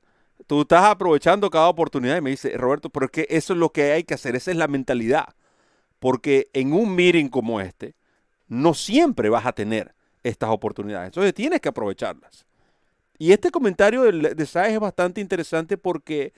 tú 0.47 0.63
estás 0.63 0.85
aprovechando 0.85 1.51
cada 1.51 1.69
oportunidad. 1.69 2.17
Y 2.17 2.21
me 2.21 2.31
dice, 2.31 2.57
Roberto, 2.57 2.91
pero 2.91 3.07
es 3.07 3.13
que 3.13 3.27
eso 3.31 3.53
es 3.53 3.59
lo 3.59 3.71
que 3.71 3.93
hay 3.93 4.05
que 4.05 4.15
hacer, 4.15 4.37
esa 4.37 4.51
es 4.51 4.57
la 4.57 4.69
mentalidad. 4.69 5.35
Porque 5.99 6.49
en 6.53 6.73
un 6.73 6.95
meeting 6.95 7.29
como 7.29 7.61
este, 7.61 7.95
no 8.47 8.75
siempre 8.75 9.29
vas 9.29 9.47
a 9.47 9.53
tener 9.53 9.95
estas 10.23 10.51
oportunidades. 10.51 11.09
Entonces 11.09 11.35
tienes 11.35 11.61
que 11.61 11.69
aprovecharlas. 11.69 12.47
Y 13.19 13.33
este 13.33 13.51
comentario 13.51 14.03
de, 14.03 14.35
de 14.35 14.43
es 14.45 14.81
bastante 14.81 15.21
interesante 15.21 15.77
porque 15.77 16.33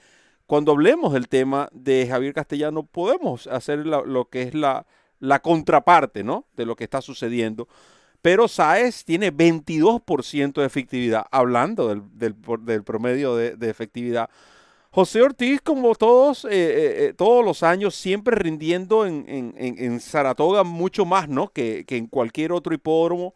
cuando 0.47 0.71
hablemos 0.71 1.13
del 1.13 1.29
tema 1.29 1.69
de 1.71 2.07
Javier 2.07 2.33
Castellano, 2.33 2.83
podemos 2.83 3.47
hacer 3.47 3.85
lo 3.85 4.25
que 4.25 4.41
es 4.43 4.53
la, 4.53 4.85
la 5.19 5.39
contraparte 5.41 6.23
¿no? 6.23 6.45
de 6.57 6.65
lo 6.65 6.75
que 6.75 6.83
está 6.83 7.01
sucediendo. 7.01 7.67
Pero 8.21 8.47
Saez 8.47 9.03
tiene 9.03 9.33
22% 9.33 10.53
de 10.53 10.65
efectividad, 10.65 11.25
hablando 11.31 11.87
del, 11.95 12.35
promedio 12.83 13.35
de, 13.35 13.69
efectividad. 13.69 14.29
José 14.91 15.21
Ortiz, 15.21 15.61
como 15.61 15.95
todos, 15.95 16.45
eh, 16.49 17.13
todos 17.17 17.43
los 17.43 17.63
años, 17.63 17.95
siempre 17.95 18.35
rindiendo 18.35 19.05
en, 19.05 19.25
en, 19.27 19.99
Saratoga 19.99 20.63
mucho 20.63 21.05
más, 21.05 21.29
¿no? 21.29 21.47
Que, 21.47 21.85
en 21.87 22.07
cualquier 22.07 22.51
otro 22.51 22.73
hipódromo. 22.73 23.33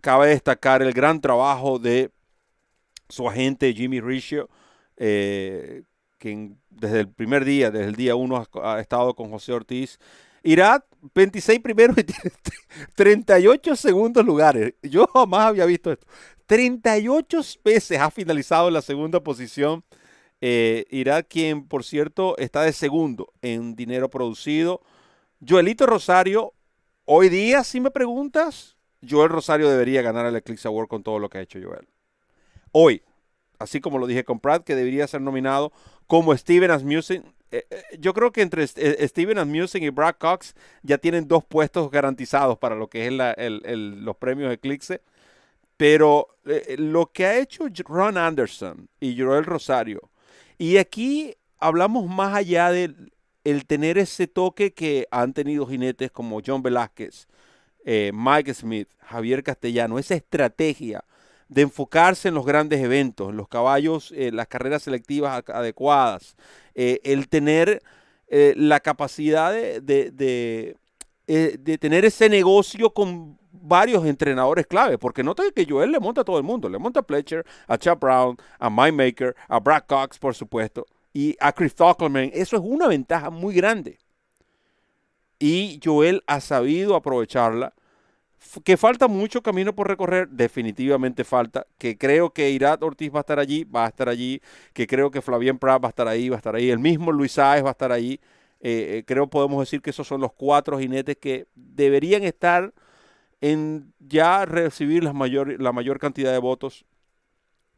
cabe 0.00 0.28
destacar 0.28 0.82
el 0.82 0.92
gran 0.92 1.20
trabajo 1.20 1.78
de 1.78 2.10
su 3.08 3.28
agente 3.28 3.72
Jimmy 3.72 4.00
Riccio, 4.00 4.50
que 4.96 6.50
desde 6.80 7.00
el 7.00 7.08
primer 7.08 7.44
día, 7.44 7.70
desde 7.70 7.88
el 7.88 7.96
día 7.96 8.16
uno, 8.16 8.46
ha, 8.62 8.80
estado 8.80 9.14
con 9.14 9.30
José 9.30 9.52
Ortiz. 9.52 9.98
Irá 10.42 10.84
26 11.14 11.60
primeros 11.60 11.96
y 11.98 12.04
tiene 12.04 12.32
38 12.94 13.76
segundos 13.76 14.24
lugares. 14.24 14.74
Yo 14.82 15.06
jamás 15.06 15.46
había 15.46 15.66
visto 15.66 15.92
esto. 15.92 16.06
38 16.46 17.40
veces 17.64 18.00
ha 18.00 18.10
finalizado 18.10 18.68
en 18.68 18.74
la 18.74 18.82
segunda 18.82 19.20
posición. 19.20 19.84
Eh, 20.42 20.86
quien 21.28 21.68
por 21.68 21.84
cierto 21.84 22.36
está 22.38 22.62
de 22.62 22.72
segundo 22.72 23.32
en 23.42 23.76
dinero 23.76 24.08
producido. 24.08 24.80
Joelito 25.46 25.86
Rosario, 25.86 26.54
hoy 27.04 27.28
día, 27.28 27.62
si 27.62 27.80
me 27.80 27.90
preguntas, 27.90 28.76
Joel 29.08 29.30
Rosario 29.30 29.68
debería 29.68 30.02
ganar 30.02 30.26
el 30.26 30.36
Eclipse 30.36 30.68
Award 30.68 30.88
con 30.88 31.02
todo 31.02 31.18
lo 31.18 31.28
que 31.28 31.38
ha 31.38 31.42
hecho 31.42 31.58
Joel. 31.62 31.88
Hoy, 32.72 33.02
así 33.58 33.80
como 33.80 33.98
lo 33.98 34.06
dije 34.06 34.24
con 34.24 34.40
Pratt, 34.40 34.64
que 34.64 34.74
debería 34.74 35.06
ser 35.06 35.20
nominado 35.20 35.72
como 36.06 36.36
Steven 36.36 36.70
Asmussen. 36.70 37.24
Eh, 37.52 37.66
eh, 37.68 37.82
yo 37.98 38.14
creo 38.14 38.32
que 38.32 38.42
entre 38.42 38.62
eh, 38.62 39.08
Steven 39.08 39.38
Asmussen 39.38 39.82
y 39.82 39.90
Brad 39.90 40.16
Cox 40.18 40.54
ya 40.82 40.98
tienen 40.98 41.26
dos 41.26 41.44
puestos 41.44 41.90
garantizados 41.90 42.58
para 42.58 42.76
lo 42.76 42.88
que 42.88 43.06
es 43.06 43.12
los 43.12 44.16
premios 44.16 44.52
Eclipse. 44.52 45.02
Pero 45.76 46.28
lo 46.76 47.10
que 47.10 47.24
ha 47.24 47.38
hecho 47.38 47.64
Ron 47.86 48.18
Anderson 48.18 48.88
y 49.00 49.18
Joel 49.18 49.46
Rosario, 49.46 50.10
y 50.58 50.76
aquí 50.76 51.34
hablamos 51.58 52.06
más 52.06 52.34
allá 52.34 52.70
del 52.70 53.12
el 53.44 53.64
tener 53.64 53.96
ese 53.96 54.26
toque 54.26 54.74
que 54.74 55.08
han 55.10 55.32
tenido 55.32 55.66
jinetes 55.66 56.10
como 56.10 56.42
John 56.44 56.62
Velázquez, 56.62 57.26
Mike 58.12 58.52
Smith, 58.52 58.90
Javier 58.98 59.42
Castellano, 59.42 59.98
esa 59.98 60.14
estrategia 60.14 61.02
de 61.50 61.62
enfocarse 61.62 62.28
en 62.28 62.34
los 62.34 62.46
grandes 62.46 62.80
eventos, 62.80 63.30
en 63.30 63.36
los 63.36 63.48
caballos, 63.48 64.14
eh, 64.16 64.30
las 64.32 64.46
carreras 64.46 64.84
selectivas 64.84 65.42
adecuadas, 65.48 66.36
eh, 66.76 67.00
el 67.02 67.28
tener 67.28 67.82
eh, 68.28 68.54
la 68.56 68.78
capacidad 68.78 69.52
de, 69.52 69.80
de, 69.80 71.78
tener 71.78 72.04
ese 72.04 72.28
negocio 72.28 72.90
con 72.90 73.36
varios 73.50 74.06
entrenadores 74.06 74.68
clave, 74.68 74.96
porque 74.96 75.24
nota 75.24 75.42
que 75.54 75.66
Joel 75.68 75.90
le 75.90 75.98
monta 75.98 76.20
a 76.20 76.24
todo 76.24 76.38
el 76.38 76.44
mundo, 76.44 76.68
le 76.68 76.78
monta 76.78 77.00
a 77.00 77.02
Pletcher, 77.02 77.44
a 77.66 77.76
Chad 77.76 77.98
Brown, 77.98 78.36
a 78.60 78.70
Mike 78.70 78.92
Maker, 78.92 79.36
a 79.48 79.58
Brad 79.58 79.82
Cox, 79.88 80.18
por 80.20 80.36
supuesto, 80.36 80.86
y 81.12 81.36
a 81.40 81.52
Chris. 81.52 81.74
Eso 82.32 82.56
es 82.56 82.62
una 82.62 82.86
ventaja 82.86 83.30
muy 83.30 83.54
grande. 83.54 83.98
Y 85.40 85.80
Joel 85.82 86.22
ha 86.28 86.40
sabido 86.40 86.94
aprovecharla 86.94 87.74
que 88.64 88.76
falta 88.76 89.06
mucho 89.08 89.42
camino 89.42 89.74
por 89.74 89.88
recorrer, 89.88 90.28
definitivamente 90.28 91.24
falta. 91.24 91.66
Que 91.78 91.96
creo 91.98 92.30
que 92.30 92.50
Irat 92.50 92.82
Ortiz 92.82 93.12
va 93.12 93.18
a 93.18 93.20
estar 93.20 93.38
allí, 93.38 93.64
va 93.64 93.84
a 93.86 93.88
estar 93.88 94.08
allí. 94.08 94.40
Que 94.72 94.86
creo 94.86 95.10
que 95.10 95.22
Flavien 95.22 95.58
Prat 95.58 95.82
va 95.82 95.88
a 95.88 95.90
estar 95.90 96.08
ahí, 96.08 96.28
va 96.28 96.36
a 96.36 96.38
estar 96.38 96.54
ahí. 96.56 96.70
El 96.70 96.78
mismo 96.78 97.12
Luis 97.12 97.32
Sáez 97.32 97.64
va 97.64 97.68
a 97.68 97.72
estar 97.72 97.92
allí. 97.92 98.20
Eh, 98.60 98.98
eh, 98.98 99.04
creo 99.06 99.28
podemos 99.28 99.60
decir 99.60 99.80
que 99.80 99.90
esos 99.90 100.06
son 100.06 100.20
los 100.20 100.32
cuatro 100.32 100.78
jinetes 100.78 101.16
que 101.16 101.46
deberían 101.54 102.22
estar 102.24 102.74
en 103.40 103.92
ya 103.98 104.44
recibir 104.44 105.02
la 105.04 105.12
mayor, 105.12 105.60
la 105.60 105.72
mayor 105.72 105.98
cantidad 105.98 106.32
de 106.32 106.38
votos 106.38 106.84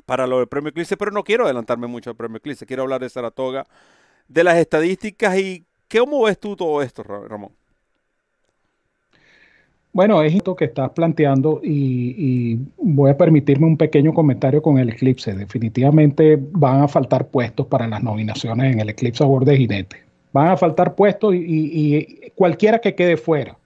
para 0.06 0.26
lo 0.26 0.38
del 0.38 0.48
premio 0.48 0.70
Eclipse, 0.70 0.96
pero 0.96 1.12
no 1.12 1.22
quiero 1.22 1.44
adelantarme 1.44 1.86
mucho 1.86 2.10
al 2.10 2.16
premio 2.16 2.38
Eclipse, 2.38 2.66
quiero 2.66 2.82
hablar 2.82 3.00
de 3.00 3.08
Saratoga, 3.08 3.66
de 4.26 4.44
las 4.44 4.56
estadísticas 4.56 5.38
y 5.38 5.64
cómo 5.90 6.24
ves 6.24 6.38
tú 6.40 6.56
todo 6.56 6.82
esto, 6.82 7.04
Ramón. 7.04 7.52
Bueno, 9.92 10.22
es 10.22 10.34
esto 10.34 10.56
que 10.56 10.64
estás 10.64 10.90
planteando 10.90 11.60
y, 11.62 12.58
voy 12.78 13.10
a 13.10 13.16
permitirme 13.16 13.66
un 13.66 13.76
pequeño 13.76 14.14
comentario 14.14 14.62
con 14.62 14.78
el 14.78 14.88
Eclipse. 14.88 15.34
Definitivamente 15.34 16.38
van 16.40 16.82
a 16.82 16.88
faltar 16.88 17.28
puestos 17.28 17.66
para 17.66 17.86
las 17.86 18.02
nominaciones 18.02 18.72
en 18.72 18.80
el 18.80 18.88
Eclipse 18.88 19.22
Award 19.22 19.44
de 19.44 19.56
Jinete. 19.58 19.96
Van 20.32 20.48
a 20.48 20.56
faltar 20.56 20.94
puestos 20.94 21.34
y, 21.34 22.30
cualquiera 22.34 22.78
que 22.78 22.94
quede 22.94 23.18
fuera 23.18 23.58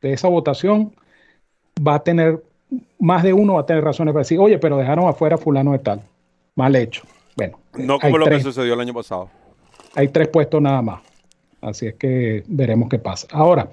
de 0.00 0.12
esa 0.12 0.28
votación 0.28 0.92
va 1.84 1.96
a 1.96 1.98
tener, 2.04 2.40
más 3.00 3.24
de 3.24 3.32
uno 3.32 3.54
va 3.54 3.62
a 3.62 3.66
tener 3.66 3.82
razones 3.82 4.12
para 4.12 4.20
decir, 4.20 4.38
oye, 4.38 4.58
pero 4.58 4.76
dejaron 4.76 5.08
afuera 5.08 5.36
fulano 5.36 5.72
de 5.72 5.80
tal. 5.80 6.02
Mal 6.54 6.76
hecho. 6.76 7.02
Bueno. 7.36 7.58
No 7.76 7.98
como 7.98 8.18
lo 8.18 8.26
que 8.26 8.40
sucedió 8.40 8.74
el 8.74 8.80
año 8.80 8.94
pasado. 8.94 9.28
Hay 9.96 10.08
tres 10.08 10.28
puestos 10.28 10.62
nada 10.62 10.80
más. 10.80 11.02
Así 11.60 11.86
es 11.86 11.94
que 11.94 12.44
veremos 12.46 12.88
qué 12.88 12.98
pasa. 12.98 13.26
Ahora, 13.32 13.68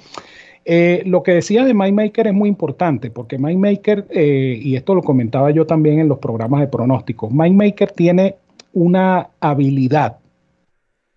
eh, 0.66 1.03
lo 1.05 1.24
que 1.24 1.34
decía 1.34 1.66
de 1.66 1.74
MyMaker 1.74 2.28
es 2.28 2.34
muy 2.34 2.49
importante 2.49 3.09
porque 3.11 3.38
MyMaker, 3.38 4.07
eh, 4.09 4.59
y 4.61 4.76
esto 4.76 4.95
lo 4.95 5.01
comentaba 5.01 5.51
yo 5.51 5.66
también 5.66 5.99
en 5.99 6.07
los 6.07 6.20
programas 6.20 6.61
de 6.61 6.68
pronóstico, 6.68 7.30
MyMaker 7.30 7.91
tiene 7.91 8.36
una 8.72 9.30
habilidad 9.39 10.20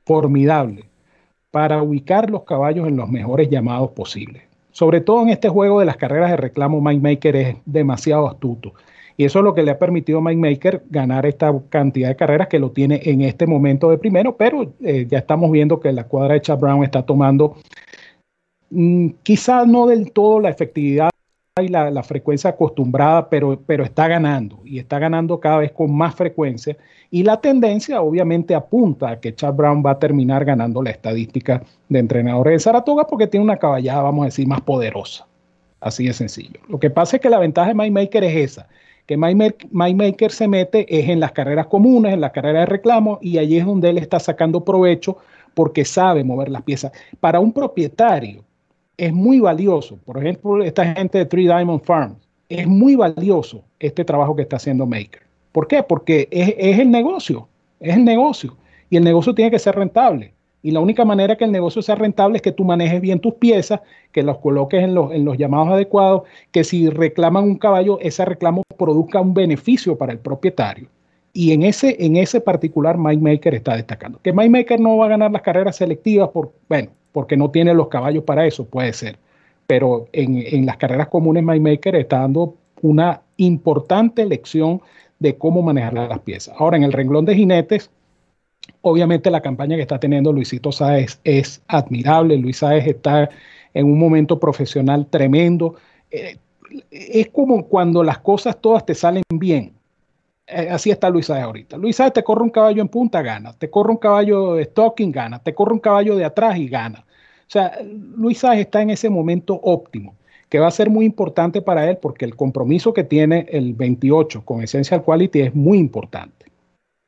formidable 0.05 0.84
para 1.51 1.82
ubicar 1.82 2.30
los 2.30 2.44
caballos 2.44 2.86
en 2.88 2.97
los 2.97 3.09
mejores 3.09 3.49
llamados 3.49 3.90
posibles. 3.92 4.42
Sobre 4.72 5.01
todo 5.01 5.22
en 5.22 5.30
este 5.30 5.49
juego 5.49 5.80
de 5.80 5.86
las 5.86 5.97
carreras 5.97 6.30
de 6.30 6.36
reclamo, 6.36 6.80
MyMaker 6.80 7.36
es 7.36 7.57
demasiado 7.64 8.28
astuto. 8.28 8.74
Y 9.16 9.24
eso 9.24 9.38
es 9.38 9.44
lo 9.44 9.55
que 9.55 9.62
le 9.62 9.70
ha 9.70 9.78
permitido 9.78 10.18
a 10.18 10.22
MyMaker 10.22 10.82
ganar 10.90 11.24
esta 11.24 11.55
cantidad 11.70 12.09
de 12.09 12.16
carreras 12.16 12.49
que 12.49 12.59
lo 12.59 12.72
tiene 12.72 13.01
en 13.05 13.22
este 13.22 13.47
momento 13.47 13.88
de 13.88 13.97
primero, 13.97 14.36
pero 14.36 14.74
eh, 14.82 15.07
ya 15.09 15.18
estamos 15.18 15.51
viendo 15.51 15.80
que 15.80 15.90
la 15.92 16.05
cuadra 16.05 16.34
de 16.34 16.42
Chad 16.42 16.59
Brown 16.59 16.84
está 16.84 17.03
tomando 17.07 17.57
quizás 19.22 19.66
no 19.66 19.86
del 19.86 20.12
todo 20.12 20.40
la 20.40 20.50
efectividad 20.50 21.10
y 21.62 21.68
la, 21.68 22.02
frecuencia 22.02 22.50
acostumbrada, 22.50 23.30
pero, 23.30 23.58
pero 23.64 23.82
está 23.82 24.08
ganando 24.08 24.60
y 24.64 24.78
está 24.78 24.98
ganando 24.98 25.40
cada 25.40 25.58
vez 25.58 25.72
con 25.72 25.90
más 25.90 26.14
frecuencia. 26.14 26.76
Y 27.10 27.22
la 27.22 27.40
tendencia 27.40 28.02
obviamente 28.02 28.54
apunta 28.54 29.10
a 29.10 29.20
que 29.20 29.34
Chad 29.34 29.54
Brown 29.54 29.82
va 29.84 29.92
a 29.92 29.98
terminar 29.98 30.44
ganando 30.44 30.82
la 30.82 30.90
estadística 30.90 31.62
de 31.88 31.98
entrenadores 31.98 32.52
de 32.52 32.58
Saratoga 32.60 33.06
porque 33.06 33.26
tiene 33.26 33.44
una 33.44 33.56
caballada, 33.56 34.02
vamos 34.02 34.24
a 34.24 34.26
decir, 34.26 34.46
más 34.46 34.60
poderosa. 34.60 35.26
Así 35.80 36.06
de 36.06 36.12
sencillo. 36.12 36.60
Lo 36.68 36.78
que 36.78 36.90
pasa 36.90 37.16
es 37.16 37.22
que 37.22 37.30
la 37.30 37.38
ventaja 37.38 37.68
de 37.68 37.74
MyMaker 37.74 38.24
es 38.24 38.36
esa, 38.36 38.68
que 39.06 39.16
MyMaker 39.16 40.32
se 40.32 40.48
mete 40.48 40.84
es 40.94 41.08
en 41.08 41.20
las 41.20 41.32
carreras 41.32 41.68
comunes, 41.68 42.12
en 42.12 42.20
las 42.20 42.32
carreras 42.32 42.62
de 42.62 42.66
reclamo, 42.66 43.18
y 43.22 43.38
allí 43.38 43.56
es 43.56 43.64
donde 43.64 43.88
él 43.88 43.98
está 43.98 44.20
sacando 44.20 44.62
provecho 44.62 45.16
porque 45.54 45.86
sabe 45.86 46.22
mover 46.22 46.50
las 46.50 46.62
piezas. 46.62 46.92
Para 47.18 47.40
un 47.40 47.52
propietario, 47.52 48.44
es 48.97 49.12
muy 49.12 49.40
valioso. 49.40 49.99
Por 50.05 50.18
ejemplo, 50.18 50.62
esta 50.62 50.94
gente 50.94 51.18
de 51.18 51.26
Three 51.26 51.44
Diamond 51.44 51.82
Farms, 51.82 52.16
es 52.49 52.66
muy 52.66 52.94
valioso 52.94 53.64
este 53.80 54.05
trabajo 54.05 54.36
que 54.36 54.42
está 54.42 54.57
haciendo 54.57 54.86
Maker. 54.86 55.22
¿Por 55.53 55.66
qué? 55.66 55.82
Porque 55.82 56.28
es, 56.30 56.78
el 56.78 56.90
negocio, 56.90 57.49
es 57.80 57.97
el 57.97 58.05
negocio. 58.05 58.57
Y 58.88 58.97
el 58.97 59.05
negocio 59.05 59.34
tiene 59.34 59.51
que 59.51 59.59
ser 59.59 59.74
rentable. 59.74 60.32
Y 60.62 60.70
la 60.70 60.80
única 60.80 61.05
manera 61.05 61.36
que 61.36 61.44
el 61.44 61.53
negocio 61.53 61.82
sea 61.82 61.94
rentable 61.94 62.36
es 62.36 62.42
que 62.42 62.53
tú 62.53 62.64
manejes 62.64 63.01
bien 63.01 63.20
tus 63.20 63.34
piezas, 63.34 63.80
que 64.12 64.22
los 64.22 64.38
coloques 64.38 64.82
en 64.82 64.94
los, 64.94 65.12
en 65.12 65.24
los 65.24 65.38
llamados 65.38 65.68
adecuados, 65.68 66.22
que 66.51 66.64
si 66.64 66.88
reclaman 66.88 67.44
un 67.44 67.57
caballo, 67.57 67.99
ese 68.01 68.24
reclamo 68.24 68.62
produzca 68.76 69.20
un 69.20 69.34
beneficio 69.34 69.97
para 69.97 70.12
el 70.12 70.18
propietario. 70.18 70.88
Y 71.32 71.53
en 71.53 71.62
ese, 71.62 71.97
en 72.05 72.16
ese 72.16 72.40
particular, 72.40 72.97
Mike 72.97 73.22
Maker 73.22 73.55
está 73.55 73.76
destacando. 73.76 74.20
Que 74.22 74.32
Mike 74.32 74.51
Maker 74.51 74.80
no 74.80 74.97
va 74.97 75.07
a 75.07 75.11
ganar 75.11 75.30
las 75.30 75.42
carreras 75.42 75.76
selectivas 75.76 76.30
por, 76.30 76.53
bueno, 76.68 76.90
porque 77.16 77.38
no 77.38 77.50
tiene 77.50 77.72
los 77.72 77.88
caballos 77.88 78.24
para 78.24 78.46
eso, 78.46 78.66
puede 78.66 78.92
ser. 78.92 79.16
Pero 79.66 80.06
en, 80.12 80.66
las 80.66 80.76
carreras 80.76 81.08
comunes, 81.08 81.42
MyMaker 81.42 81.96
está 81.96 82.18
dando 82.18 82.56
una 82.82 83.22
importante 83.38 84.26
lección 84.26 84.82
de 85.18 85.38
cómo 85.38 85.62
manejar 85.62 85.94
las 85.94 86.18
piezas. 86.18 86.54
Ahora, 86.58 86.76
en 86.76 86.82
el 86.82 86.92
renglón 86.92 87.24
de 87.24 87.34
jinetes, 87.34 87.90
obviamente 88.82 89.30
la 89.30 89.40
campaña 89.40 89.76
que 89.76 89.80
está 89.80 89.98
teniendo 89.98 90.30
Luisito 90.30 90.72
Sáez 90.72 91.18
es 91.24 91.62
admirable. 91.68 92.36
Luis 92.36 92.58
Sáez 92.58 92.86
está 92.86 93.30
en 93.72 93.86
un 93.86 93.98
momento 93.98 94.38
profesional 94.38 95.06
tremendo. 95.06 95.76
Eh, 96.10 96.36
es 96.90 97.28
como 97.28 97.66
cuando 97.66 98.04
las 98.04 98.18
cosas 98.18 98.60
todas 98.60 98.84
te 98.84 98.94
salen 98.94 99.22
bien. 99.34 99.72
Eh, 100.46 100.68
así 100.70 100.90
está 100.90 101.08
Luis 101.08 101.24
Sáez 101.24 101.44
ahorita. 101.44 101.78
Luis 101.78 101.96
Sáez 101.96 102.12
te 102.12 102.22
corre 102.22 102.42
un 102.42 102.50
caballo 102.50 102.82
en 102.82 102.88
punta, 102.88 103.22
gana. 103.22 103.54
Te 103.54 103.70
corre 103.70 103.90
un 103.90 103.96
caballo 103.96 104.56
de 104.56 104.64
stocking, 104.64 105.10
gana. 105.10 105.38
Te 105.38 105.54
corre 105.54 105.72
un 105.72 105.80
caballo 105.80 106.14
de 106.14 106.26
atrás 106.26 106.58
y 106.58 106.68
gana. 106.68 107.05
O 107.47 107.51
sea, 107.51 107.78
Luis 108.16 108.38
Sáez 108.38 108.61
está 108.61 108.82
en 108.82 108.90
ese 108.90 109.09
momento 109.09 109.61
óptimo, 109.62 110.16
que 110.49 110.59
va 110.59 110.66
a 110.66 110.72
ser 110.72 110.90
muy 110.90 111.05
importante 111.05 111.62
para 111.62 111.88
él 111.88 111.99
porque 112.01 112.24
el 112.24 112.34
compromiso 112.34 112.92
que 112.92 113.05
tiene 113.05 113.47
el 113.51 113.74
28 113.74 114.44
con 114.44 114.62
Essential 114.62 115.05
Quality 115.05 115.40
es 115.40 115.55
muy 115.55 115.78
importante. 115.78 116.47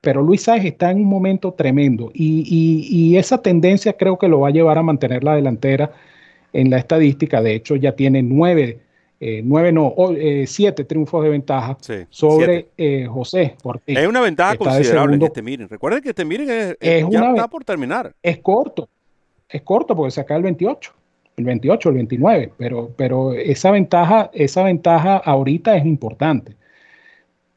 Pero 0.01 0.23
Luis 0.23 0.43
Sáez 0.43 0.65
está 0.65 0.93
en 0.93 0.99
un 0.99 1.09
momento 1.09 1.53
tremendo 1.53 2.11
y, 2.15 3.17
esa 3.17 3.43
tendencia 3.43 3.95
creo 3.95 4.17
que 4.17 4.29
lo 4.29 4.41
va 4.41 4.49
a 4.49 4.53
llevar 4.53 4.79
a 4.79 4.83
mantener 4.83 5.25
la 5.25 5.35
delantera 5.35 5.91
en 6.53 6.71
la 6.71 6.79
estadística. 6.79 7.43
De 7.43 7.55
hecho, 7.55 7.75
ya 7.75 7.93
tiene 7.97 8.23
nueve 8.23 8.81
eh, 9.21 9.43
nueve 9.45 9.73
no, 9.73 9.93
eh, 10.17 10.45
siete 10.47 10.85
triunfos 10.85 11.25
de 11.25 11.31
ventaja 11.31 11.77
sobre 12.09 12.69
eh, 12.79 13.07
José 13.07 13.57
Es 13.85 14.07
una 14.07 14.21
ventaja 14.21 14.57
considerable 14.57 15.17
en 15.17 15.23
este 15.23 15.43
miren. 15.43 15.69
Recuerden 15.69 16.01
que 16.01 16.11
este 16.11 16.25
miren 16.25 16.49
es, 16.49 16.77
ya 17.11 17.31
está 17.31 17.49
por 17.49 17.65
terminar. 17.65 18.15
Es 18.23 18.39
corto, 18.39 18.89
es 19.49 19.63
corto 19.63 19.97
porque 19.97 20.11
se 20.11 20.21
acaba 20.21 20.39
el 20.39 20.45
28, 20.45 20.93
el 21.37 21.45
28, 21.45 21.89
el 21.89 21.95
29, 21.95 22.53
pero, 22.57 22.91
pero 22.97 23.33
esa 23.33 23.71
ventaja, 23.71 24.31
esa 24.33 24.63
ventaja 24.63 25.17
ahorita 25.17 25.77
es 25.77 25.87
importante. 25.87 26.57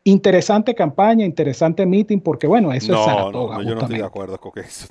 Interesante 0.04 0.74
campaña, 0.74 1.26
interesante 1.26 1.86
meeting, 1.86 2.20
porque 2.20 2.48
bueno, 2.48 2.74
eso 2.74 2.94
es 2.94 3.06
Saratoga. 3.06 3.58
No, 3.58 3.64
yo 3.64 3.76
no 3.76 3.82
estoy 3.82 3.98
de 3.98 4.06
acuerdo 4.06 4.40
con 4.40 4.52
eso. 4.64 4.88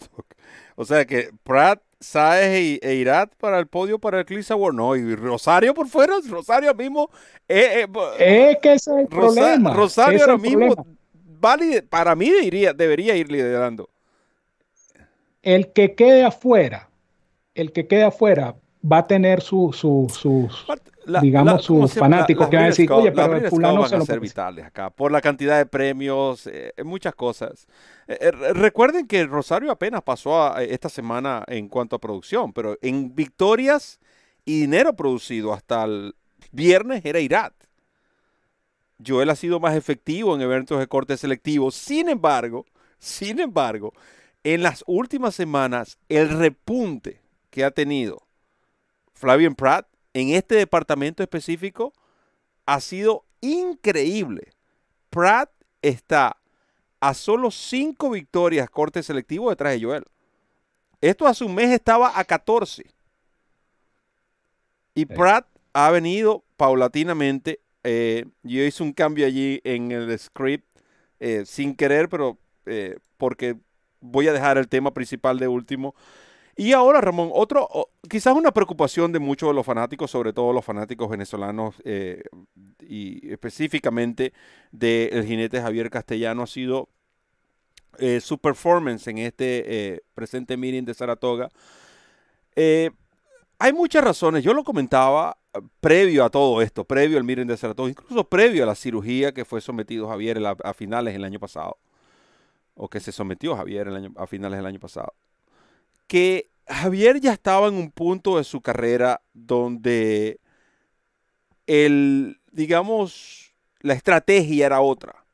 O 0.76 0.84
sea 0.84 1.04
que 1.04 1.30
Pratt 1.42 1.82
Saez 2.00 2.80
e, 2.82 2.94
Irat 2.94 3.34
para 3.36 3.58
el 3.58 3.66
podio 3.66 3.98
para 3.98 4.20
el 4.20 4.24
Clisa 4.24 4.54
Award. 4.54 4.74
No, 4.74 4.96
y 4.96 5.14
Rosario 5.14 5.74
por 5.74 5.88
fuera, 5.88 6.14
Rosario 6.28 6.74
mismo. 6.74 7.10
Eh, 7.48 7.86
eh, 8.18 8.50
es 8.52 8.58
que 8.58 8.72
ese 8.74 8.90
es 8.92 8.96
el 8.98 9.06
problema. 9.06 9.74
Rosario 9.74 10.20
ahora 10.20 10.38
mismo, 10.38 10.86
vale, 11.12 11.82
para 11.82 12.14
mí 12.14 12.30
diría, 12.30 12.72
debería 12.72 13.16
ir 13.16 13.30
liderando. 13.30 13.90
El 15.42 15.72
que 15.72 15.94
quede 15.94 16.24
afuera, 16.24 16.89
el 17.60 17.72
que 17.72 17.86
quede 17.86 18.04
afuera 18.04 18.56
va 18.90 18.98
a 18.98 19.06
tener 19.06 19.42
su, 19.42 19.72
su, 19.72 20.06
sus, 20.10 20.66
digamos, 21.20 21.64
sus 21.64 21.92
fanáticos 21.94 22.48
que 22.48 22.56
van 22.56 22.64
a 22.66 22.68
decir, 22.68 22.90
oye, 22.90 23.12
pero 23.12 23.36
el 23.36 23.48
fulano 23.48 23.86
se 23.86 23.98
lo 23.98 24.06
ser 24.06 24.20
vitales 24.20 24.64
acá, 24.64 24.90
por 24.90 25.12
la 25.12 25.20
cantidad 25.20 25.58
de 25.58 25.66
premios, 25.66 26.46
eh, 26.46 26.72
muchas 26.84 27.14
cosas. 27.14 27.66
Eh, 28.08 28.18
eh, 28.20 28.30
recuerden 28.30 29.06
que 29.06 29.26
Rosario 29.26 29.70
apenas 29.70 30.02
pasó 30.02 30.56
esta 30.58 30.88
semana 30.88 31.44
en 31.46 31.68
cuanto 31.68 31.96
a 31.96 32.00
producción, 32.00 32.52
pero 32.52 32.78
en 32.80 33.14
victorias 33.14 34.00
y 34.44 34.62
dinero 34.62 34.96
producido 34.96 35.52
hasta 35.52 35.84
el 35.84 36.14
viernes 36.52 37.04
era 37.04 37.20
Irat. 37.20 37.52
Joel 39.04 39.30
ha 39.30 39.36
sido 39.36 39.60
más 39.60 39.76
efectivo 39.76 40.34
en 40.34 40.42
eventos 40.42 40.78
de 40.78 40.86
corte 40.86 41.16
selectivo. 41.16 41.70
Sin 41.70 42.08
embargo, 42.08 42.66
sin 42.98 43.40
embargo, 43.40 43.94
en 44.44 44.62
las 44.62 44.84
últimas 44.86 45.34
semanas, 45.34 45.98
el 46.08 46.28
repunte 46.28 47.19
que 47.50 47.64
ha 47.64 47.70
tenido 47.70 48.26
Flavian 49.12 49.54
Pratt 49.54 49.86
en 50.14 50.30
este 50.30 50.54
departamento 50.54 51.22
específico 51.22 51.92
ha 52.66 52.80
sido 52.80 53.24
increíble. 53.40 54.52
Pratt 55.10 55.50
está 55.82 56.36
a 57.00 57.14
solo 57.14 57.50
cinco 57.50 58.10
victorias 58.10 58.70
corte 58.70 59.02
selectivo 59.02 59.50
detrás 59.50 59.74
de 59.74 59.84
Joel. 59.84 60.04
Esto 61.00 61.26
hace 61.26 61.44
un 61.44 61.54
mes 61.54 61.70
estaba 61.70 62.18
a 62.18 62.24
14. 62.24 62.84
Y 64.94 65.06
Pratt 65.06 65.46
ha 65.72 65.90
venido 65.90 66.44
paulatinamente. 66.56 67.60
Eh, 67.84 68.26
yo 68.42 68.62
hice 68.62 68.82
un 68.82 68.92
cambio 68.92 69.26
allí 69.26 69.60
en 69.64 69.92
el 69.92 70.18
script 70.18 70.66
eh, 71.18 71.44
sin 71.46 71.74
querer, 71.74 72.08
pero 72.08 72.38
eh, 72.66 72.98
porque 73.16 73.56
voy 74.00 74.28
a 74.28 74.32
dejar 74.32 74.58
el 74.58 74.68
tema 74.68 74.92
principal 74.92 75.38
de 75.38 75.48
último. 75.48 75.94
Y 76.60 76.74
ahora, 76.74 77.00
Ramón, 77.00 77.30
otro, 77.32 77.88
quizás 78.06 78.36
una 78.36 78.52
preocupación 78.52 79.12
de 79.12 79.18
muchos 79.18 79.48
de 79.48 79.54
los 79.54 79.64
fanáticos, 79.64 80.10
sobre 80.10 80.34
todo 80.34 80.52
los 80.52 80.62
fanáticos 80.62 81.08
venezolanos 81.08 81.76
eh, 81.86 82.22
y 82.80 83.32
específicamente 83.32 84.34
del 84.70 85.24
jinete 85.24 85.62
Javier 85.62 85.88
Castellano, 85.88 86.42
ha 86.42 86.46
sido 86.46 86.90
eh, 87.96 88.20
su 88.20 88.36
performance 88.36 89.06
en 89.06 89.16
este 89.16 89.94
eh, 89.94 90.02
presente 90.14 90.58
meeting 90.58 90.84
de 90.84 90.92
Saratoga. 90.92 91.48
hay 92.54 93.72
muchas 93.72 94.04
razones, 94.04 94.44
yo 94.44 94.52
lo 94.52 94.62
comentaba 94.62 95.38
previo 95.80 96.26
a 96.26 96.28
todo 96.28 96.60
esto, 96.60 96.84
previo 96.84 97.16
al 97.16 97.24
meeting 97.24 97.46
de 97.46 97.56
Saratoga, 97.56 97.88
incluso 97.88 98.22
previo 98.24 98.64
a 98.64 98.66
la 98.66 98.74
cirugía 98.74 99.32
que 99.32 99.46
fue 99.46 99.62
sometido 99.62 100.08
Javier 100.08 100.38
a, 100.44 100.74
finales 100.74 101.14
del 101.14 101.24
año 101.24 101.40
pasado, 101.40 101.78
o 102.74 102.86
que 102.86 103.00
se 103.00 103.12
sometió 103.12 103.56
Javier 103.56 103.88
a 104.14 104.26
finales 104.26 104.58
del 104.58 104.66
año 104.66 104.78
pasado 104.78 105.14
que 106.10 106.50
Javier 106.66 107.20
ya 107.20 107.32
estaba 107.32 107.68
en 107.68 107.74
un 107.74 107.92
punto 107.92 108.38
de 108.38 108.42
su 108.42 108.62
carrera 108.62 109.22
donde 109.32 110.40
el, 111.68 112.40
digamos, 112.50 113.54
la 113.78 113.94
estrategia 113.94 114.66
era 114.66 114.80
otra. 114.80 115.24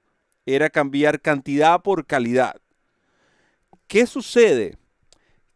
Era 0.44 0.68
cambiar 0.68 1.22
cantidad 1.22 1.80
por 1.80 2.04
calidad. 2.04 2.60
¿Qué 3.86 4.06
sucede? 4.06 4.76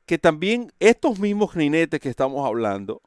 Que 0.07 0.17
también 0.17 0.73
estos 0.81 1.19
mismos 1.19 1.53
jinetes 1.53 2.01
que 2.01 2.09
estamos 2.09 2.47
hablando 2.47 3.03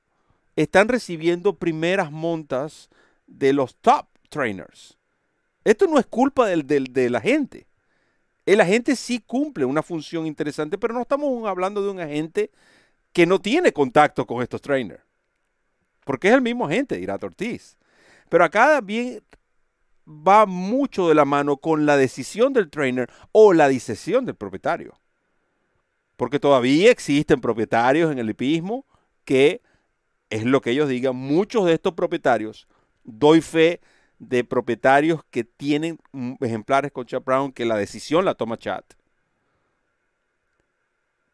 están 0.55 0.89
recibiendo 0.89 1.55
primeras 1.55 2.11
montas 2.11 2.91
de 3.25 3.53
los 3.53 3.75
top 3.77 4.05
trainers. 4.29 4.99
Esto 5.63 5.87
no 5.87 5.97
es 5.97 6.05
culpa 6.05 6.45
del, 6.45 6.67
de 6.67 7.09
la 7.09 7.21
gente. 7.21 7.65
El 8.45 8.59
agente 8.59 8.95
sí 8.95 9.19
cumple 9.19 9.65
una 9.65 9.81
función 9.81 10.27
interesante, 10.27 10.77
pero 10.77 10.93
no 10.93 11.01
estamos 11.01 11.47
hablando 11.47 11.81
de 11.81 11.89
un 11.89 11.99
agente 11.99 12.51
que 13.13 13.25
no 13.25 13.39
tiene 13.39 13.71
contacto 13.71 14.25
con 14.25 14.41
estos 14.41 14.61
trainers. 14.61 15.03
Porque 16.03 16.27
es 16.27 16.33
el 16.33 16.41
mismo 16.41 16.65
agente, 16.65 16.97
dirá 16.97 17.17
Ortiz. 17.21 17.77
Pero 18.29 18.43
acá 18.43 18.81
bien 18.81 19.23
va 20.05 20.45
mucho 20.45 21.07
de 21.07 21.15
la 21.15 21.23
mano 21.23 21.57
con 21.57 21.85
la 21.85 21.95
decisión 21.95 22.51
del 22.51 22.69
trainer 22.69 23.09
o 23.31 23.53
la 23.53 23.69
decisión 23.69 24.25
del 24.25 24.35
propietario. 24.35 24.99
Porque 26.17 26.39
todavía 26.39 26.91
existen 26.91 27.39
propietarios 27.39 28.11
en 28.11 28.19
el 28.19 28.29
hipismo 28.29 28.85
que 29.23 29.61
es 30.29 30.43
lo 30.43 30.61
que 30.61 30.71
ellos 30.71 30.89
digan. 30.89 31.15
Muchos 31.15 31.65
de 31.65 31.73
estos 31.73 31.93
propietarios, 31.93 32.67
doy 33.03 33.41
fe 33.41 33.79
de 34.27 34.43
propietarios 34.43 35.21
que 35.29 35.43
tienen 35.43 35.99
ejemplares 36.41 36.91
con 36.91 37.05
Chad 37.05 37.21
Brown 37.21 37.51
que 37.51 37.65
la 37.65 37.77
decisión 37.77 38.25
la 38.25 38.35
toma 38.35 38.57
Chad. 38.57 38.83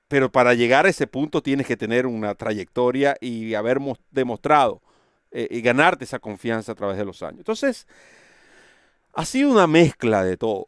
Pero 0.08 0.32
para 0.32 0.56
llegar 0.56 0.86
a 0.86 0.90
ese 0.90 1.08
punto 1.08 1.42
tienes 1.42 1.68
que 1.68 1.78
tener 1.78 2.08
una 2.08 2.34
trayectoria 2.36 3.16
y 3.22 3.54
haber 3.54 3.80
demostrado 4.12 4.82
eh, 5.32 5.48
y 5.52 5.62
ganarte 5.62 6.04
esa 6.04 6.20
confianza 6.20 6.72
a 6.72 6.76
través 6.76 6.98
de 6.98 7.06
los 7.06 7.22
años. 7.22 7.40
Entonces, 7.40 7.88
ha 9.14 9.26
sido 9.26 9.52
una 9.52 9.68
mezcla 9.68 10.24
de 10.24 10.38
todo. 10.38 10.68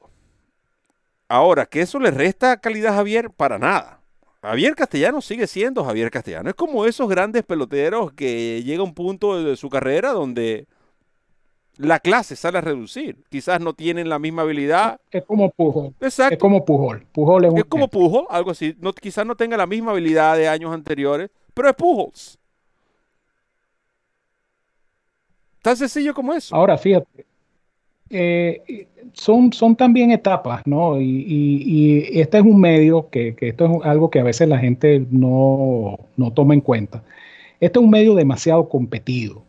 Ahora, 1.27 1.65
que 1.65 1.81
eso 1.81 1.99
le 1.99 2.11
resta 2.11 2.57
calidad 2.57 2.93
a 2.93 2.97
Javier 2.97 3.31
para 3.31 3.57
nada. 3.57 4.01
Javier 4.43 4.75
Castellano 4.75 5.21
sigue 5.21 5.47
siendo 5.47 5.83
Javier 5.83 6.11
Castellano. 6.11 6.49
Es 6.49 6.55
como 6.55 6.85
esos 6.85 7.07
grandes 7.07 7.43
peloteros 7.43 8.11
que 8.13 8.63
llega 8.63 8.81
a 8.81 8.85
un 8.85 8.93
punto 8.93 9.43
de 9.43 9.55
su 9.55 9.69
carrera 9.69 10.11
donde 10.11 10.67
la 11.81 11.99
clase 11.99 12.35
sale 12.35 12.59
a 12.59 12.61
reducir. 12.61 13.17
Quizás 13.29 13.59
no 13.59 13.73
tienen 13.73 14.09
la 14.09 14.19
misma 14.19 14.43
habilidad. 14.43 14.99
Es 15.11 15.23
como 15.25 15.49
Pujol. 15.49 15.93
Exacto. 15.99 16.33
Es 16.33 16.39
como 16.39 16.63
Pujol. 16.63 17.05
Pujol 17.11 17.45
es, 17.45 17.65
como 17.65 17.87
Pujol, 17.87 18.25
algo 18.29 18.51
así. 18.51 18.75
No, 18.79 18.93
quizás 18.93 19.25
no 19.25 19.35
tenga 19.35 19.57
la 19.57 19.67
misma 19.67 19.91
habilidad 19.91 20.37
de 20.37 20.47
años 20.47 20.73
anteriores, 20.73 21.29
pero 21.53 21.69
es 21.69 21.75
Pujols. 21.75 22.39
Tan 25.61 25.77
sencillo 25.77 26.13
como 26.13 26.33
eso. 26.33 26.55
Ahora, 26.55 26.77
fíjate. 26.77 27.25
Eh, 28.09 28.87
son, 29.13 29.53
son 29.53 29.75
también 29.75 30.11
etapas, 30.11 30.65
¿no? 30.65 30.99
Y, 30.99 32.09
este 32.13 32.39
es 32.39 32.43
un 32.43 32.59
medio 32.59 33.09
que, 33.09 33.35
que, 33.35 33.49
esto 33.49 33.65
es 33.65 33.85
algo 33.85 34.09
que 34.09 34.19
a 34.19 34.23
veces 34.23 34.49
la 34.49 34.57
gente 34.57 35.05
no, 35.09 35.97
no 36.17 36.33
toma 36.33 36.53
en 36.53 36.61
cuenta. 36.61 37.03
Este 37.59 37.79
es 37.79 37.83
un 37.83 37.91
medio 37.91 38.15
demasiado 38.15 38.67
competido 38.67 39.43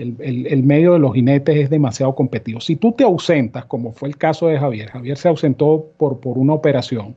el, 0.00 0.62
medio 0.62 0.94
de 0.94 0.98
los 0.98 1.14
jinetes 1.14 1.56
es 1.56 1.70
demasiado 1.70 2.14
competitivo. 2.14 2.60
Si 2.60 2.76
tú 2.76 2.92
te 2.92 3.04
ausentas, 3.04 3.66
como 3.66 3.92
fue 3.92 4.08
el 4.08 4.16
caso 4.16 4.46
de 4.46 4.58
Javier, 4.58 4.90
Javier 4.90 5.16
se 5.16 5.28
ausentó 5.28 5.90
por, 5.96 6.20
por 6.20 6.38
una 6.38 6.54
operación. 6.54 7.16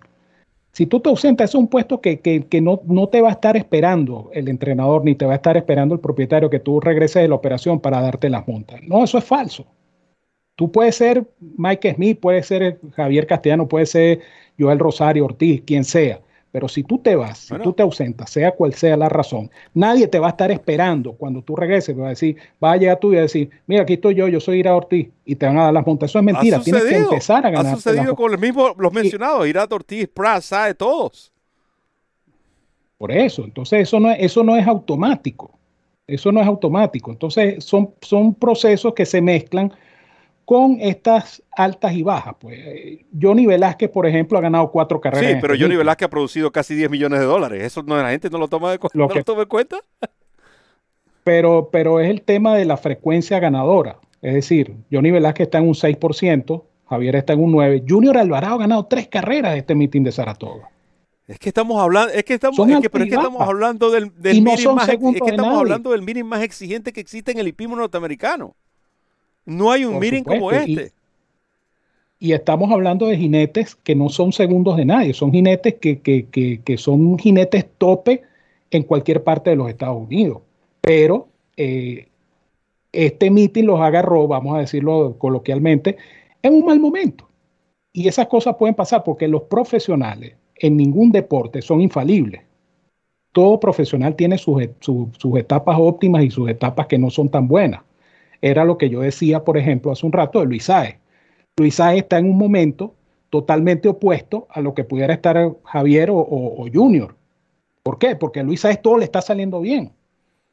Si 0.71 0.87
tú 0.87 0.99
te 0.99 1.09
ausentas, 1.09 1.51
es 1.51 1.55
un 1.55 1.67
puesto 1.67 2.01
que, 2.01 2.45
no, 2.61 2.81
no, 2.85 3.07
te 3.07 3.21
va 3.21 3.29
a 3.29 3.33
estar 3.33 3.55
esperando 3.55 4.31
el 4.33 4.49
entrenador, 4.49 5.05
ni 5.05 5.15
te 5.15 5.25
va 5.25 5.33
a 5.33 5.35
estar 5.35 5.55
esperando 5.55 5.93
el 5.95 6.01
propietario 6.01 6.49
que 6.49 6.59
tú 6.59 6.79
regreses 6.79 7.21
de 7.21 7.27
la 7.27 7.35
operación 7.35 7.79
para 7.79 8.01
darte 8.01 8.29
las 8.29 8.47
montas. 8.47 8.81
No, 8.83 9.03
eso 9.03 9.19
es 9.19 9.23
falso. 9.23 9.65
Tú 10.55 10.71
puedes 10.71 10.95
ser 10.95 11.25
Mike 11.39 11.93
Smith, 11.93 12.19
puede 12.19 12.43
ser 12.43 12.79
Javier 12.95 13.27
Castellano, 13.27 13.67
puede 13.67 13.85
ser 13.85 14.19
Joel 14.59 14.79
Rosario 14.79 15.25
Ortiz, 15.25 15.61
quien 15.65 15.83
sea 15.83 16.21
pero 16.53 16.67
si 16.67 16.83
tú 16.83 16.99
te 16.99 17.15
vas, 17.15 17.39
si 17.39 17.55
tú 17.57 17.73
te 17.73 17.81
ausentas, 17.81 18.29
sea 18.29 18.51
cual 18.51 18.75
sea 18.75 18.95
la 18.95 19.09
razón, 19.09 19.49
nadie 19.73 20.07
te 20.07 20.19
va 20.19 20.27
a 20.27 20.29
estar 20.29 20.51
esperando 20.51 21.13
cuando 21.13 21.41
tú 21.41 21.55
regreses. 21.55 21.99
Va 21.99 22.05
a 22.05 22.09
decir, 22.09 22.37
va 22.63 22.73
a 22.73 22.77
llegar 22.77 22.99
tú 22.99 23.11
y 23.11 23.17
a 23.17 23.21
decir, 23.21 23.49
mira, 23.65 23.81
aquí 23.81 23.93
estoy 23.93 24.13
yo, 24.13 24.27
yo 24.27 24.39
soy 24.39 24.59
Ira 24.59 24.75
Ortiz, 24.75 25.09
y 25.25 25.35
te 25.35 25.47
van 25.47 25.57
a 25.57 25.63
dar 25.63 25.73
las 25.73 25.83
montas. 25.83 26.11
Eso 26.11 26.19
es 26.19 26.25
mentira, 26.25 26.61
tienes 26.61 26.83
que 26.83 26.95
empezar 26.95 27.43
a 27.43 27.49
ganar. 27.49 27.73
Ha 27.73 27.75
sucedido 27.75 28.15
con 28.15 28.31
los 28.31 28.39
mismos, 28.39 28.73
los 28.77 28.93
mencionados, 28.93 29.47
Ira 29.47 29.67
Ortiz, 29.67 30.07
Pras, 30.13 30.45
sabe 30.45 30.75
todos. 30.75 31.33
Por 32.99 33.11
eso, 33.11 33.45
entonces 33.45 33.79
eso 33.87 33.99
no, 33.99 34.11
es, 34.11 34.17
eso 34.19 34.43
no 34.43 34.55
es 34.55 34.67
automático. 34.67 35.57
Eso 36.05 36.31
no 36.31 36.39
es 36.39 36.45
automático. 36.45 37.09
Entonces 37.09 37.63
son, 37.63 37.95
son 38.01 38.35
procesos 38.35 38.93
que 38.93 39.07
se 39.07 39.23
mezclan 39.23 39.73
con 40.45 40.77
estas 40.81 41.41
altas 41.51 41.93
y 41.93 42.03
bajas. 42.03 42.35
Pues 42.39 42.59
Johnny 43.19 43.45
Velázquez, 43.45 43.89
por 43.89 44.05
ejemplo, 44.07 44.37
ha 44.37 44.41
ganado 44.41 44.71
cuatro 44.71 44.99
carreras. 44.99 45.31
Sí, 45.31 45.37
pero 45.41 45.55
Johnny 45.57 45.75
Velázquez 45.75 46.07
ha 46.07 46.09
producido 46.09 46.51
casi 46.51 46.75
10 46.75 46.89
millones 46.89 47.19
de 47.19 47.25
dólares. 47.25 47.63
Eso 47.63 47.83
no 47.83 47.95
la 47.95 48.09
gente 48.09 48.29
no 48.29 48.37
lo 48.37 48.47
toma 48.47 48.71
de, 48.71 48.79
lo 48.93 49.07
toma 49.07 49.43
en 49.43 49.47
cuenta. 49.47 49.77
pero, 51.23 51.69
pero 51.71 51.99
es 51.99 52.09
el 52.09 52.21
tema 52.21 52.55
de 52.55 52.65
la 52.65 52.77
frecuencia 52.77 53.39
ganadora. 53.39 53.99
Es 54.21 54.33
decir, 54.33 54.75
Johnny 54.91 55.11
Velázquez 55.11 55.47
está 55.47 55.57
en 55.57 55.67
un 55.67 55.73
6%, 55.73 56.63
Javier 56.89 57.15
está 57.15 57.33
en 57.33 57.43
un 57.43 57.53
9%. 57.53 57.83
Junior 57.87 58.17
Alvarado 58.17 58.55
ha 58.55 58.59
ganado 58.59 58.85
tres 58.85 59.07
carreras 59.07 59.53
de 59.53 59.59
este 59.59 59.75
meeting 59.75 60.03
de 60.03 60.11
Saratoga. 60.11 60.69
Es 61.25 61.39
que 61.39 61.49
estamos 61.49 61.81
hablando, 61.81 62.11
es 62.13 62.23
que 62.25 62.33
estamos, 62.33 62.59
es 62.59 62.79
que, 62.81 62.89
pero 62.89 63.05
es 63.05 63.09
que 63.09 63.15
estamos 63.15 63.41
hablando 63.41 63.89
del, 63.91 64.11
del 64.17 64.41
más, 64.41 64.59
es 64.59 64.97
que 64.97 65.29
estamos 65.29 65.57
hablando 65.57 65.91
del 65.91 66.01
meeting 66.01 66.25
más 66.25 66.43
exigente 66.43 66.91
que 66.91 66.99
existe 66.99 67.31
en 67.31 67.39
el 67.39 67.47
hipismo 67.47 67.77
norteamericano. 67.77 68.55
No 69.45 69.71
hay 69.71 69.85
un 69.85 69.99
meeting 69.99 70.23
como 70.23 70.51
este. 70.51 70.91
Y, 72.19 72.31
estamos 72.31 72.71
hablando 72.71 73.07
de 73.07 73.17
jinetes 73.17 73.75
que 73.75 73.95
no 73.95 74.07
son 74.07 74.31
segundos 74.31 74.77
de 74.77 74.85
nadie, 74.85 75.13
son 75.13 75.33
jinetes 75.33 75.75
que, 75.75 75.99
que, 75.99 76.27
que, 76.27 76.61
que 76.61 76.77
son 76.77 77.19
jinetes 77.19 77.65
tope 77.77 78.21
en 78.71 78.83
cualquier 78.83 79.23
parte 79.23 79.49
de 79.49 79.55
los 79.57 79.69
Estados 79.69 80.01
Unidos. 80.07 80.41
Pero 80.81 81.27
eh, 81.57 82.07
este 82.91 83.31
meeting 83.31 83.63
los 83.65 83.81
agarró, 83.81 84.27
vamos 84.27 84.55
a 84.55 84.59
decirlo 84.59 85.15
coloquialmente, 85.17 85.97
en 86.41 86.53
un 86.53 86.65
mal 86.65 86.79
momento. 86.79 87.27
Y 87.91 88.07
esas 88.07 88.27
cosas 88.27 88.55
pueden 88.55 88.75
pasar 88.75 89.03
porque 89.03 89.27
los 89.27 89.43
profesionales 89.43 90.35
en 90.55 90.77
ningún 90.77 91.11
deporte 91.11 91.61
son 91.61 91.81
infalibles. 91.81 92.41
Todo 93.31 93.59
profesional 93.59 94.15
tiene 94.15 94.37
sus, 94.37 94.61
etapas 95.37 95.77
óptimas 95.79 96.23
y 96.23 96.29
sus 96.29 96.49
etapas 96.49 96.87
que 96.87 96.99
no 96.99 97.09
son 97.09 97.29
tan 97.29 97.47
buenas. 97.47 97.81
Era 98.43 98.65
lo 98.65 98.77
que 98.77 98.89
yo 98.89 98.99
decía, 98.99 99.45
por 99.45 99.57
ejemplo, 99.57 99.89
hace 99.89 100.05
un 100.05 100.11
rato 100.11 100.41
de 100.41 100.45
Luis 100.47 100.65
Saez. 100.65 100.97
Luis 101.55 101.75
Saez 101.75 101.99
está 101.99 102.17
en 102.17 102.25
un 102.25 102.37
momento 102.37 102.93
totalmente 103.29 103.87
opuesto 103.87 104.47
a 104.49 104.59
lo 104.59 104.73
que 104.73 104.83
pudiera 104.83 105.13
estar 105.13 105.53
Javier 105.63 106.09
o, 106.11 106.67
Junior. 106.71 107.15
¿Por 107.83 107.97
qué? 107.97 108.17
Porque 108.17 108.41
a 108.41 108.43
Luis 108.43 108.59
Saez 108.59 108.81
todo 108.81 108.97
le 108.97 109.05
está 109.05 109.21
saliendo 109.21 109.61
bien. 109.61 109.93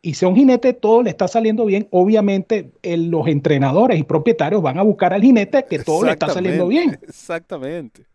Y 0.02 0.14
si 0.14 0.24
a 0.24 0.28
un 0.28 0.36
jinete 0.36 0.72
todo 0.72 1.02
le 1.02 1.10
está 1.10 1.26
saliendo 1.26 1.64
bien, 1.64 1.88
obviamente 1.90 2.70
los 2.84 3.26
entrenadores 3.26 3.98
y 3.98 4.04
propietarios 4.04 4.62
van 4.62 4.78
a 4.78 4.82
buscar 4.82 5.12
al 5.12 5.22
jinete 5.22 5.64
que 5.68 5.80
todo 5.80 6.04
le 6.04 6.12
está 6.12 6.28
saliendo 6.28 6.68
bien. 6.68 6.96
Exactamente. 7.02 8.06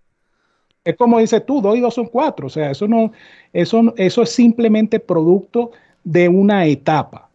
Es 0.85 0.95
como 0.95 1.19
dices 1.19 1.45
tú, 1.45 1.61
dos 1.61 1.75
y 1.75 1.81
dos 1.81 1.93
son 1.93 2.05
cuatro. 2.05 2.47
O 2.47 2.49
sea, 2.49 2.71
eso 2.71 2.87
no, 2.87 3.11
eso, 3.51 3.93
eso 3.97 4.21
es 4.23 4.29
simplemente 4.29 5.01
producto 5.01 5.71
de 6.05 6.29
una 6.29 6.65
etapa. 6.65 7.29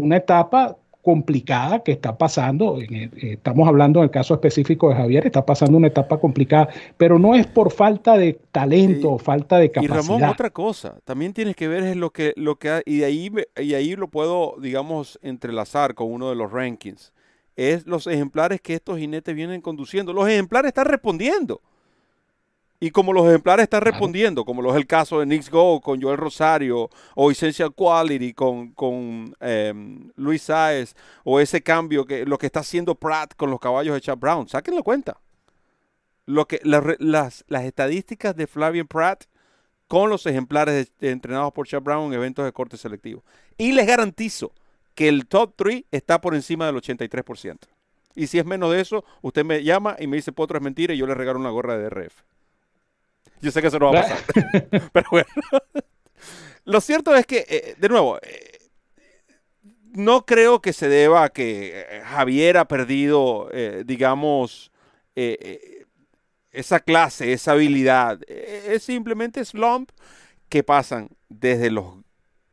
Una 0.00 0.18
etapa 0.18 0.76
complicada 1.04 1.84
que 1.84 1.92
está 1.92 2.16
pasando. 2.16 2.78
Estamos 2.80 3.68
hablando 3.68 4.00
en 4.00 4.04
el 4.04 4.10
caso 4.10 4.34
específico 4.34 4.88
de 4.88 4.96
Javier, 4.96 5.26
está 5.26 5.44
pasando 5.44 5.76
una 5.76 5.88
etapa 5.88 6.18
complicada, 6.18 6.68
pero 6.96 7.18
no 7.18 7.34
es 7.34 7.46
por 7.46 7.70
falta 7.70 8.16
de 8.16 8.40
talento 8.50 9.12
o 9.12 9.18
falta 9.18 9.58
de 9.58 9.70
capacidad. 9.70 9.94
Y 9.94 10.08
Ramón, 10.08 10.24
otra 10.24 10.50
cosa, 10.50 10.96
también 11.04 11.34
tienes 11.34 11.54
que 11.54 11.68
ver 11.68 11.84
es 11.84 11.94
lo 11.94 12.10
que, 12.10 12.32
lo 12.36 12.56
que 12.56 12.82
y 12.86 12.98
de 12.98 13.04
ahí, 13.04 13.30
y 13.58 13.74
ahí 13.74 13.94
lo 13.94 14.08
puedo, 14.08 14.56
digamos, 14.60 15.18
entrelazar 15.22 15.94
con 15.94 16.10
uno 16.10 16.30
de 16.30 16.36
los 16.36 16.50
rankings, 16.50 17.12
es 17.54 17.86
los 17.86 18.06
ejemplares 18.06 18.60
que 18.60 18.74
estos 18.74 18.98
jinetes 18.98 19.34
vienen 19.34 19.60
conduciendo. 19.60 20.12
Los 20.12 20.28
ejemplares 20.28 20.70
están 20.70 20.86
respondiendo. 20.86 21.60
Y 22.84 22.90
como 22.90 23.14
los 23.14 23.26
ejemplares 23.26 23.62
están 23.62 23.80
respondiendo, 23.80 24.44
como 24.44 24.60
lo 24.60 24.70
es 24.70 24.76
el 24.76 24.86
caso 24.86 25.18
de 25.18 25.24
Nix 25.24 25.48
Go 25.48 25.80
con 25.80 26.02
Joel 26.02 26.18
Rosario, 26.18 26.90
o 27.14 27.30
Essential 27.30 27.72
Quality 27.72 28.34
con, 28.34 28.72
con 28.72 29.34
em, 29.40 30.10
Luis 30.16 30.42
Saez, 30.42 30.94
o 31.24 31.40
ese 31.40 31.62
cambio 31.62 32.04
que 32.04 32.26
lo 32.26 32.36
que 32.36 32.44
está 32.44 32.60
haciendo 32.60 32.94
Pratt 32.94 33.36
con 33.36 33.50
los 33.50 33.58
caballos 33.58 33.94
de 33.94 34.02
Chad 34.02 34.18
Brown, 34.18 34.50
sáquenlo 34.50 34.82
cuenta. 34.82 35.18
Lo 36.26 36.46
que, 36.46 36.60
las, 36.62 37.42
las 37.48 37.64
estadísticas 37.64 38.36
de 38.36 38.46
Flavian 38.46 38.86
Pratt 38.86 39.24
con 39.88 40.10
los 40.10 40.26
ejemplares 40.26 40.92
entrenados 41.00 41.54
por 41.54 41.66
Chad 41.66 41.80
Brown 41.80 42.08
en 42.08 42.18
eventos 42.18 42.44
de 42.44 42.52
corte 42.52 42.76
selectivo. 42.76 43.24
Y 43.56 43.72
les 43.72 43.86
garantizo 43.86 44.52
que 44.94 45.08
el 45.08 45.26
top 45.26 45.54
3 45.56 45.84
está 45.90 46.20
por 46.20 46.34
encima 46.34 46.66
del 46.66 46.76
83%. 46.76 47.60
Y 48.14 48.26
si 48.26 48.38
es 48.38 48.44
menos 48.44 48.70
de 48.72 48.82
eso, 48.82 49.06
usted 49.22 49.42
me 49.42 49.64
llama 49.64 49.96
y 49.98 50.06
me 50.06 50.16
dice, 50.16 50.32
Potro 50.32 50.58
es 50.58 50.62
mentira 50.62 50.92
y 50.92 50.98
yo 50.98 51.06
le 51.06 51.14
regalo 51.14 51.40
una 51.40 51.48
gorra 51.48 51.78
de 51.78 51.84
DRF. 51.84 52.24
Yo 53.44 53.50
sé 53.50 53.60
que 53.60 53.68
eso 53.68 53.78
no 53.78 53.92
va 53.92 54.00
a 54.00 54.02
pasar. 54.02 54.18
Pero 54.92 55.06
bueno. 55.10 55.28
Lo 56.64 56.80
cierto 56.80 57.14
es 57.14 57.26
que, 57.26 57.44
eh, 57.46 57.74
de 57.76 57.88
nuevo, 57.90 58.18
eh, 58.22 58.70
no 59.92 60.24
creo 60.24 60.62
que 60.62 60.72
se 60.72 60.88
deba 60.88 61.24
a 61.24 61.28
que 61.28 61.80
eh, 61.80 62.02
Javier 62.06 62.56
ha 62.56 62.66
perdido, 62.66 63.50
digamos, 63.84 64.72
esa 65.14 66.80
clase, 66.80 67.34
esa 67.34 67.52
habilidad. 67.52 68.18
es 68.26 68.82
simplemente 68.82 69.44
slump 69.44 69.90
que 70.48 70.64
pasan 70.64 71.10
desde 71.28 71.70
los 71.70 72.03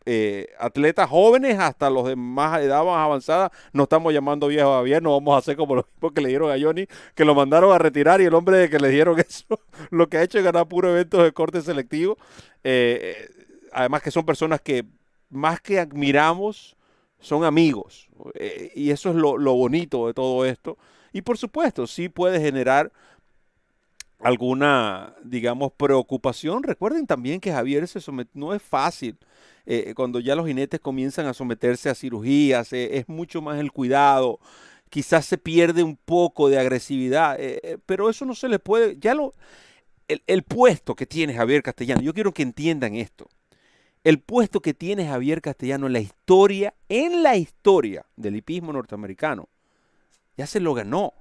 eh, 0.06 0.47
atletas 0.58 1.10
jóvenes 1.10 1.60
hasta 1.60 1.89
los 1.91 2.08
de 2.08 2.16
más 2.16 2.60
edad 2.62 2.84
más 2.84 2.97
avanzada, 2.97 3.52
no 3.72 3.84
estamos 3.84 4.12
llamando 4.12 4.47
viejo 4.47 4.74
a 4.74 4.99
no 4.99 5.12
vamos 5.12 5.36
a 5.36 5.38
hacer 5.38 5.56
como 5.56 5.76
lo 5.76 5.88
mismo 5.93 6.12
que 6.12 6.22
le 6.22 6.30
dieron 6.30 6.52
a 6.52 6.60
Johnny, 6.60 6.88
que 7.14 7.24
lo 7.24 7.36
mandaron 7.36 7.72
a 7.72 7.78
retirar 7.78 8.20
y 8.20 8.26
el 8.26 8.34
hombre 8.34 8.70
que 8.70 8.80
le 8.80 8.89
dieron 8.89 9.20
eso, 9.28 9.60
lo 9.91 10.10
que 10.10 10.18
ha 10.18 10.24
hecho 10.24 10.39
es 10.39 10.43
ganar 10.43 10.68
puro 10.68 10.89
eventos 10.89 11.24
de 11.24 11.32
corte 11.32 11.62
selectivo. 11.62 12.18
Eh, 12.64 13.30
además 13.72 14.02
que 14.02 14.12
son 14.12 14.26
personas 14.26 14.60
que 14.62 14.86
más 15.30 15.62
que 15.62 15.80
admiramos, 15.80 16.76
son 17.20 17.43
amigos. 17.43 18.10
Eh, 18.34 18.72
y 18.76 18.89
eso 18.89 19.10
es 19.10 19.16
lo, 19.16 19.38
lo 19.38 19.54
bonito 19.54 20.08
de 20.08 20.14
todo 20.14 20.45
esto. 20.45 20.78
Y 21.14 21.22
por 21.22 21.38
supuesto, 21.38 21.86
sí 21.86 22.10
puede 22.10 22.39
generar 22.41 22.91
alguna, 24.20 25.16
digamos, 25.24 25.72
preocupación. 25.74 26.64
Recuerden 26.64 27.06
también 27.06 27.39
que 27.39 27.52
Javier 27.52 27.88
se 27.88 28.02
somete, 28.02 28.32
no 28.34 28.54
es 28.54 28.62
fácil 28.62 29.18
eh, 29.66 29.93
cuando 29.95 30.20
ya 30.20 30.36
los 30.36 30.47
jinetes 30.47 30.80
comienzan 30.80 31.28
a 31.28 31.34
someterse 31.34 31.89
a 31.89 31.95
cirugías, 31.95 32.74
eh, 32.74 32.97
es 32.97 33.07
mucho 33.07 33.41
más 33.41 33.59
el 33.59 33.72
cuidado, 33.72 34.39
quizás 34.89 35.26
se 35.26 35.38
pierde 35.38 35.84
un 35.84 35.97
poco 35.97 36.49
de 36.49 36.59
agresividad, 36.59 37.38
eh, 37.39 37.78
pero 37.86 38.09
eso 38.09 38.26
no 38.26 38.34
se 38.34 38.49
le 38.49 38.59
puede, 38.59 38.97
ya 38.99 39.14
lo, 39.14 39.34
el, 40.07 40.24
el, 40.28 40.43
puesto 40.43 40.95
que 40.95 41.05
tiene 41.05 41.34
Javier 41.34 41.62
Castellano, 41.62 42.01
yo 42.01 42.14
quiero 42.14 42.34
que 42.34 42.41
entiendan 42.41 42.95
esto, 42.95 43.30
el 44.03 44.20
puesto 44.20 44.62
que 44.62 44.74
tiene 44.74 45.07
Javier 45.07 45.41
Castellano 45.41 45.86
en 45.86 45.93
la 45.93 45.99
historia, 45.99 46.74
en 46.89 47.22
la 47.22 47.36
historia 47.36 48.05
del 48.16 48.36
hipismo 48.36 48.74
norteamericano, 48.74 49.47
ya 50.38 50.47
se 50.47 50.59
lo 50.59 50.74
ganó, 50.74 51.14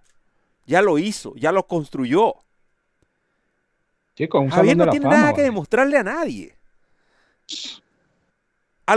ya 0.66 0.80
lo 0.80 0.98
hizo, 0.98 1.34
ya 1.36 1.52
lo 1.52 1.66
construyó. 1.66 2.36
Javier 4.50 4.76
no 4.76 4.90
tiene 4.90 5.08
nada 5.08 5.32
que 5.32 5.42
demostrarle 5.42 5.96
a 5.96 6.02
nadie 6.02 6.54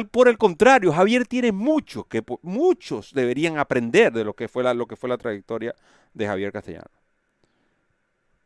por 0.10 0.28
el 0.28 0.38
contrario, 0.38 0.92
Javier 0.92 1.28
tiene 1.28 1.52
mucho 1.52 2.06
que 2.06 2.24
muchos 2.42 3.14
deberían 3.14 3.58
aprender 3.58 4.12
de 4.12 4.24
lo 4.24 4.34
que 4.34 4.48
fue 4.48 4.64
la, 4.64 4.74
lo 4.74 4.88
que 4.88 4.96
fue 4.96 5.10
la 5.10 5.18
trayectoria 5.18 5.76
de 6.14 6.28
Javier 6.28 6.52
Castellano. 6.52 6.90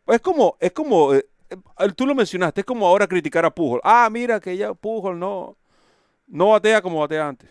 Es 0.08 0.22
como, 0.22 0.56
es 0.60 0.72
como, 0.72 1.14
eh, 1.14 1.28
eh, 1.50 1.92
tú 1.96 2.06
lo 2.06 2.16
mencionaste, 2.16 2.62
es 2.62 2.66
como 2.66 2.88
ahora 2.88 3.08
criticar 3.08 3.46
a 3.46 3.54
Pujol. 3.54 3.82
Ah, 3.84 4.10
mira 4.12 4.40
que 4.40 4.56
ya 4.56 4.74
Pujol 4.74 5.20
no, 5.20 5.58
no 6.28 6.50
batea 6.50 6.82
como 6.82 7.00
batea 7.00 7.28
antes. 7.28 7.50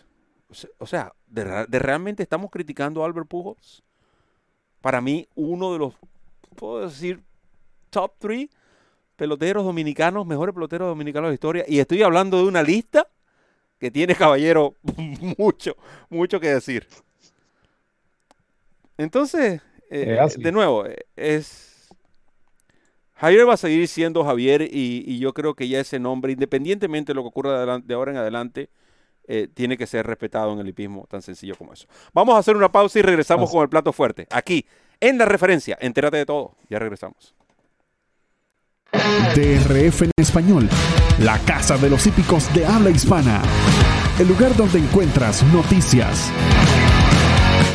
O 0.77 0.87
sea, 0.87 1.13
de, 1.27 1.43
realmente 1.79 2.23
estamos 2.23 2.49
criticando 2.49 3.03
a 3.03 3.05
Albert 3.05 3.27
Pujols. 3.27 3.83
Para 4.81 5.01
mí, 5.01 5.27
uno 5.35 5.73
de 5.73 5.79
los, 5.79 5.93
puedo 6.55 6.87
decir, 6.87 7.21
top 7.89 8.13
three 8.17 8.49
peloteros 9.15 9.65
dominicanos, 9.65 10.25
mejores 10.25 10.53
peloteros 10.53 10.87
dominicanos 10.87 11.27
de 11.27 11.31
la 11.31 11.33
historia. 11.33 11.65
Y 11.67 11.79
estoy 11.79 12.01
hablando 12.03 12.37
de 12.37 12.43
una 12.43 12.63
lista 12.63 13.07
que 13.79 13.91
tiene 13.91 14.15
Caballero 14.15 14.75
mucho, 15.37 15.75
mucho 16.09 16.39
que 16.39 16.49
decir. 16.49 16.87
Entonces, 18.97 19.61
eh, 19.89 20.19
de 20.37 20.51
nuevo, 20.51 20.85
eh, 20.85 21.05
es... 21.15 21.89
Javier 23.13 23.47
va 23.47 23.53
a 23.53 23.57
seguir 23.57 23.87
siendo 23.87 24.23
Javier 24.23 24.61
y, 24.61 25.17
yo 25.17 25.33
creo 25.33 25.55
que 25.55 25.67
ya 25.67 25.79
ese 25.79 25.99
nombre, 25.99 26.33
independientemente 26.33 27.11
de 27.11 27.15
lo 27.15 27.23
que 27.23 27.29
ocurra 27.29 27.79
de, 27.79 27.93
ahora 27.95 28.11
en 28.11 28.17
adelante, 28.17 28.69
eh, 29.27 29.47
tiene 29.51 29.75
que 29.75 29.87
ser 29.87 30.05
respetado 30.05 30.53
en 30.53 30.59
el 30.59 30.67
hipismo 30.67 31.07
tan 31.09 31.23
sencillo 31.23 31.55
como 31.55 31.73
eso. 31.73 31.87
Vamos 32.13 32.35
a 32.35 32.39
hacer 32.39 32.55
una 32.55 32.71
pausa 32.71 32.99
y 32.99 33.01
regresamos 33.01 33.49
con 33.49 33.63
el 33.63 33.69
plato 33.69 33.91
fuerte. 33.91 34.27
Aquí, 34.29 34.65
en 34.99 35.17
la 35.17 35.25
referencia, 35.25 35.77
entérate 35.81 36.17
de 36.17 36.25
todo. 36.27 36.55
Ya 36.69 36.77
regresamos. 36.77 37.36
DRF 38.91 40.03
en 40.03 40.11
español, 40.17 40.69
la 41.19 41.37
casa 41.39 41.77
de 41.77 41.89
los 41.89 42.07
hípicos 42.07 42.53
de 42.53 42.65
habla 42.65 42.89
hispana. 42.89 43.41
El 44.19 44.27
lugar 44.27 44.55
donde 44.55 44.79
encuentras 44.79 45.43
noticias, 45.53 46.31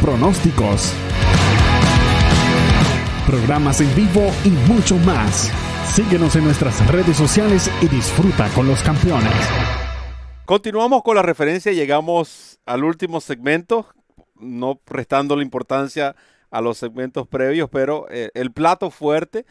pronósticos, 0.00 0.92
programas 3.26 3.80
en 3.80 3.94
vivo 3.94 4.30
y 4.44 4.48
mucho 4.70 4.96
más. 4.98 5.50
Síguenos 5.92 6.34
en 6.36 6.44
nuestras 6.44 6.84
redes 6.90 7.16
sociales 7.16 7.70
y 7.82 7.88
disfruta 7.88 8.48
con 8.54 8.66
los 8.66 8.82
campeones. 8.82 9.32
Continuamos 10.46 11.02
con 11.02 11.14
la 11.14 11.22
referencia 11.22 11.72
llegamos 11.72 12.58
al 12.64 12.84
último 12.84 13.20
segmento, 13.20 13.86
no 14.40 14.80
restando 14.86 15.36
la 15.36 15.42
importancia 15.42 16.16
a 16.50 16.60
los 16.60 16.78
segmentos 16.78 17.26
previos, 17.28 17.68
pero 17.70 18.06
eh, 18.10 18.30
el 18.34 18.52
plato 18.52 18.90
fuerte 18.90 19.46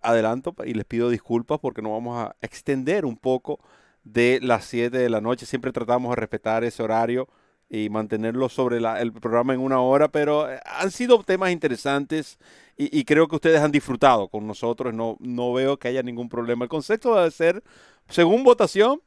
adelanto 0.00 0.54
y 0.64 0.74
les 0.74 0.84
pido 0.84 1.10
disculpas 1.10 1.58
porque 1.60 1.82
no 1.82 1.92
vamos 1.92 2.18
a 2.18 2.36
extender 2.40 3.04
un 3.04 3.16
poco 3.16 3.60
de 4.04 4.38
las 4.42 4.64
7 4.66 4.96
de 4.96 5.10
la 5.10 5.20
noche. 5.20 5.46
Siempre 5.46 5.72
tratamos 5.72 6.10
de 6.10 6.16
respetar 6.16 6.64
ese 6.64 6.82
horario 6.82 7.28
y 7.68 7.88
mantenerlo 7.88 8.48
sobre 8.48 8.78
el 8.78 9.12
programa 9.12 9.54
en 9.54 9.60
una 9.60 9.80
hora, 9.80 10.08
pero 10.08 10.50
eh, 10.50 10.60
han 10.64 10.90
sido 10.90 11.22
temas 11.22 11.50
interesantes 11.50 12.38
y, 12.76 13.04
creo 13.04 13.28
que 13.28 13.36
ustedes 13.36 13.60
han 13.60 13.70
disfrutado 13.70 14.28
con 14.28 14.48
nosotros. 14.48 14.92
No, 14.92 15.16
no 15.20 15.52
veo 15.52 15.78
que 15.78 15.86
haya 15.86 16.02
ningún 16.02 16.28
problema. 16.28 16.64
El 16.64 16.68
concepto 16.68 17.14
debe 17.14 17.30
ser, 17.30 17.62
según 18.08 18.42
votación, 18.42 19.00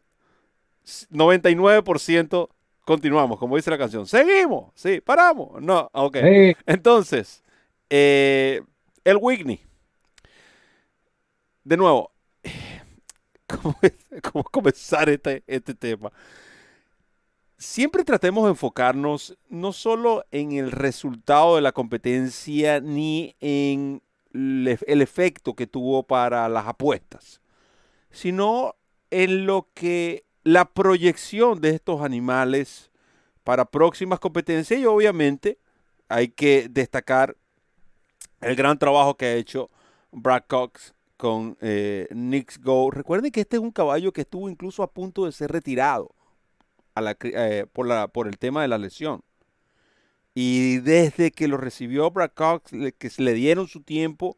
99% 1.12 2.50
continuamos, 2.86 3.38
como 3.38 3.58
dice 3.58 3.70
la 3.70 3.78
canción. 3.78 4.08
Seguimos, 4.08 4.72
sí, 4.74 5.02
paramos. 5.02 5.62
No, 5.62 5.90
ok. 5.92 6.18
Entonces, 6.66 7.44
eh, 7.90 8.62
el 9.04 9.18
Whitney. 9.20 9.67
De 11.68 11.76
nuevo, 11.76 12.14
¿cómo, 14.32 14.44
comenzar 14.46 15.10
este, 15.10 15.44
este 15.48 15.74
tema? 15.74 16.14
siempre 17.58 18.06
tratemos 18.06 18.46
de 18.46 18.52
enfocarnos 18.52 19.38
no 19.50 19.74
solo 19.74 20.24
en 20.32 20.54
el 20.54 20.72
resultado 20.72 21.58
de 21.58 21.62
la 21.62 21.74
competencia 21.74 22.80
ni 22.80 23.36
en 23.42 24.02
el 24.32 25.02
efecto 25.02 25.56
que 25.56 25.68
tuvo 25.68 26.04
para 26.04 26.48
las 26.48 26.68
apuestas, 26.68 27.42
sino 28.12 28.76
en 29.12 29.46
lo 29.46 29.68
que 29.74 30.24
la 30.46 30.72
proyección 30.72 31.60
de 31.60 31.72
estos 31.72 32.02
animales 32.02 32.92
para 33.44 33.66
próximas 33.66 34.22
competencias 34.22 34.80
y 34.80 34.86
obviamente 34.86 35.60
hay 36.08 36.30
que 36.30 36.70
destacar 36.70 37.36
el 38.40 38.56
gran 38.56 38.80
trabajo 38.80 39.18
que 39.18 39.26
ha 39.26 39.34
hecho 39.34 39.70
Brad 40.14 40.44
Cox 40.48 40.94
con 41.18 41.58
eh, 41.62 42.08
Knicks 42.12 42.62
Go. 42.62 42.92
Recuerden 42.92 43.32
que 43.32 43.42
este 43.42 43.58
es 43.58 43.62
un 43.62 43.72
caballo 43.72 44.14
que 44.14 44.22
estuvo 44.22 44.50
incluso 44.50 44.84
a 44.84 44.92
punto 44.92 45.26
de 45.26 45.32
ser 45.32 45.52
retirado 45.52 46.16
eh, 47.24 47.66
por, 47.74 48.28
el 48.28 48.38
tema 48.38 48.62
de 48.62 48.68
la 48.68 48.78
lesión. 48.78 49.22
Y 50.34 50.78
desde 50.78 51.32
que 51.32 51.48
lo 51.48 51.58
recibió 51.58 52.12
Brad 52.12 52.32
Cox, 52.34 52.72
que 52.98 53.12
le 53.18 53.34
dieron 53.34 53.68
su 53.68 53.82
tiempo, 53.82 54.38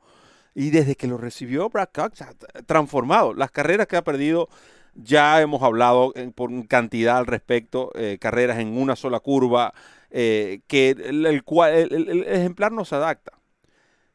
y 0.55 0.71
desde 0.71 0.95
que 0.95 1.07
lo 1.07 1.17
recibió 1.17 1.69
Brad 1.69 1.89
Cox, 1.93 2.21
ha 2.21 2.33
transformado. 2.65 3.33
Las 3.33 3.51
carreras 3.51 3.87
que 3.87 3.97
ha 3.97 4.03
perdido, 4.03 4.47
ya 4.95 5.41
hemos 5.41 5.61
hablado 5.61 6.13
por 6.35 6.67
cantidad 6.67 7.17
al 7.17 7.27
respecto, 7.27 7.91
eh, 7.95 8.17
carreras 8.19 8.59
en 8.59 8.77
una 8.77 8.95
sola 8.95 9.19
curva, 9.19 9.73
eh, 10.09 10.61
que 10.67 10.91
el, 10.91 11.43
cual, 11.43 11.73
el, 11.73 12.23
ejemplar 12.27 12.71
no 12.71 12.85
se 12.85 12.95
adapta. 12.95 13.38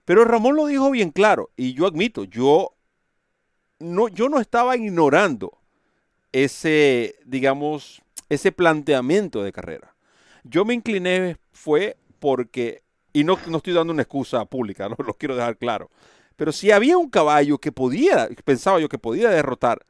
Pero 0.04 0.24
Ramón 0.24 0.56
lo 0.56 0.66
dijo 0.66 0.90
bien 0.90 1.10
claro, 1.10 1.50
y 1.56 1.74
yo 1.74 1.86
admito, 1.86 2.24
yo 2.24 2.74
no, 3.78 4.08
yo 4.08 4.28
no 4.28 4.40
estaba 4.40 4.76
ignorando 4.76 5.58
ese, 6.32 7.16
digamos, 7.24 8.02
ese 8.28 8.52
planteamiento 8.52 9.42
de 9.42 9.52
carrera. 9.52 9.94
Yo 10.42 10.64
me 10.64 10.74
incliné 10.74 11.36
fue 11.52 11.96
porque, 12.18 12.82
y 13.12 13.24
no, 13.24 13.38
no 13.46 13.58
estoy 13.58 13.72
dando 13.72 13.92
una 13.92 14.02
excusa 14.02 14.44
pública, 14.44 14.88
no 14.88 14.96
lo 14.98 15.14
quiero 15.14 15.36
dejar 15.36 15.56
claro, 15.56 15.90
pero 16.36 16.52
si 16.52 16.70
había 16.70 16.98
un 16.98 17.10
caballo 17.10 17.58
que 17.58 17.72
podía, 17.72 18.28
pensaba 18.44 18.80
yo 18.80 18.88
que 18.88 18.98
podía 18.98 19.30
derrotar, 19.30 19.86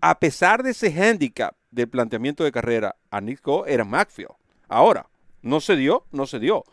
a 0.00 0.18
pesar 0.18 0.62
de 0.62 0.70
ese 0.70 0.92
handicap 0.92 1.56
del 1.70 1.88
planteamiento 1.88 2.44
de 2.44 2.52
carrera 2.52 2.96
a 3.10 3.20
Nico, 3.20 3.66
era 3.66 3.84
Macfield. 3.84 4.32
Ahora, 4.68 5.08
no 5.42 5.60
se 5.60 5.76
dio, 5.76 6.06
no 6.10 6.26
se 6.26 6.38
dio. 6.38 6.64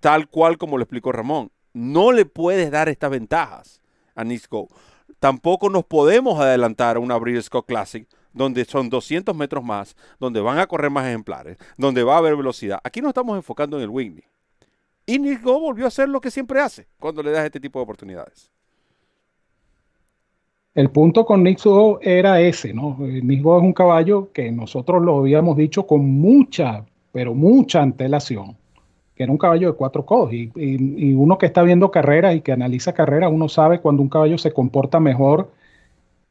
Tal 0.00 0.28
cual 0.28 0.58
como 0.58 0.76
lo 0.76 0.84
explicó 0.84 1.12
Ramón. 1.12 1.50
No 1.78 2.10
le 2.10 2.26
puedes 2.26 2.72
dar 2.72 2.88
estas 2.88 3.08
ventajas 3.08 3.80
a 4.16 4.24
Nisco. 4.24 4.66
Tampoco 5.20 5.70
nos 5.70 5.84
podemos 5.84 6.40
adelantar 6.40 6.96
a 6.96 6.98
una 6.98 7.16
Breeders' 7.16 7.44
Scott 7.44 7.66
Classic 7.66 8.04
donde 8.32 8.64
son 8.64 8.90
200 8.90 9.34
metros 9.36 9.62
más, 9.62 9.96
donde 10.18 10.40
van 10.40 10.58
a 10.58 10.66
correr 10.66 10.90
más 10.90 11.06
ejemplares, 11.06 11.56
donde 11.76 12.02
va 12.02 12.16
a 12.16 12.18
haber 12.18 12.34
velocidad. 12.34 12.80
Aquí 12.82 13.00
nos 13.00 13.10
estamos 13.10 13.36
enfocando 13.36 13.76
en 13.76 13.84
el 13.84 13.90
Whitney. 13.90 14.24
Y 15.06 15.20
Nico 15.20 15.60
volvió 15.60 15.84
a 15.84 15.88
hacer 15.88 16.08
lo 16.08 16.20
que 16.20 16.32
siempre 16.32 16.60
hace 16.60 16.88
cuando 16.98 17.22
le 17.22 17.30
das 17.30 17.44
este 17.44 17.60
tipo 17.60 17.78
de 17.78 17.84
oportunidades. 17.84 18.50
El 20.74 20.90
punto 20.90 21.24
con 21.24 21.44
Nixo 21.44 22.00
era 22.02 22.40
ese, 22.40 22.74
¿no? 22.74 22.96
Nixo 22.98 23.56
es 23.56 23.62
un 23.62 23.72
caballo 23.72 24.32
que 24.32 24.50
nosotros 24.50 25.00
lo 25.00 25.20
habíamos 25.20 25.56
dicho 25.56 25.86
con 25.86 26.04
mucha, 26.04 26.84
pero 27.12 27.34
mucha 27.34 27.82
antelación, 27.82 28.56
que 29.18 29.24
era 29.24 29.32
un 29.32 29.38
caballo 29.38 29.72
de 29.72 29.76
cuatro 29.76 30.06
codos. 30.06 30.32
Y, 30.32 30.52
y 30.54 31.12
uno 31.12 31.38
que 31.38 31.46
está 31.46 31.64
viendo 31.64 31.90
carreras 31.90 32.36
y 32.36 32.40
que 32.40 32.52
analiza 32.52 32.92
carreras, 32.94 33.32
uno 33.32 33.48
sabe 33.48 33.80
cuando 33.80 34.00
un 34.00 34.08
caballo 34.08 34.38
se 34.38 34.52
comporta 34.52 35.00
mejor 35.00 35.50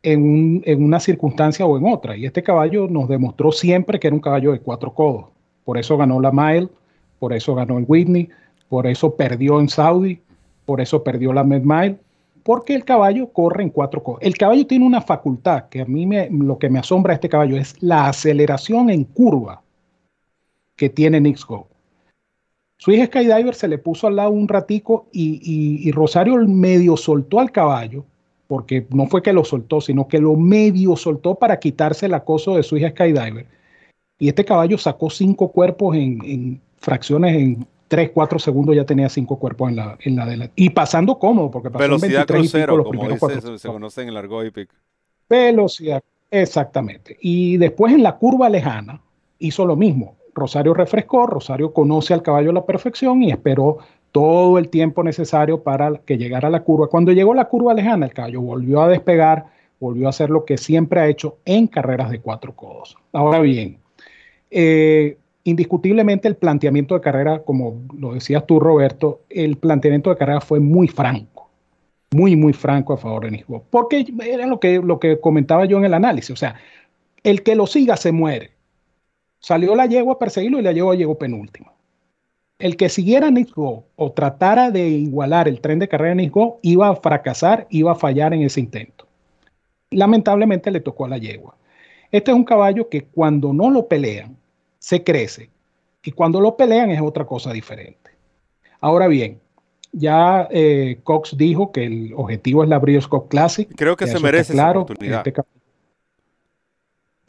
en, 0.03 0.83
una 0.83 1.01
circunstancia 1.01 1.65
o 1.65 1.77
en 1.77 1.85
otra. 1.85 2.15
Y 2.15 2.25
este 2.25 2.43
caballo 2.43 2.87
nos 2.87 3.09
demostró 3.09 3.51
siempre 3.51 3.99
que 3.99 4.07
era 4.07 4.15
un 4.15 4.21
caballo 4.21 4.53
de 4.53 4.61
cuatro 4.61 4.93
codos. 4.93 5.25
Por 5.65 5.77
eso 5.77 5.97
ganó 5.97 6.21
la 6.21 6.31
Mile, 6.31 6.69
por 7.19 7.33
eso 7.33 7.55
ganó 7.55 7.77
el 7.77 7.83
Whitney, 7.85 8.29
por 8.69 8.87
eso 8.87 9.15
perdió 9.15 9.59
en 9.59 9.67
Saudi, 9.67 10.21
por 10.65 10.79
eso 10.79 11.03
perdió 11.03 11.33
la 11.33 11.43
Med 11.43 11.63
Mile, 11.63 11.97
porque 12.43 12.73
el 12.73 12.85
caballo 12.85 13.33
corre 13.33 13.63
en 13.63 13.69
cuatro 13.69 14.01
codos. 14.01 14.19
El 14.21 14.37
caballo 14.37 14.65
tiene 14.65 14.85
una 14.85 15.01
facultad 15.01 15.65
que 15.67 15.81
a 15.81 15.85
mí 15.85 16.05
me, 16.05 16.29
lo 16.29 16.57
que 16.57 16.69
me 16.69 16.79
asombra 16.79 17.11
a 17.11 17.15
este 17.15 17.27
caballo 17.27 17.57
es 17.57 17.75
la 17.83 18.07
aceleración 18.07 18.89
en 18.89 19.03
curva 19.03 19.61
que 20.77 20.89
tiene 20.89 21.19
Nixgo. 21.19 21.67
Su 22.77 22.91
hija 22.91 23.07
Skydiver 23.07 23.55
se 23.55 23.67
le 23.67 23.77
puso 23.77 24.07
al 24.07 24.17
lado 24.17 24.29
un 24.29 24.47
ratico 24.47 25.07
y, 25.11 25.41
y 25.87 25.91
Rosario 25.91 26.35
medio 26.47 26.95
soltó 26.95 27.39
al 27.39 27.51
caballo 27.51 28.05
porque 28.47 28.87
no 28.89 29.07
fue 29.07 29.21
que 29.21 29.33
lo 29.33 29.43
soltó, 29.43 29.81
sino 29.81 30.07
que 30.07 30.19
lo 30.19 30.35
medio 30.35 30.95
soltó 30.95 31.35
para 31.35 31.59
quitarse 31.59 32.05
el 32.05 32.13
acoso 32.13 32.55
de 32.55 32.63
su 32.63 32.77
hija 32.77 32.89
Skydiver. 32.89 33.45
Y 34.19 34.29
este 34.29 34.45
caballo 34.45 34.77
sacó 34.77 35.09
cinco 35.09 35.51
cuerpos 35.51 35.95
en, 35.95 36.61
fracciones 36.77 37.35
en 37.35 37.67
3, 37.87 38.11
4 38.13 38.39
segundos 38.39 38.75
ya 38.75 38.85
tenía 38.85 39.09
cinco 39.09 39.37
cuerpos 39.37 39.69
en 39.69 39.75
la, 39.77 39.97
en 40.01 40.15
la 40.15 40.25
de 40.25 40.37
la, 40.37 40.51
y 40.55 40.69
pasando 40.71 41.17
cómodo, 41.19 41.51
porque 41.51 41.69
pasó 41.69 41.83
Velocidad 41.83 42.21
en 42.29 42.41
23 42.41 42.51
crucero, 42.51 42.83
como 42.83 43.09
dice, 43.09 43.57
se 43.57 43.67
conoce 43.67 44.01
en 44.01 44.09
el 44.09 44.17
argot 44.17 44.45
hípico. 44.45 44.73
Velocidad, 45.29 46.03
exactamente. 46.31 47.17
Y 47.21 47.57
después 47.57 47.93
en 47.93 48.03
la 48.03 48.17
curva 48.17 48.49
lejana 48.49 49.01
hizo 49.39 49.65
lo 49.65 49.75
mismo. 49.75 50.15
Rosario 50.37 50.73
refrescó, 50.73 51.25
Rosario 51.25 51.73
conoce 51.73 52.13
al 52.13 52.21
caballo 52.21 52.51
a 52.51 52.53
la 52.53 52.65
perfección 52.65 53.23
y 53.23 53.31
esperó 53.31 53.79
todo 54.11 54.57
el 54.57 54.69
tiempo 54.69 55.03
necesario 55.03 55.63
para 55.63 55.97
que 56.05 56.17
llegara 56.17 56.49
la 56.49 56.63
curva. 56.63 56.87
Cuando 56.87 57.11
llegó 57.11 57.33
la 57.33 57.45
curva 57.45 57.73
lejana, 57.73 58.05
el 58.05 58.13
caballo 58.13 58.41
volvió 58.41 58.81
a 58.81 58.87
despegar, 58.87 59.47
volvió 59.79 60.07
a 60.07 60.11
hacer 60.11 60.29
lo 60.29 60.45
que 60.45 60.57
siempre 60.57 60.99
ha 60.99 61.07
hecho 61.07 61.37
en 61.45 61.67
carreras 61.67 62.11
de 62.11 62.19
cuatro 62.19 62.55
codos. 62.55 62.95
Ahora 63.11 63.39
bien, 63.39 63.77
eh, 64.51 65.17
indiscutiblemente 65.43 66.27
el 66.27 66.35
planteamiento 66.35 66.95
de 66.95 67.01
carrera, 67.01 67.39
como 67.39 67.81
lo 67.97 68.13
decías 68.13 68.45
tú, 68.45 68.59
Roberto, 68.59 69.21
el 69.29 69.57
planteamiento 69.57 70.09
de 70.09 70.17
carrera 70.17 70.41
fue 70.41 70.59
muy 70.59 70.87
franco, 70.87 71.49
muy, 72.11 72.35
muy 72.35 72.53
franco 72.53 72.93
a 72.93 72.97
favor 72.97 73.25
de 73.25 73.31
Nisbo, 73.31 73.63
porque 73.69 74.05
era 74.25 74.45
lo 74.45 74.59
que, 74.59 74.79
lo 74.79 74.99
que 74.99 75.19
comentaba 75.19 75.65
yo 75.65 75.77
en 75.77 75.85
el 75.85 75.93
análisis, 75.93 76.31
o 76.31 76.35
sea, 76.35 76.55
el 77.23 77.43
que 77.43 77.55
lo 77.55 77.65
siga 77.65 77.97
se 77.97 78.11
muere. 78.11 78.56
Salió 79.39 79.75
la 79.75 79.85
yegua 79.85 80.13
a 80.13 80.19
perseguirlo 80.19 80.59
y 80.59 80.63
la 80.63 80.71
yegua 80.71 80.95
llegó 80.95 81.17
penúltima 81.17 81.71
el 82.59 82.75
que 82.75 82.89
siguiera 82.89 83.29
Go 83.55 83.85
o 83.95 84.11
tratara 84.11 84.71
de 84.71 84.87
igualar 84.87 85.47
el 85.47 85.61
tren 85.61 85.79
de 85.79 85.87
carrera 85.87 86.15
de 86.15 86.27
Go 86.27 86.59
iba 86.61 86.89
a 86.89 86.95
fracasar, 86.95 87.67
iba 87.69 87.91
a 87.91 87.95
fallar 87.95 88.33
en 88.33 88.41
ese 88.41 88.59
intento. 88.59 89.07
Lamentablemente 89.91 90.71
le 90.71 90.79
tocó 90.79 91.05
a 91.05 91.09
la 91.09 91.17
yegua. 91.17 91.55
Este 92.11 92.31
es 92.31 92.37
un 92.37 92.43
caballo 92.43 92.89
que 92.89 93.03
cuando 93.03 93.53
no 93.53 93.69
lo 93.69 93.87
pelean, 93.87 94.35
se 94.79 95.03
crece. 95.03 95.49
Y 96.03 96.11
cuando 96.11 96.39
lo 96.41 96.55
pelean 96.55 96.89
es 96.91 97.01
otra 97.01 97.25
cosa 97.25 97.51
diferente. 97.51 98.11
Ahora 98.79 99.07
bien, 99.07 99.39
ya 99.91 100.47
eh, 100.51 100.99
Cox 101.03 101.37
dijo 101.37 101.71
que 101.71 101.85
el 101.85 102.13
objetivo 102.15 102.63
es 102.63 102.69
la 102.69 102.79
Breeders' 102.79 103.07
Cup 103.07 103.27
Classic. 103.27 103.69
Creo 103.75 103.95
que 103.95 104.07
se 104.07 104.19
merece 104.19 104.53
claro. 104.53 104.79
esa 104.79 104.83
oportunidad. 104.83 105.27
Este 105.27 105.33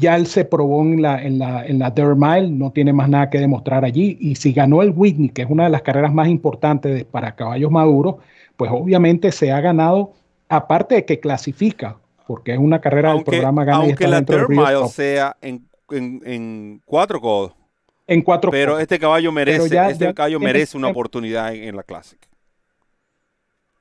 ya 0.01 0.15
él 0.15 0.29
se 0.29 0.45
probó 0.45 0.83
en 0.83 1.03
la, 1.03 1.21
en 1.21 1.41
la, 1.41 1.67
en 1.67 1.81
la 1.81 1.93
Mile, 2.17 2.51
no 2.51 2.71
tiene 2.71 2.93
más 2.93 3.09
nada 3.09 3.31
que 3.31 3.39
demostrar 3.39 3.85
allí. 3.85 4.17
Y 4.21 4.37
si 4.37 4.53
ganó 4.53 4.81
el 4.83 4.93
Whitney, 4.95 5.31
que 5.31 5.43
es 5.43 5.51
una 5.51 5.65
de 5.65 5.71
las 5.71 5.83
carreras 5.83 6.15
más 6.15 6.29
importantes 6.29 7.05
para 7.05 7.35
caballos 7.35 7.71
maduros, 7.71 8.17
pues 8.57 8.71
obviamente 8.73 9.33
se 9.33 9.51
ha 9.51 9.61
ganado, 9.61 10.13
aparte 10.49 10.95
de 10.95 11.05
que 11.05 11.19
clasifica, 11.19 11.97
porque 12.29 12.53
es 12.53 12.59
una 12.59 12.81
carrera 12.81 13.13
del 13.13 13.25
programa 13.25 13.65
Gana 13.65 13.79
Aunque 13.79 14.07
la 14.07 14.21
Dirt 14.21 14.49
Mile 14.49 14.87
sea 14.89 15.37
en, 15.43 15.67
en, 15.91 16.81
cuatro 16.85 17.21
codos. 17.21 17.53
En 18.07 18.23
cuatro 18.23 18.53
Pero 18.53 18.79
este 18.79 19.01
caballo 19.01 19.33
merece, 19.33 19.77
este 19.91 20.15
caballo 20.15 20.39
merece 20.39 20.77
una 20.77 20.89
oportunidad 20.89 21.53
en, 21.55 21.65
en 21.65 21.77
la 21.77 21.83
Classic 21.83 22.19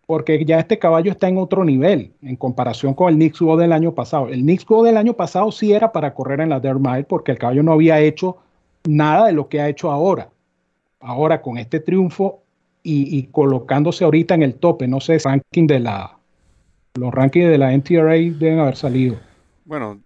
porque 0.08 0.44
ya 0.46 0.58
este 0.58 0.80
caballo 0.80 1.12
está 1.12 1.28
en 1.28 1.38
otro 1.38 1.66
nivel 1.66 2.14
en 2.22 2.38
comparación 2.38 2.94
con 2.94 3.10
el 3.10 3.16
Knicks 3.16 3.42
Go 3.42 3.58
del 3.58 3.74
año 3.74 3.94
pasado. 3.94 4.30
El 4.30 4.42
Knicks 4.42 4.66
Go 4.66 4.82
del 4.84 4.96
año 4.96 5.14
pasado 5.14 5.52
sí 5.52 5.74
era 5.74 5.92
para 5.92 6.14
correr 6.14 6.40
en 6.40 6.50
la 6.50 6.62
Dirt 6.62 6.80
Mile 6.80 7.04
porque 7.04 7.34
el 7.34 7.38
caballo 7.38 7.62
no 7.62 7.74
había 7.74 8.00
hecho 8.00 8.38
nada 8.88 9.28
de 9.28 9.34
lo 9.34 9.50
que 9.50 9.60
ha 9.60 9.68
hecho 9.68 9.92
ahora. 9.92 10.30
Ahora 11.02 11.42
con 11.42 11.58
este 11.58 11.82
triunfo 11.82 12.42
y, 12.82 13.24
colocándose 13.34 14.06
ahorita 14.06 14.34
en 14.34 14.44
el 14.44 14.56
tope, 14.56 14.88
no 14.88 15.02
sé, 15.02 15.20
ranking 15.20 15.68
de 15.68 15.82
la, 15.82 16.18
los 16.96 17.14
rankings 17.14 17.50
de 17.50 17.58
la 17.58 17.74
NTRA 17.76 18.14
deben 18.14 18.60
haber 18.60 18.78
salido. 18.78 19.18
Bueno, 19.66 20.00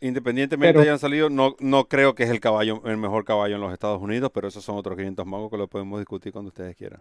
Independientemente 0.00 0.80
hayan 0.80 0.98
salido, 0.98 1.28
no, 1.28 1.56
no 1.58 1.88
creo 1.88 2.14
que 2.14 2.22
es 2.22 2.30
el 2.30 2.38
caballo, 2.38 2.82
el 2.84 2.98
mejor 2.98 3.24
caballo 3.24 3.56
en 3.56 3.60
los 3.60 3.72
Estados 3.72 4.00
Unidos, 4.00 4.30
pero 4.32 4.46
esos 4.46 4.62
son 4.62 4.76
otros 4.76 4.96
500 4.96 5.26
magos 5.26 5.50
que 5.50 5.56
lo 5.56 5.66
podemos 5.66 5.98
discutir 5.98 6.32
cuando 6.32 6.50
ustedes 6.50 6.76
quieran. 6.76 7.00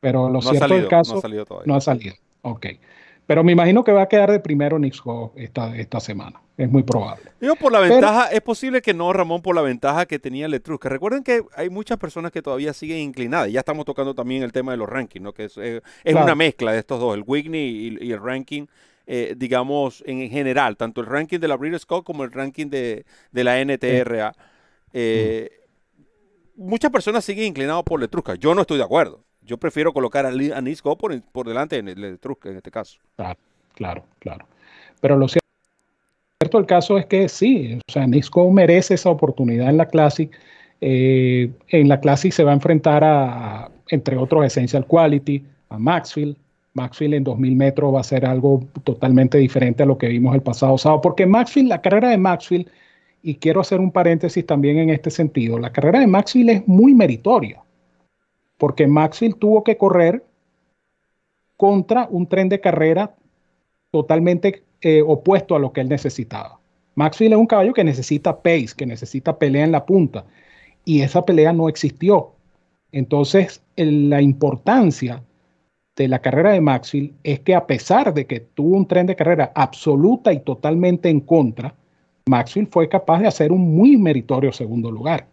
Pero 0.00 0.30
lo 0.30 0.40
cierto 0.40 0.74
del 0.74 0.88
caso 0.88 1.12
no 1.12 1.18
ha 1.18 1.22
salido 1.22 1.44
todavía. 1.44 1.70
No 1.70 1.76
ha 1.76 1.80
salido. 1.80 2.14
Ok. 2.42 2.66
Pero 3.26 3.44
me 3.44 3.52
imagino 3.52 3.84
que 3.84 3.92
va 3.92 4.02
a 4.02 4.08
quedar 4.08 4.30
de 4.32 4.40
primero 4.40 4.76
Nixco 4.78 5.32
esta, 5.36 5.76
esta 5.76 6.00
semana. 6.00 6.40
Es 6.56 6.68
muy 6.68 6.82
probable. 6.82 7.30
Digo, 7.40 7.54
por 7.54 7.70
la 7.70 7.78
ventaja, 7.78 8.26
es 8.26 8.40
posible 8.40 8.82
que 8.82 8.92
no, 8.92 9.12
Ramón, 9.12 9.40
por 9.40 9.54
la 9.54 9.62
ventaja 9.62 10.04
que 10.04 10.18
tenía 10.18 10.48
Letrus. 10.48 10.80
Que 10.80 10.88
recuerden 10.88 11.22
que 11.22 11.44
hay 11.54 11.70
muchas 11.70 11.96
personas 11.96 12.32
que 12.32 12.42
todavía 12.42 12.72
siguen 12.72 12.98
inclinadas. 12.98 13.52
Ya 13.52 13.60
estamos 13.60 13.84
tocando 13.84 14.14
también 14.14 14.42
el 14.42 14.50
tema 14.50 14.72
de 14.72 14.78
los 14.78 14.88
rankings, 14.88 15.22
¿no? 15.22 15.32
Que 15.32 15.44
es, 15.44 15.56
es 15.56 15.80
una 16.14 16.34
mezcla 16.34 16.72
de 16.72 16.80
estos 16.80 16.98
dos, 16.98 17.14
el 17.14 17.22
Whitney 17.26 17.96
y, 18.00 18.10
el 18.10 18.20
ranking, 18.20 18.66
eh, 19.06 19.34
digamos, 19.36 20.02
en 20.06 20.28
general. 20.28 20.76
Tanto 20.76 21.00
el 21.00 21.06
ranking 21.06 21.38
de 21.38 21.48
la 21.48 21.56
Breeders' 21.56 21.86
Cup 21.86 22.02
como 22.02 22.24
el 22.24 22.32
ranking 22.32 22.66
de, 22.66 23.04
la 23.32 23.64
NTRA. 23.64 24.34
Eh, 24.92 25.50
muchas 26.56 26.90
personas 26.90 27.24
siguen 27.24 27.46
inclinadas 27.46 27.84
por 27.84 28.00
Letrusca. 28.00 28.34
Yo 28.34 28.56
no 28.56 28.62
estoy 28.62 28.78
de 28.78 28.84
acuerdo. 28.84 29.24
Yo 29.50 29.58
prefiero 29.58 29.92
colocar 29.92 30.26
a, 30.26 30.28
a 30.28 30.60
Nisco 30.60 30.96
por, 30.96 31.20
por 31.22 31.48
delante 31.48 31.76
en 31.76 31.88
el, 31.88 32.04
en 32.04 32.56
este 32.56 32.70
caso. 32.70 33.00
Claro, 33.16 33.36
claro, 33.74 34.04
claro. 34.20 34.46
Pero 35.00 35.16
lo 35.16 35.26
cierto 35.26 35.40
el 36.52 36.66
caso 36.66 36.96
es 36.96 37.06
que 37.06 37.28
sí, 37.28 37.76
o 37.88 37.92
sea, 37.92 38.06
Nisco 38.06 38.48
merece 38.52 38.94
esa 38.94 39.10
oportunidad 39.10 39.68
en 39.68 39.76
la 39.76 39.86
Classic. 39.86 40.30
Eh, 40.80 41.50
en 41.66 41.88
la 41.88 41.98
Classic 41.98 42.30
se 42.32 42.44
va 42.44 42.52
a 42.52 42.54
enfrentar 42.54 43.02
a, 43.02 43.68
entre 43.88 44.16
otros, 44.16 44.44
Essential 44.44 44.86
Quality, 44.86 45.44
a 45.70 45.78
Maxfield. 45.80 46.36
Maxfield 46.74 47.14
en 47.14 47.24
2000 47.24 47.56
metros 47.56 47.92
va 47.92 48.00
a 48.02 48.04
ser 48.04 48.24
algo 48.26 48.64
totalmente 48.84 49.36
diferente 49.36 49.82
a 49.82 49.86
lo 49.86 49.98
que 49.98 50.06
vimos 50.06 50.32
el 50.36 50.42
pasado 50.42 50.78
sábado, 50.78 51.00
porque 51.00 51.26
Maxfield, 51.26 51.70
la 51.70 51.82
carrera 51.82 52.10
de 52.10 52.18
Maxfield, 52.18 52.68
y 53.24 53.34
quiero 53.34 53.62
hacer 53.62 53.80
un 53.80 53.90
paréntesis 53.90 54.46
también 54.46 54.78
en 54.78 54.90
este 54.90 55.10
sentido, 55.10 55.58
la 55.58 55.72
carrera 55.72 55.98
de 55.98 56.06
Maxfield 56.06 56.50
es 56.50 56.68
muy 56.68 56.94
meritoria 56.94 57.60
porque 58.60 58.86
Maxfield 58.86 59.38
tuvo 59.38 59.64
que 59.64 59.78
correr 59.78 60.22
contra 61.56 62.06
un 62.10 62.26
tren 62.26 62.50
de 62.50 62.60
carrera 62.60 63.16
totalmente 63.90 64.64
eh, 64.82 65.00
opuesto 65.00 65.56
a 65.56 65.58
lo 65.58 65.72
que 65.72 65.80
él 65.80 65.88
necesitaba. 65.88 66.60
Maxfield 66.94 67.32
es 67.32 67.38
un 67.38 67.46
caballo 67.46 67.72
que 67.72 67.84
necesita 67.84 68.42
pace, 68.42 68.74
que 68.76 68.84
necesita 68.84 69.38
pelea 69.38 69.64
en 69.64 69.72
la 69.72 69.86
punta, 69.86 70.26
y 70.84 71.00
esa 71.00 71.24
pelea 71.24 71.54
no 71.54 71.70
existió. 71.70 72.32
Entonces, 72.92 73.62
la 73.76 74.20
importancia 74.20 75.24
de 75.96 76.08
la 76.08 76.18
carrera 76.18 76.52
de 76.52 76.60
Maxfield 76.60 77.14
es 77.22 77.40
que 77.40 77.54
a 77.54 77.66
pesar 77.66 78.12
de 78.12 78.26
que 78.26 78.40
tuvo 78.40 78.76
un 78.76 78.86
tren 78.86 79.06
de 79.06 79.16
carrera 79.16 79.52
absoluta 79.54 80.34
y 80.34 80.40
totalmente 80.40 81.08
en 81.08 81.20
contra, 81.20 81.74
Maxfield 82.26 82.68
fue 82.70 82.90
capaz 82.90 83.20
de 83.20 83.28
hacer 83.28 83.52
un 83.52 83.74
muy 83.74 83.96
meritorio 83.96 84.52
segundo 84.52 84.90
lugar 84.90 85.26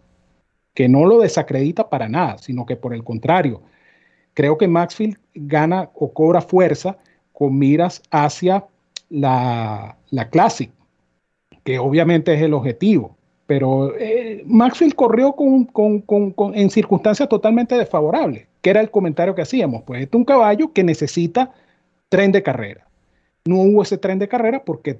que 0.77 0.87
no 0.87 1.07
lo 1.07 1.21
desacredita 1.21 1.89
para 1.89 2.07
nada, 2.07 2.37
sino 2.37 2.67
que 2.67 2.75
por 2.75 2.93
el 2.93 3.03
contrario, 3.03 3.63
creo 4.35 4.59
que 4.59 4.67
Maxfield 4.67 5.17
gana 5.33 5.89
o 5.95 6.13
cobra 6.13 6.39
fuerza 6.39 6.99
con 7.33 7.57
miras 7.57 8.03
hacia 8.11 8.63
la, 9.09 9.97
la 10.11 10.29
Classic, 10.29 10.69
que 11.63 11.79
obviamente 11.79 12.31
es 12.31 12.43
el 12.43 12.53
objetivo. 12.53 13.17
Pero 13.47 13.97
eh, 13.97 14.43
Maxfield 14.45 14.93
corrió 14.93 15.31
con, 15.33 15.67
en 16.53 16.69
circunstancias 16.69 17.27
totalmente 17.27 17.75
desfavorables, 17.75 18.45
que 18.61 18.69
era 18.69 18.79
el 18.79 18.91
comentario 18.91 19.33
que 19.33 19.41
hacíamos. 19.41 19.81
Pues 19.81 20.03
este 20.03 20.15
es 20.15 20.19
un 20.19 20.25
caballo 20.25 20.73
que 20.73 20.83
necesita 20.83 21.53
tren 22.07 22.31
de 22.31 22.43
carrera. 22.43 22.85
No 23.45 23.55
hubo 23.61 23.81
ese 23.81 23.97
tren 23.97 24.19
de 24.19 24.27
carrera 24.27 24.63
porque 24.63 24.99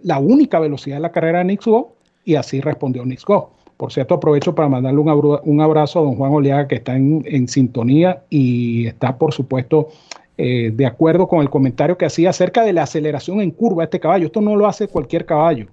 la 0.00 0.20
única 0.20 0.60
velocidad 0.60 0.98
de 0.98 1.02
la 1.02 1.10
carrera 1.10 1.38
de 1.38 1.46
Nix 1.46 1.66
Go, 1.66 1.96
y 2.24 2.36
así 2.36 2.60
respondió 2.60 3.04
Nix 3.04 3.24
Go. 3.24 3.57
Por 3.78 3.92
cierto, 3.92 4.16
aprovecho 4.16 4.56
para 4.56 4.68
mandarle 4.68 4.98
un, 4.98 5.60
abrazo 5.60 6.00
a 6.00 6.02
don 6.02 6.16
Juan 6.16 6.32
Oleaga, 6.32 6.66
que 6.66 6.74
está 6.74 6.96
en, 6.96 7.46
sintonía 7.46 8.24
y 8.28 8.88
está, 8.88 9.16
por 9.16 9.32
supuesto, 9.32 9.90
eh, 10.36 10.72
de 10.74 10.84
acuerdo 10.84 11.28
con 11.28 11.42
el 11.42 11.48
comentario 11.48 11.96
que 11.96 12.04
hacía 12.04 12.30
acerca 12.30 12.64
de 12.64 12.72
la 12.72 12.82
aceleración 12.82 13.40
en 13.40 13.52
curva 13.52 13.82
de 13.82 13.84
este 13.84 14.00
caballo. 14.00 14.26
Esto 14.26 14.40
no 14.40 14.56
lo 14.56 14.66
hace 14.66 14.88
cualquier 14.88 15.24
caballo, 15.24 15.68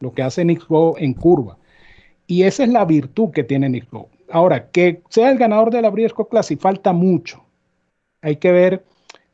lo 0.00 0.14
que 0.14 0.22
hace 0.22 0.46
Nick 0.46 0.66
en 0.96 1.12
curva. 1.12 1.58
Y 2.26 2.44
esa 2.44 2.64
es 2.64 2.70
la 2.70 2.86
virtud 2.86 3.32
que 3.32 3.44
tiene 3.44 3.68
Nick 3.68 3.88
Ahora, 4.30 4.70
que 4.70 5.02
sea 5.10 5.30
el 5.30 5.36
ganador 5.36 5.70
de 5.70 5.82
la 5.82 5.90
Breeders' 5.90 6.14
Classic, 6.30 6.58
falta 6.58 6.94
mucho. 6.94 7.44
Hay 8.22 8.36
que 8.36 8.50
ver 8.50 8.82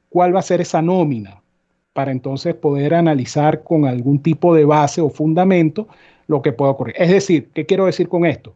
cuál 0.08 0.34
va 0.34 0.40
a 0.40 0.42
ser 0.42 0.60
esa 0.60 0.82
nómina 0.82 1.40
para 1.92 2.10
entonces 2.10 2.56
poder 2.56 2.94
analizar 2.94 3.62
con 3.62 3.84
algún 3.84 4.18
tipo 4.20 4.56
de 4.56 4.64
base 4.64 5.00
o 5.00 5.08
fundamento 5.08 5.86
lo 6.28 6.42
que 6.42 6.52
puede 6.52 6.70
ocurrir. 6.70 6.94
Es 6.96 7.10
decir, 7.10 7.48
¿qué 7.52 7.66
quiero 7.66 7.86
decir 7.86 8.08
con 8.08 8.24
esto? 8.24 8.54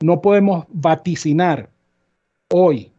No 0.00 0.20
podemos 0.20 0.66
vaticinar 0.68 1.70
hoy, 2.52 2.92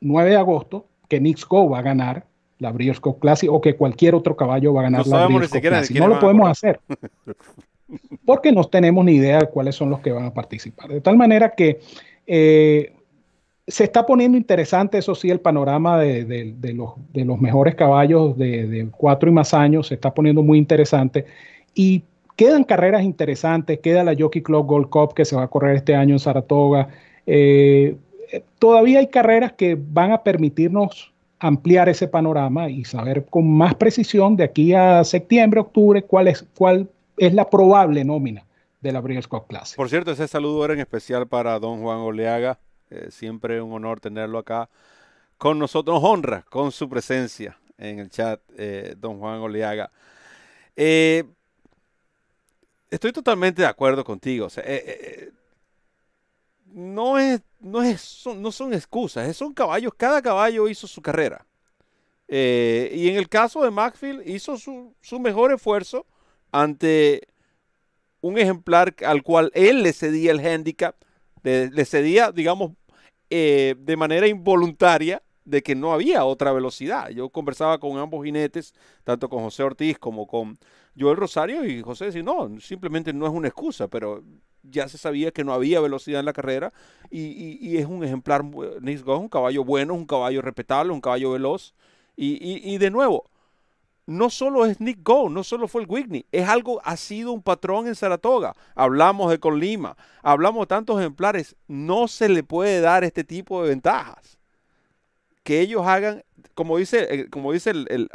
9 0.00 0.30
de 0.30 0.36
agosto, 0.36 0.86
que 1.08 1.20
Nix 1.20 1.46
Go 1.46 1.68
va 1.68 1.78
a 1.78 1.82
ganar 1.82 2.26
la 2.58 2.72
Breeders' 2.72 2.98
Cup 2.98 3.20
Classic 3.20 3.48
o 3.50 3.60
que 3.60 3.76
cualquier 3.76 4.14
otro 4.14 4.34
caballo 4.34 4.72
va 4.74 4.80
a 4.80 4.84
ganar 4.84 5.06
la 5.06 5.26
Breeders' 5.26 5.52
Cup 5.52 5.60
Classic. 5.60 5.96
No 5.96 6.08
lo 6.08 6.18
podemos 6.18 6.50
hacer. 6.50 6.80
Porque 8.24 8.52
no 8.52 8.64
tenemos 8.64 9.04
ni 9.04 9.12
idea 9.12 9.38
de 9.38 9.48
cuáles 9.48 9.76
son 9.76 9.90
los 9.90 10.00
que 10.00 10.10
van 10.10 10.26
a 10.26 10.34
participar. 10.34 10.88
De 10.88 11.00
tal 11.00 11.16
manera 11.16 11.50
que 11.50 11.80
eh, 12.26 12.94
se 13.66 13.84
está 13.84 14.04
poniendo 14.04 14.36
interesante, 14.36 14.98
eso 14.98 15.14
sí, 15.14 15.30
el 15.30 15.40
panorama 15.40 15.98
de, 15.98 16.54
los, 16.74 16.94
de 17.12 17.24
los, 17.24 17.40
mejores 17.40 17.74
caballos 17.74 18.36
de, 18.36 18.66
de, 18.66 18.88
cuatro 18.90 19.28
y 19.28 19.32
más 19.32 19.52
años, 19.52 19.88
se 19.88 19.94
está 19.94 20.12
poniendo 20.12 20.42
muy 20.42 20.58
interesante. 20.58 21.26
Y 21.74 22.02
Quedan 22.38 22.62
carreras 22.62 23.02
interesantes, 23.02 23.80
queda 23.80 24.04
la 24.04 24.14
Jockey 24.16 24.42
Club 24.42 24.64
Gold 24.64 24.90
Cup 24.90 25.12
que 25.12 25.24
se 25.24 25.34
va 25.34 25.42
a 25.42 25.48
correr 25.48 25.74
este 25.74 25.96
año 25.96 26.14
en 26.14 26.20
Saratoga. 26.20 26.88
Eh, 27.26 27.96
todavía 28.60 29.00
hay 29.00 29.08
carreras 29.08 29.54
que 29.54 29.76
van 29.76 30.12
a 30.12 30.22
permitirnos 30.22 31.12
ampliar 31.40 31.88
ese 31.88 32.06
panorama 32.06 32.70
y 32.70 32.84
saber 32.84 33.26
con 33.26 33.50
más 33.50 33.74
precisión 33.74 34.36
de 34.36 34.44
aquí 34.44 34.72
a 34.72 35.02
septiembre, 35.02 35.58
octubre, 35.58 36.02
cuál 36.02 36.28
es, 36.28 36.46
cuál 36.56 36.88
es 37.16 37.34
la 37.34 37.50
probable 37.50 38.04
nómina 38.04 38.44
de 38.82 38.92
la 38.92 39.00
Breeders' 39.00 39.26
Cup 39.26 39.48
Classic. 39.48 39.76
Por 39.76 39.88
cierto, 39.88 40.12
ese 40.12 40.28
saludo 40.28 40.64
era 40.64 40.74
en 40.74 40.80
especial 40.80 41.26
para 41.26 41.58
don 41.58 41.82
Juan 41.82 41.98
Oleaga. 41.98 42.60
Eh, 42.90 43.08
siempre 43.10 43.60
un 43.60 43.72
honor 43.72 43.98
tenerlo 43.98 44.38
acá 44.38 44.70
con 45.38 45.58
nosotros. 45.58 46.00
Nos 46.00 46.08
honra 46.08 46.44
con 46.48 46.70
su 46.70 46.88
presencia 46.88 47.58
en 47.78 47.98
el 47.98 48.10
chat, 48.10 48.40
eh, 48.56 48.94
don 48.96 49.18
Juan 49.18 49.40
Oleaga. 49.40 49.90
Eh, 50.76 51.24
estoy 52.90 53.12
totalmente 53.12 53.62
de 53.62 53.68
acuerdo 53.68 54.04
contigo. 54.04 54.46
O 54.46 54.50
sea, 54.50 54.64
eh, 54.64 54.82
eh, 54.86 54.98
eh, 55.00 55.32
no, 56.66 57.18
es, 57.18 57.40
no, 57.60 57.82
es, 57.82 58.00
son, 58.00 58.42
no 58.42 58.52
son 58.52 58.72
excusas, 58.74 59.36
son 59.36 59.52
caballos. 59.52 59.92
Cada 59.96 60.22
caballo 60.22 60.68
hizo 60.68 60.86
su 60.86 61.02
carrera. 61.02 61.46
y 62.28 63.08
en 63.08 63.16
el 63.16 63.28
caso 63.28 63.62
de 63.62 63.70
Maxfield, 63.70 64.28
hizo 64.28 64.56
su, 64.56 64.94
su, 65.00 65.18
mejor 65.18 65.52
esfuerzo 65.52 66.06
ante 66.52 67.28
un 68.20 68.38
ejemplar 68.38 68.94
al 69.06 69.22
cual 69.22 69.50
él 69.54 69.82
le 69.82 69.92
cedía 69.92 70.32
el 70.32 70.40
handicap, 70.44 70.96
le, 71.42 71.84
cedía, 71.86 72.32
digamos, 72.32 72.72
de 73.30 73.96
manera 73.96 74.26
involuntaria 74.26 75.22
de 75.44 75.62
que 75.62 75.74
no 75.74 75.92
había 75.94 76.24
otra 76.24 76.52
velocidad. 76.52 77.08
Yo 77.08 77.30
conversaba 77.30 77.78
con 77.78 77.96
ambos 77.96 78.24
jinetes, 78.24 78.74
tanto 79.04 79.30
con 79.30 79.42
José 79.42 79.62
Ortiz 79.62 79.98
como 79.98 80.26
con 80.26 80.58
Joel 80.98 81.16
Rosario, 81.16 81.64
y 81.64 81.82
José 81.82 82.06
decía, 82.06 82.22
no, 82.22 82.58
simplemente 82.60 83.12
no 83.12 83.26
es 83.26 83.32
una 83.32 83.48
excusa, 83.48 83.88
pero 83.88 84.22
ya 84.62 84.88
se 84.88 84.98
sabía 84.98 85.30
que 85.30 85.44
no 85.44 85.52
había 85.52 85.80
velocidad 85.80 86.20
en 86.20 86.26
la 86.26 86.32
carrera 86.32 86.72
y, 87.10 87.76
es 87.76 87.86
un 87.86 88.04
ejemplar, 88.04 88.44
Nix 88.80 89.02
Go 89.02 89.18
un 89.18 89.28
caballo 89.28 89.64
bueno, 89.64 89.94
un 89.94 90.06
caballo 90.06 90.42
respetable, 90.42 90.92
un 90.92 91.00
caballo 91.00 91.32
veloz. 91.32 91.74
Y, 92.16 92.78
de 92.78 92.90
nuevo, 92.90 93.30
no 94.06 94.28
solo 94.28 94.66
es 94.66 94.80
Nick 94.80 94.98
Go, 95.02 95.28
no 95.28 95.44
solo 95.44 95.68
fue 95.68 95.82
el 95.82 95.88
Whitney, 95.88 96.26
es 96.32 96.48
algo, 96.48 96.80
ha 96.84 96.96
sido 96.96 97.30
un 97.32 97.42
patrón 97.42 97.86
en 97.86 97.94
Saratoga. 97.94 98.54
Hablamos 98.74 99.30
de 99.30 99.38
Colima, 99.38 99.96
hablamos 100.22 100.62
de 100.62 100.66
tantos 100.66 100.98
ejemplares, 100.98 101.54
no 101.68 102.08
se 102.08 102.28
le 102.28 102.42
puede 102.42 102.80
dar 102.80 103.04
este 103.04 103.22
tipo 103.22 103.62
de 103.62 103.68
ventajas 103.68 104.38
que 105.44 105.60
ellos 105.60 105.86
hagan, 105.86 106.24
como 106.54 106.76
dice, 106.76 107.06
eh, 107.08 107.30
como 107.30 107.52
dice 107.52 107.70
el, 107.70 107.86
el 107.88 108.10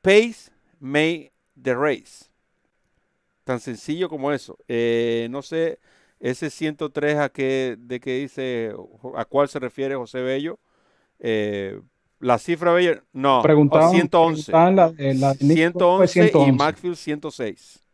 pace 0.00 0.50
may 0.80 1.30
the 1.62 1.74
race. 1.74 2.26
Tan 3.44 3.60
sencillo 3.60 4.08
como 4.08 4.32
eso. 4.32 4.58
Eh, 4.68 5.28
no 5.30 5.42
sé, 5.42 5.78
ese 6.20 6.50
103 6.50 7.16
a 7.16 7.28
qué, 7.28 7.76
de 7.78 8.00
qué 8.00 8.18
dice, 8.18 8.72
a 9.16 9.24
cuál 9.24 9.48
se 9.48 9.58
refiere 9.58 9.94
José 9.94 10.20
Bello. 10.20 10.58
Eh, 11.18 11.80
la 12.20 12.38
cifra 12.38 12.72
Bello, 12.72 13.02
no, 13.12 13.42
111. 13.42 14.52
La, 14.52 14.92
111, 15.34 16.32
y 16.46 16.52
Maxfield 16.52 16.96
106. 16.96 17.84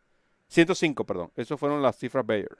105, 0.47 1.05
perdón. 1.05 1.31
Esas 1.35 1.59
fueron 1.59 1.81
las 1.81 1.97
cifras 1.97 2.25
Bayer. 2.25 2.57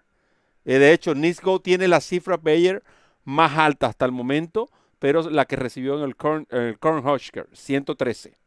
de 0.63 0.93
hecho, 0.93 1.15
Nisco 1.15 1.59
tiene 1.59 1.87
las 1.87 2.05
cifras 2.05 2.41
Bayer 2.41 2.83
más 3.23 3.57
altas 3.57 3.91
hasta 3.91 4.05
el 4.05 4.11
momento 4.11 4.69
pero 4.99 5.29
la 5.29 5.45
que 5.45 5.55
recibió 5.55 5.97
en 5.97 6.03
el, 6.03 6.15
Corn, 6.15 6.47
el 6.49 6.77
113, 7.53 8.37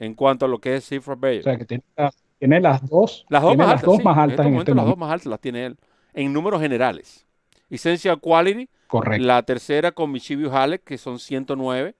en 0.00 0.14
cuanto 0.14 0.46
a 0.46 0.48
lo 0.48 0.58
que 0.58 0.74
es 0.74 0.88
cifra 0.88 1.14
Bayer. 1.14 1.40
O 1.40 1.44
sea, 1.44 1.56
que 1.56 1.64
tiene 1.64 1.84
Tiene 2.40 2.60
las 2.60 2.84
dos, 2.88 3.24
Las 3.28 3.42
dos 3.42 3.56
más 3.56 3.66
las 3.68 3.74
altas. 3.74 3.86
dos 3.86 3.96
sí, 3.98 4.02
más 4.02 4.16
en 4.16 4.20
altas 4.22 4.32
este 4.34 4.42
en 4.48 4.52
momento 4.54 4.72
este 4.72 4.76
las 4.76 4.86
dos 4.86 4.96
más 4.98 5.12
altas 5.12 5.26
las 5.26 5.40
tiene 5.40 5.66
él. 5.66 5.76
En 6.14 6.32
números 6.32 6.60
generales. 6.60 7.26
Essential 7.68 8.18
Quality, 8.20 8.68
Correcto. 8.88 9.24
la 9.26 9.42
tercera 9.44 9.92
con 9.92 10.10
Michibu 10.10 10.50
Halleck, 10.50 10.82
que 10.82 10.98
son 10.98 11.18
109. 11.20 11.94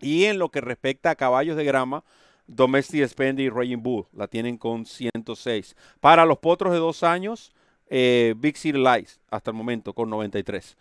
Y 0.00 0.24
en 0.24 0.38
lo 0.38 0.50
que 0.50 0.60
respecta 0.60 1.10
a 1.10 1.14
caballos 1.14 1.56
de 1.56 1.64
grama, 1.64 2.04
Domestic 2.46 3.06
Spendy 3.08 3.44
y 3.44 3.48
Raging 3.48 3.82
Bull 3.82 4.06
la 4.12 4.26
tienen 4.26 4.58
con 4.58 4.84
106. 4.84 5.76
Para 6.00 6.26
los 6.26 6.38
potros 6.38 6.72
de 6.72 6.78
dos 6.78 7.02
años, 7.02 7.52
eh, 7.88 8.34
Big 8.36 8.56
City 8.58 8.76
Lights 8.78 9.20
hasta 9.30 9.50
el 9.52 9.56
momento 9.56 9.94
con 9.94 10.10
93. 10.10 10.76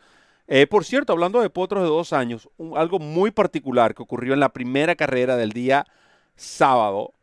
Eh, 0.48 0.68
por 0.68 0.84
cierto, 0.84 1.14
hablando 1.14 1.40
de 1.42 1.50
potros 1.50 1.84
de 1.84 1.88
dos 1.90 2.12
años, 2.12 2.50
un- 2.58 2.78
algo 2.78 3.00
muy 3.00 3.32
particular 3.32 3.94
que 3.96 4.04
ocurrió 4.04 4.34
en 4.34 4.42
la 4.42 4.50
primera 4.50 4.96
carrera 4.96 5.38
del 5.38 5.52
día 5.52 5.86
sábado 6.36 7.14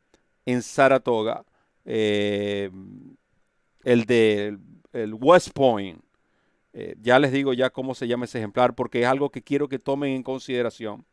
en 0.47 0.63
Saratoga, 0.63 1.45
eh, 1.85 2.71
el 3.85 4.05
de 4.05 4.59
el 4.93 5.15
West 5.15 5.51
Point. 5.55 6.03
Eh, 6.73 6.95
ya 7.01 7.19
les 7.19 7.33
digo 7.33 7.53
ya 7.53 7.71
cómo 7.71 7.95
se 7.95 8.07
llama 8.07 8.27
ese 8.27 8.39
ejemplar 8.39 8.75
porque 8.75 9.01
es 9.01 9.07
algo 9.07 9.31
que 9.31 9.43
quiero 9.43 9.69
que 9.69 9.79
tomen 9.79 10.13
en 10.13 10.23
consideración. 10.23 11.05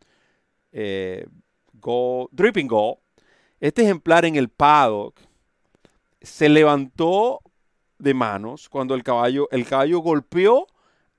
Eh, 0.71 1.25
Go- 1.73 2.29
Dripping 2.31 2.67
Go. 2.67 2.99
Este 3.59 3.81
ejemplar 3.83 4.25
en 4.25 4.35
el 4.35 4.49
paddock 4.49 5.19
se 6.21 6.49
levantó 6.49 7.41
de 7.97 8.13
manos 8.13 8.69
cuando 8.69 8.93
el 8.93 9.03
caballo, 9.03 9.47
el 9.51 9.65
caballo 9.65 9.99
golpeó 9.99 10.67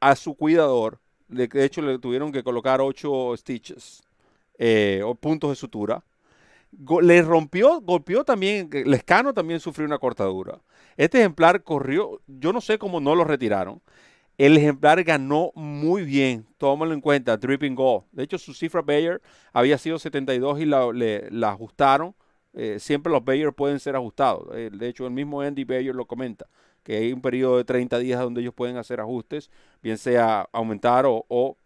a 0.01 0.15
su 0.15 0.35
cuidador. 0.37 1.01
De 1.27 1.49
hecho, 1.65 1.83
le 1.83 1.99
tuvieron 1.99 2.31
que 2.33 2.43
colocar 2.45 2.81
ocho 2.81 3.37
stitches 3.37 4.03
o 5.05 5.15
puntos 5.17 5.51
de 5.51 5.57
sutura. 5.57 6.05
Le 7.03 7.23
rompió, 7.23 7.81
golpeó 7.81 8.25
también, 8.25 8.69
el 8.73 8.93
escano 8.95 9.33
también 9.33 9.59
sufrió 9.61 9.87
una 9.87 9.99
cortadura. 9.99 10.61
Este 10.97 11.19
ejemplar 11.19 11.63
corrió, 11.63 12.21
yo 12.27 12.53
no 12.53 12.61
sé 12.61 12.79
cómo 12.79 13.01
no 13.01 13.15
lo 13.15 13.25
retiraron. 13.25 13.81
El 14.39 14.57
ejemplar 14.57 15.05
ganó 15.05 15.53
muy 15.55 16.03
bien, 16.05 16.47
tómalo 16.59 16.95
en 16.95 17.01
cuenta, 17.03 17.37
Dripping 17.37 17.75
Gold. 17.77 18.05
De 18.13 18.25
hecho, 18.25 18.39
su 18.39 18.55
cifra 18.55 18.83
Bayer 18.83 19.23
había 19.53 19.79
sido 19.79 19.99
72 20.01 20.61
y 20.61 20.67
la, 20.67 20.93
le- 20.93 21.31
la 21.31 21.51
ajustaron. 21.51 22.15
Eh, 22.55 22.79
siempre 22.81 23.13
los 23.13 23.25
Bayer 23.25 23.53
pueden 23.53 23.81
ser 23.81 23.97
ajustados. 23.97 24.49
Eh, 24.57 24.71
de 24.73 24.89
hecho, 24.89 25.07
el 25.07 25.13
mismo 25.13 25.43
Andy 25.43 25.65
Bayer 25.65 25.95
lo 25.95 26.07
comenta, 26.07 26.49
que 26.83 26.97
hay 26.97 27.13
un 27.13 27.21
periodo 27.23 27.59
de 27.59 27.65
30 27.65 27.99
días 27.99 28.21
donde 28.21 28.41
ellos 28.43 28.55
pueden 28.55 28.77
hacer 28.79 29.01
ajustes, 29.01 29.51
bien 29.83 29.99
sea 29.99 30.49
aumentar 30.53 31.05
o 31.07 31.57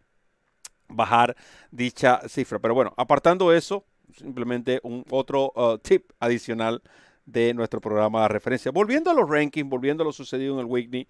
bajar 0.88 1.36
dicha 1.70 2.20
cifra. 2.28 2.58
Pero 2.58 2.74
bueno, 2.74 2.92
apartando 2.96 3.52
eso, 3.52 3.84
simplemente 4.16 4.80
un 4.82 5.04
otro 5.10 5.52
uh, 5.54 5.78
tip 5.78 6.10
adicional 6.20 6.82
de 7.24 7.54
nuestro 7.54 7.80
programa 7.80 8.22
de 8.22 8.28
referencia. 8.28 8.70
Volviendo 8.72 9.10
a 9.10 9.14
los 9.14 9.28
rankings, 9.28 9.68
volviendo 9.68 10.02
a 10.02 10.06
lo 10.06 10.12
sucedido 10.12 10.54
en 10.54 10.60
el 10.60 10.66
Whitney, 10.66 11.08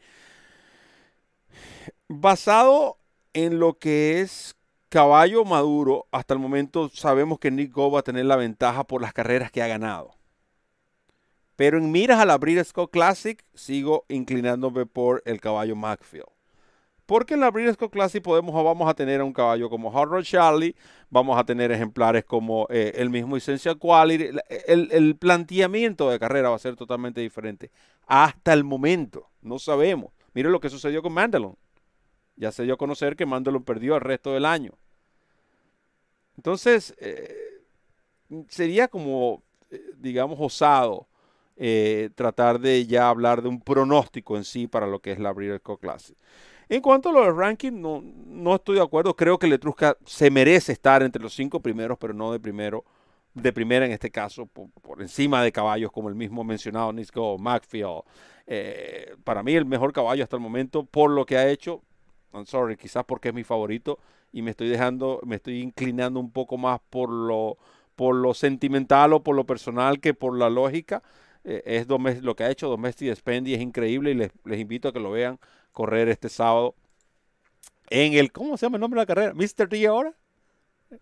basado 2.08 2.98
en 3.32 3.58
lo 3.58 3.78
que 3.78 4.20
es 4.20 4.56
caballo 4.88 5.44
maduro, 5.44 6.06
hasta 6.10 6.34
el 6.34 6.40
momento 6.40 6.90
sabemos 6.90 7.38
que 7.38 7.50
Nick 7.50 7.72
Go 7.72 7.90
va 7.90 8.00
a 8.00 8.04
tener 8.04 8.26
la 8.26 8.36
ventaja 8.36 8.84
por 8.84 9.00
las 9.00 9.12
carreras 9.12 9.50
que 9.50 9.62
ha 9.62 9.66
ganado. 9.66 10.14
Pero 11.56 11.78
en 11.78 11.90
miras 11.90 12.20
a 12.20 12.26
la 12.26 12.38
Breeders' 12.38 12.72
Cup 12.72 12.90
Classic, 12.90 13.42
sigo 13.54 14.04
inclinándome 14.08 14.84
por 14.84 15.22
el 15.24 15.40
caballo 15.40 15.76
Macfield. 15.76 16.26
Porque 17.12 17.34
en 17.34 17.40
la 17.40 17.52
Cup 17.76 17.90
Classic 17.90 18.22
podemos, 18.22 18.54
vamos 18.54 18.88
a 18.88 18.94
tener 18.94 19.20
un 19.20 19.34
caballo 19.34 19.68
como 19.68 19.94
Hard 19.94 20.08
Rock 20.08 20.24
Charlie, 20.24 20.74
vamos 21.10 21.38
a 21.38 21.44
tener 21.44 21.70
ejemplares 21.70 22.24
como 22.24 22.66
eh, 22.70 22.94
el 22.94 23.10
mismo 23.10 23.36
Essential 23.36 23.76
Quality. 23.78 24.30
El, 24.66 25.14
planteamiento 25.16 26.08
de 26.08 26.18
carrera 26.18 26.48
va 26.48 26.56
a 26.56 26.58
ser 26.58 26.74
totalmente 26.74 27.20
diferente. 27.20 27.70
Hasta 28.06 28.54
el 28.54 28.64
momento, 28.64 29.28
no 29.42 29.58
sabemos. 29.58 30.10
Miren 30.32 30.52
lo 30.52 30.60
que 30.60 30.70
sucedió 30.70 31.02
con 31.02 31.12
Mandalon. 31.12 31.54
Ya 32.36 32.50
se 32.50 32.62
dio 32.62 32.72
a 32.72 32.78
conocer 32.78 33.14
que 33.14 33.26
Mandalon 33.26 33.62
perdió 33.62 33.94
el 33.96 34.00
resto 34.00 34.32
del 34.32 34.46
año. 34.46 34.72
Entonces, 36.38 36.94
eh, 36.96 37.60
sería 38.48 38.88
como, 38.88 39.42
eh, 39.70 39.82
digamos, 39.98 40.38
osado 40.40 41.08
tratar 42.14 42.58
de 42.58 42.86
ya 42.86 43.10
hablar 43.10 43.42
de 43.42 43.48
un 43.48 43.60
pronóstico 43.60 44.38
en 44.38 44.44
sí 44.44 44.66
para 44.66 44.86
lo 44.86 45.00
que 45.00 45.12
es 45.12 45.18
la 45.18 45.30
Breeders' 45.34 45.60
Cup 45.60 45.78
Classic. 45.78 46.16
En 46.72 46.80
cuanto 46.80 47.10
a 47.10 47.12
lo 47.12 47.22
del 47.22 47.36
ranking, 47.36 47.82
no, 47.82 48.02
no 48.28 48.54
estoy 48.54 48.76
de 48.76 48.82
acuerdo. 48.82 49.14
Creo 49.14 49.38
que 49.38 49.46
Letrusca 49.46 49.94
se 50.06 50.30
merece 50.30 50.72
estar 50.72 51.02
entre 51.02 51.22
los 51.22 51.34
cinco 51.34 51.60
primeros, 51.60 51.98
pero 51.98 52.14
no 52.14 52.32
de 52.32 52.40
primero, 52.40 52.82
de 53.34 53.52
primera 53.52 53.84
en 53.84 53.92
este 53.92 54.10
caso, 54.10 54.46
por, 54.46 55.02
encima 55.02 55.42
de 55.42 55.52
caballos 55.52 55.92
como 55.92 56.08
el 56.08 56.14
mismo 56.14 56.44
mencionado 56.44 56.90
Nisco 56.94 57.36
Macfield. 57.36 58.04
Eh, 58.46 59.14
para 59.22 59.42
mí 59.42 59.52
el 59.52 59.66
mejor 59.66 59.92
caballo 59.92 60.24
hasta 60.24 60.36
el 60.36 60.40
momento 60.40 60.82
por 60.82 61.10
lo 61.10 61.26
que 61.26 61.36
ha 61.36 61.46
hecho. 61.46 61.82
I'm 62.32 62.46
sorry, 62.46 62.78
quizás 62.78 63.04
porque 63.04 63.28
es 63.28 63.34
mi 63.34 63.44
favorito 63.44 63.98
y 64.32 64.40
me 64.40 64.52
estoy 64.52 64.70
dejando, 64.70 65.20
me 65.26 65.36
estoy 65.36 65.60
inclinando 65.60 66.20
un 66.20 66.30
poco 66.30 66.56
más 66.56 66.80
por 66.88 67.10
lo, 67.10 67.58
por 67.96 68.14
lo 68.14 68.32
sentimental 68.32 69.12
o 69.12 69.22
por 69.22 69.36
lo 69.36 69.44
personal 69.44 70.00
que 70.00 70.14
por 70.14 70.38
la 70.38 70.48
lógica. 70.48 71.02
Eh, 71.44 71.62
es 71.66 71.86
lo 72.22 72.34
que 72.34 72.44
ha 72.44 72.50
hecho 72.50 72.70
Domestic 72.70 73.14
Spendy 73.14 73.52
es 73.52 73.60
increíble 73.60 74.12
y 74.12 74.14
les 74.14 74.58
invito 74.58 74.88
a 74.88 74.92
que 74.94 75.00
lo 75.00 75.10
vean 75.10 75.38
correr 75.72 76.08
este 76.08 76.28
sábado 76.28 76.74
en 77.90 78.14
el, 78.14 78.32
¿cómo 78.32 78.56
se 78.56 78.66
llama 78.66 78.76
el 78.76 78.80
nombre 78.80 78.98
de 78.98 79.02
la 79.02 79.06
carrera? 79.06 79.34
¿Mr. 79.34 79.68
D 79.68 79.86
ahora? 79.86 80.12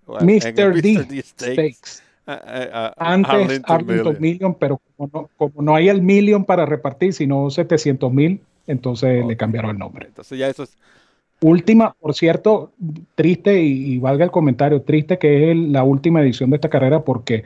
Bueno, 0.06 0.26
Mr. 0.26 0.82
D. 0.82 1.22
Stakes. 1.22 1.22
Stakes. 1.22 2.02
Ah, 2.26 2.40
ah, 2.44 2.94
ah, 2.96 3.12
Antes 3.12 3.30
Arlington 3.34 3.74
Arlington 3.74 4.04
Million. 4.04 4.20
Million, 4.20 4.54
pero 4.54 4.80
como 4.96 5.10
no, 5.12 5.30
como 5.36 5.62
no 5.62 5.74
hay 5.74 5.88
el 5.88 6.02
Million 6.02 6.44
para 6.44 6.66
repartir, 6.66 7.12
sino 7.12 7.50
700 7.50 8.12
mil, 8.12 8.40
entonces 8.66 9.24
le 9.26 9.36
cambiaron 9.36 9.72
el 9.72 9.78
nombre. 9.78 10.06
Entonces 10.06 10.38
ya 10.38 10.48
eso 10.48 10.62
es, 10.62 10.76
Última, 11.42 11.94
por 11.98 12.14
cierto, 12.14 12.70
triste 13.14 13.62
y, 13.62 13.94
y 13.94 13.98
valga 13.98 14.24
el 14.26 14.30
comentario, 14.30 14.82
triste 14.82 15.18
que 15.18 15.44
es 15.44 15.50
el- 15.52 15.72
la 15.72 15.82
última 15.84 16.20
edición 16.20 16.50
de 16.50 16.56
esta 16.56 16.68
carrera 16.68 17.02
porque 17.02 17.44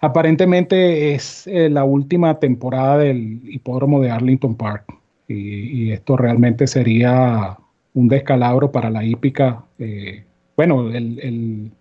aparentemente 0.00 1.14
es 1.14 1.46
eh, 1.46 1.70
la 1.70 1.84
última 1.84 2.38
temporada 2.40 2.98
del 2.98 3.40
hipódromo 3.44 4.00
de 4.00 4.10
Arlington 4.10 4.56
Park 4.56 4.84
y, 5.28 5.90
esto 5.92 6.16
realmente 6.16 6.66
sería 6.66 7.58
un 7.94 8.08
descalabro 8.08 8.72
para 8.72 8.90
la 8.90 9.04
hípica. 9.04 9.64
eh, 9.78 10.24
bueno, 10.56 10.88
el, 10.90 11.18
el- 11.20 11.72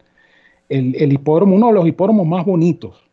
el- 0.70 0.96
el 0.96 1.14
hipódromo, 1.14 1.56
uno 1.56 1.68
de 1.68 1.74
los 1.74 1.88
hipódromos 1.88 2.28
más 2.28 2.46
bonitos 2.46 3.04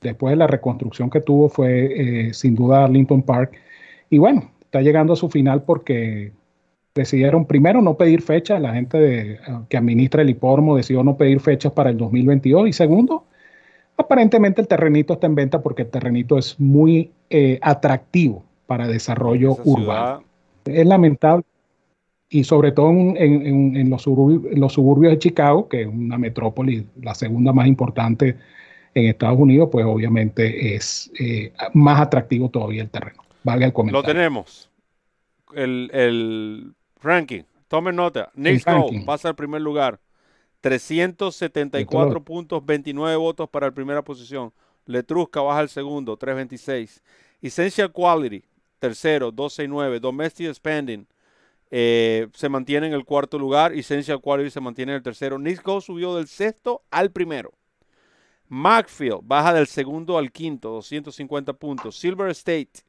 después 0.00 0.32
de 0.32 0.36
la 0.36 0.46
reconstrucción 0.46 1.10
que 1.10 1.20
tuvo 1.20 1.48
fue 1.48 2.28
eh, 2.30 2.34
sin 2.34 2.54
duda 2.54 2.84
Arlington 2.84 3.22
Park 3.22 3.52
y 4.10 4.18
bueno, 4.18 4.50
está 4.62 4.80
llegando 4.82 5.12
a 5.14 5.16
su 5.16 5.28
final 5.30 5.62
porque 5.64 6.32
decidieron 6.94 7.46
primero 7.46 7.82
no 7.82 7.96
pedir 7.96 8.22
fechas, 8.22 8.60
la 8.60 8.74
gente 8.74 8.98
de- 8.98 9.38
que 9.68 9.76
administra 9.76 10.22
el 10.22 10.30
hipódromo 10.30 10.76
decidió 10.76 11.04
no 11.04 11.16
pedir 11.16 11.40
fechas 11.40 11.72
para 11.72 11.90
el 11.90 11.96
2022 11.98 12.68
y 12.68 12.72
segundo, 12.72 13.24
aparentemente 13.96 14.60
el 14.60 14.68
terrenito 14.68 15.14
está 15.14 15.26
en 15.26 15.34
venta 15.34 15.62
porque 15.62 15.82
el 15.82 15.90
terrenito 15.90 16.38
es 16.38 16.58
muy 16.60 17.12
eh, 17.30 17.58
atractivo 17.62 18.44
para 18.70 18.88
desarrollo 18.88 19.52
esa 19.52 19.62
urbano. 19.64 20.14
ciudad, 20.14 20.26
Es 20.64 20.86
lamentable 20.86 21.44
y 22.28 22.44
sobre 22.44 22.72
todo 22.72 22.90
en, 22.90 23.16
en- 23.76 23.90
los, 23.90 24.02
suburbios, 24.02 24.52
en 24.52 24.60
los 24.60 24.72
suburbios 24.74 25.12
de 25.12 25.18
Chicago, 25.18 25.68
que 25.68 25.82
es 25.82 25.88
una 25.88 26.18
metrópoli, 26.18 26.86
la 27.02 27.14
segunda 27.14 27.52
más 27.52 27.66
importante 27.66 28.38
en 28.94 29.06
Estados 29.06 29.38
Unidos, 29.38 29.68
pues 29.72 29.86
obviamente 29.86 30.76
es 30.76 31.10
eh, 31.18 31.52
más 31.74 32.00
atractivo 32.00 32.50
todavía 32.50 32.82
el 32.82 32.90
terreno. 32.90 33.22
Valga 33.44 33.66
el 33.66 33.72
Lo 33.72 33.74
comentario. 33.74 34.14
tenemos. 34.14 34.70
El, 35.54 35.90
el 35.92 36.74
ranking. 37.02 37.42
Tomen 37.68 37.96
nota. 37.96 38.30
Nick 38.34 38.64
pasa 39.04 39.28
al 39.28 39.36
primer 39.36 39.60
lugar. 39.62 40.00
374 40.60 42.22
puntos, 42.24 42.64
29 42.64 43.16
votos 43.16 43.48
para 43.48 43.68
la 43.68 43.72
primera 43.74 44.02
posición. 44.02 44.52
Letrusca 44.86 45.40
baja 45.40 45.60
al 45.60 45.68
segundo, 45.68 46.16
326. 46.16 47.02
Essential 47.42 47.92
Quality, 47.92 48.44
tercero, 48.80 49.30
269. 49.30 50.00
Domestic 50.00 50.52
Spending 50.52 51.06
eh, 51.70 52.26
se 52.34 52.48
mantiene 52.48 52.88
en 52.88 52.94
el 52.94 53.04
cuarto 53.04 53.38
lugar. 53.38 53.72
Essential 53.72 54.20
Quality 54.20 54.50
se 54.50 54.60
mantiene 54.60 54.92
en 54.92 54.96
el 54.96 55.02
tercero. 55.02 55.38
Nick 55.38 55.62
Go 55.62 55.80
subió 55.80 56.16
del 56.16 56.26
sexto 56.26 56.82
al 56.90 57.12
primero. 57.12 57.52
Macfield 58.50 59.20
baja 59.22 59.54
del 59.54 59.68
segundo 59.68 60.18
al 60.18 60.32
quinto, 60.32 60.70
250 60.70 61.52
puntos. 61.52 61.96
Silver 61.96 62.30
State 62.30 62.82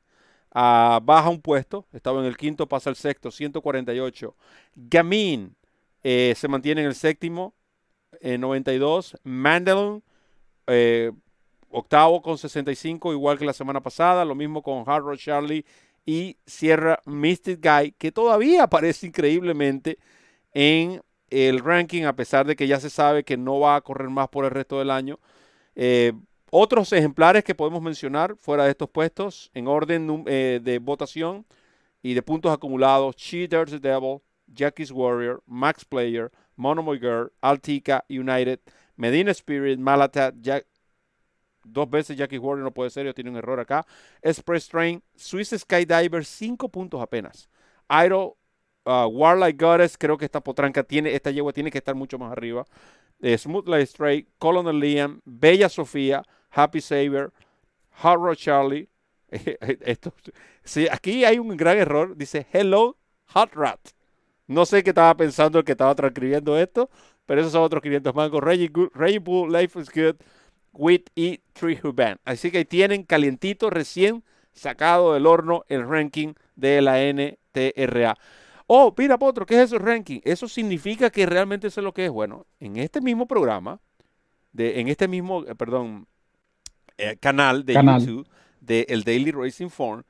ah, 0.52 1.00
baja 1.04 1.30
un 1.30 1.40
puesto, 1.40 1.86
estaba 1.94 2.20
en 2.20 2.26
el 2.26 2.36
quinto, 2.36 2.68
pasa 2.68 2.90
al 2.90 2.96
sexto, 2.96 3.30
148. 3.30 4.36
Gamin 4.76 5.56
eh, 6.04 6.34
se 6.36 6.48
mantiene 6.48 6.82
en 6.82 6.88
el 6.88 6.96
séptimo, 6.96 7.54
eh, 8.22 8.40
92. 8.40 9.18
Mandalon, 9.24 10.04
eh, 10.66 11.12
octavo 11.72 12.22
con 12.22 12.38
65, 12.38 13.14
igual 13.14 13.38
que 13.38 13.46
la 13.46 13.54
semana 13.54 13.82
pasada. 13.82 14.26
Lo 14.26 14.36
mismo 14.36 14.62
con 14.62 14.84
Hard 14.86 15.04
Rock 15.04 15.20
Charlie 15.20 15.66
y 16.06 16.38
Sierra 16.46 17.00
Mystic 17.06 17.60
Guy, 17.62 17.94
que 17.94 18.12
todavía 18.12 18.64
aparece 18.64 19.08
increíblemente 19.08 19.98
en 20.54 21.02
el 21.30 21.60
ranking, 21.60 22.04
a 22.04 22.16
pesar 22.16 22.46
de 22.46 22.56
que 22.56 22.68
ya 22.68 22.80
se 22.80 22.90
sabe 22.90 23.24
que 23.24 23.38
no 23.38 23.60
va 23.60 23.76
a 23.76 23.82
correr 23.82 24.10
más 24.10 24.28
por 24.30 24.46
el 24.46 24.52
resto 24.52 24.80
del 24.80 24.92
año. 24.92 25.20
Eh, 25.76 26.14
otros 26.52 26.92
ejemplares 26.92 27.44
que 27.44 27.56
podemos 27.56 27.82
mencionar 27.82 28.36
fuera 28.36 28.66
de 28.66 28.72
estos 28.72 28.90
puestos 28.90 29.50
en 29.54 29.68
orden 29.68 30.26
eh, 30.28 30.60
de 30.62 30.80
votación 30.80 31.46
y 32.04 32.14
de 32.14 32.22
puntos 32.22 32.52
acumulados: 32.52 33.16
Cheaters 33.16 33.72
the 33.72 33.80
Devil, 33.80 34.20
Jackie's 34.48 34.92
Warrior, 34.92 35.42
Max 35.46 35.86
Player, 35.86 36.30
Monomoy 36.58 37.00
Girl, 37.00 37.32
Altica, 37.42 38.04
United, 38.10 38.60
Medina 38.98 39.32
Spirit, 39.32 39.80
Malatat, 39.80 40.36
Jack, 40.42 40.66
dos 41.64 41.90
veces 41.90 42.18
Jackie 42.18 42.38
Warrior 42.38 42.64
no 42.64 42.72
puede 42.72 42.90
ser, 42.90 43.06
yo 43.06 43.14
tiene 43.14 43.30
un 43.30 43.38
error 43.38 43.60
acá. 43.60 43.86
Express 44.22 44.68
Train, 44.68 45.04
Swiss 45.16 45.56
Skydiver, 45.58 46.26
cinco 46.26 46.70
puntos 46.70 47.02
apenas. 47.02 47.50
Idol, 47.90 48.34
uh, 48.86 49.08
Warlike 49.08 49.64
Goddess, 49.64 49.98
creo 49.98 50.18
que 50.18 50.26
esta 50.26 50.42
potranca 50.42 50.84
tiene, 50.84 51.14
esta 51.14 51.32
yegua 51.32 51.54
tiene 51.54 51.72
que 51.72 51.78
estar 51.78 51.96
mucho 51.96 52.18
más 52.18 52.32
arriba. 52.32 52.66
Eh, 53.22 53.38
Smooth 53.38 53.68
Light 53.68 53.88
Straight, 53.88 54.28
Colonel 54.40 54.80
Liam, 54.80 55.22
Bella 55.26 55.70
Sofía, 55.70 56.24
Happy 56.50 56.82
Saver, 56.82 57.32
Hard 58.02 58.20
Rock 58.20 58.38
Charlie. 58.38 58.90
Esto, 59.30 60.14
sí, 60.64 60.88
aquí 60.92 61.24
hay 61.24 61.40
un 61.40 61.56
gran 61.56 61.78
error. 61.78 62.18
Dice 62.18 62.48
Hello 62.52 62.98
Hot 63.34 63.54
Rat. 63.54 63.80
No 64.48 64.66
sé 64.66 64.84
qué 64.84 64.90
estaba 64.90 65.16
pensando 65.16 65.60
el 65.60 65.66
que 65.66 65.72
estaba 65.72 65.96
transcribiendo 65.96 66.58
esto, 66.58 66.90
pero 67.26 67.40
esos 67.40 67.54
son 67.54 67.64
otros 67.64 67.82
500 67.82 68.14
mangos. 68.14 68.44
Reggie, 68.44 69.20
Bull, 69.20 69.50
Life 69.52 69.80
is 69.80 69.90
Good, 69.90 70.18
Wit 70.74 71.10
y 71.16 71.40
Tree 71.54 71.80
Band. 71.84 72.20
Así 72.26 72.52
que 72.52 72.66
tienen 72.66 73.04
calientito, 73.04 73.70
recién 73.70 74.24
sacado 74.54 75.14
del 75.14 75.26
horno 75.26 75.64
el 75.70 75.88
ranking 75.88 76.34
de 76.56 76.82
la 76.82 77.00
NTRA. 77.00 78.18
Oh, 78.68 78.94
mira, 78.98 79.18
Potro, 79.20 79.46
¿qué 79.46 79.56
es 79.56 79.62
eso 79.66 79.80
ranking? 79.80 80.22
Eso 80.24 80.48
significa 80.48 81.10
que 81.10 81.26
realmente 81.26 81.68
eso 81.68 81.82
es 81.82 81.84
lo 81.84 81.94
que 81.94 82.06
es. 82.06 82.12
Bueno, 82.12 82.46
en 82.60 82.78
este 82.78 83.02
mismo 83.02 83.28
programa, 83.28 83.82
de, 84.54 84.80
en 84.80 84.88
este 84.88 85.08
mismo, 85.08 85.46
eh, 85.46 85.56
perdón, 85.56 86.08
eh, 86.98 87.18
canal 87.18 87.66
de 87.66 87.74
YouTube 87.74 88.28
de 88.60 88.86
el 88.90 89.04
Daily 89.04 89.32
Racing 89.32 89.70
Form, 89.70 90.04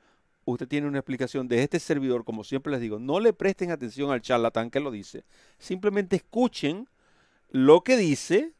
usted 0.44 0.68
tiene 0.68 0.86
una 0.86 0.98
explicación 0.98 1.48
de 1.48 1.62
este 1.62 1.80
servidor, 1.80 2.24
como 2.24 2.44
siempre 2.44 2.72
les 2.72 2.80
digo, 2.80 2.98
no 2.98 3.20
le 3.20 3.32
presten 3.32 3.70
atención 3.70 4.10
al 4.10 4.20
charlatán 4.20 4.70
que 4.70 4.80
lo 4.80 4.90
dice, 4.90 5.24
simplemente 5.58 6.16
escuchen 6.16 6.88
lo 7.48 7.82
que 7.82 7.96
dice, 7.96 8.52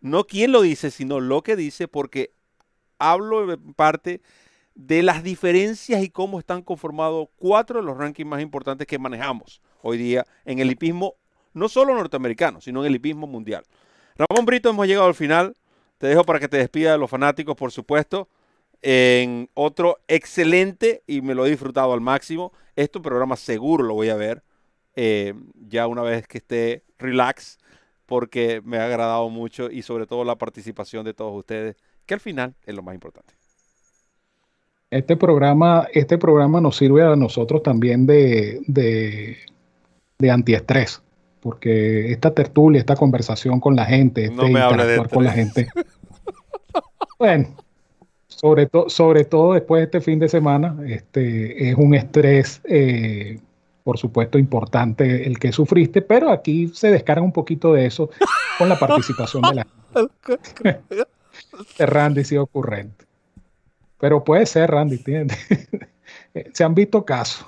no 0.00 0.26
quién 0.26 0.52
lo 0.52 0.62
dice, 0.62 0.90
sino 0.90 1.20
lo 1.20 1.42
que 1.42 1.56
dice, 1.56 1.88
porque 1.88 2.32
hablo 2.98 3.52
en 3.52 3.74
parte 3.74 4.20
de 4.74 5.02
las 5.02 5.22
diferencias 5.22 6.02
y 6.02 6.10
cómo 6.10 6.38
están 6.38 6.62
conformados 6.62 7.28
cuatro 7.36 7.80
de 7.80 7.86
los 7.86 7.96
rankings 7.96 8.28
más 8.28 8.40
importantes 8.40 8.86
que 8.86 8.98
manejamos 8.98 9.60
hoy 9.82 9.98
día 9.98 10.26
en 10.44 10.58
el 10.58 10.70
hipismo, 10.70 11.14
no 11.52 11.68
solo 11.68 11.94
norteamericano, 11.94 12.60
sino 12.60 12.80
en 12.80 12.86
el 12.86 12.96
hipismo 12.96 13.26
mundial. 13.26 13.64
Ramón 14.16 14.46
Brito, 14.46 14.70
hemos 14.70 14.86
llegado 14.86 15.06
al 15.06 15.14
final. 15.14 15.54
Te 15.98 16.06
dejo 16.06 16.24
para 16.24 16.40
que 16.40 16.48
te 16.48 16.56
despida 16.56 16.92
de 16.92 16.98
los 16.98 17.10
fanáticos, 17.10 17.56
por 17.56 17.72
supuesto, 17.72 18.28
en 18.80 19.50
otro 19.52 19.98
excelente 20.08 21.02
y 21.06 21.20
me 21.20 21.34
lo 21.34 21.44
he 21.44 21.50
disfrutado 21.50 21.92
al 21.92 22.00
máximo. 22.00 22.52
Este 22.74 23.00
programa 23.00 23.36
seguro 23.36 23.84
lo 23.84 23.94
voy 23.94 24.08
a 24.08 24.16
ver 24.16 24.42
eh, 24.94 25.34
ya 25.54 25.86
una 25.86 26.02
vez 26.02 26.26
que 26.26 26.38
esté 26.38 26.84
relax, 26.98 27.58
porque 28.10 28.60
me 28.64 28.76
ha 28.76 28.86
agradado 28.86 29.30
mucho 29.30 29.70
y 29.70 29.82
sobre 29.82 30.04
todo 30.04 30.24
la 30.24 30.34
participación 30.34 31.04
de 31.04 31.14
todos 31.14 31.32
ustedes, 31.38 31.76
que 32.06 32.14
al 32.14 32.20
final 32.20 32.56
es 32.66 32.74
lo 32.74 32.82
más 32.82 32.94
importante. 32.94 33.34
Este 34.90 35.16
programa, 35.16 35.86
este 35.94 36.18
programa 36.18 36.60
nos 36.60 36.76
sirve 36.76 37.04
a 37.04 37.14
nosotros 37.14 37.62
también 37.62 38.06
de, 38.06 38.60
de, 38.66 39.36
de 40.18 40.30
antiestrés 40.30 41.00
porque 41.40 42.10
esta 42.12 42.34
tertulia, 42.34 42.80
esta 42.80 42.96
conversación 42.96 43.60
con 43.60 43.74
la 43.76 43.86
gente, 43.86 44.24
este 44.24 44.46
interactuar 44.46 45.08
con 45.08 45.24
la 45.24 45.32
gente. 45.32 45.68
bueno, 47.18 47.48
sobre, 48.26 48.66
todo 48.66 48.88
sobre 48.88 49.24
todo 49.24 49.54
después 49.54 49.80
de 49.80 49.84
este 49.84 50.00
fin 50.00 50.18
de 50.18 50.28
semana, 50.28 50.76
este, 50.86 51.70
es 51.70 51.76
un 51.76 51.94
estrés, 51.94 52.60
eh, 52.64 53.38
por 53.82 53.98
supuesto, 53.98 54.38
importante 54.38 55.26
el 55.26 55.38
que 55.38 55.52
sufriste, 55.52 56.02
pero 56.02 56.30
aquí 56.30 56.68
se 56.74 56.90
descarga 56.90 57.22
un 57.22 57.32
poquito 57.32 57.72
de 57.72 57.86
eso 57.86 58.10
con 58.58 58.68
la 58.68 58.78
participación 58.78 59.42
de 59.42 59.54
la 59.54 59.66
gente. 59.94 60.80
de 61.78 61.86
Randy 61.86 62.24
sí 62.24 62.36
ocurrente. 62.36 63.04
Pero 63.98 64.24
puede 64.24 64.46
ser, 64.46 64.70
Randy, 64.70 64.96
¿entiendes? 64.96 65.38
se 66.52 66.64
han 66.64 66.74
visto 66.74 67.04
casos. 67.04 67.46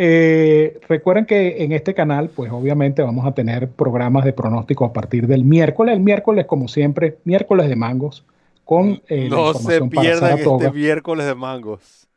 Eh, 0.00 0.78
recuerden 0.88 1.26
que 1.26 1.64
en 1.64 1.72
este 1.72 1.92
canal, 1.92 2.30
pues 2.30 2.52
obviamente 2.52 3.02
vamos 3.02 3.26
a 3.26 3.32
tener 3.32 3.68
programas 3.68 4.24
de 4.24 4.32
pronóstico 4.32 4.84
a 4.84 4.92
partir 4.92 5.26
del 5.26 5.44
miércoles. 5.44 5.96
El 5.96 6.02
miércoles, 6.02 6.46
como 6.46 6.68
siempre, 6.68 7.18
miércoles 7.24 7.68
de 7.68 7.76
mangos. 7.76 8.24
Con, 8.64 9.02
eh, 9.08 9.28
no 9.28 9.54
se 9.54 9.80
pierdan 9.86 10.38
este 10.38 10.70
miércoles 10.70 11.26
de 11.26 11.34
mangos. 11.34 12.07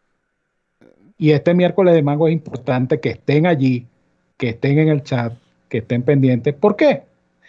Y 1.21 1.33
este 1.33 1.53
miércoles 1.53 1.93
de 1.93 2.01
mangos 2.01 2.29
es 2.29 2.33
importante 2.33 2.99
que 2.99 3.09
estén 3.09 3.45
allí, 3.45 3.85
que 4.37 4.49
estén 4.49 4.79
en 4.79 4.89
el 4.89 5.03
chat, 5.03 5.31
que 5.69 5.77
estén 5.77 6.01
pendientes. 6.01 6.55
¿Por 6.55 6.75
qué? 6.75 7.03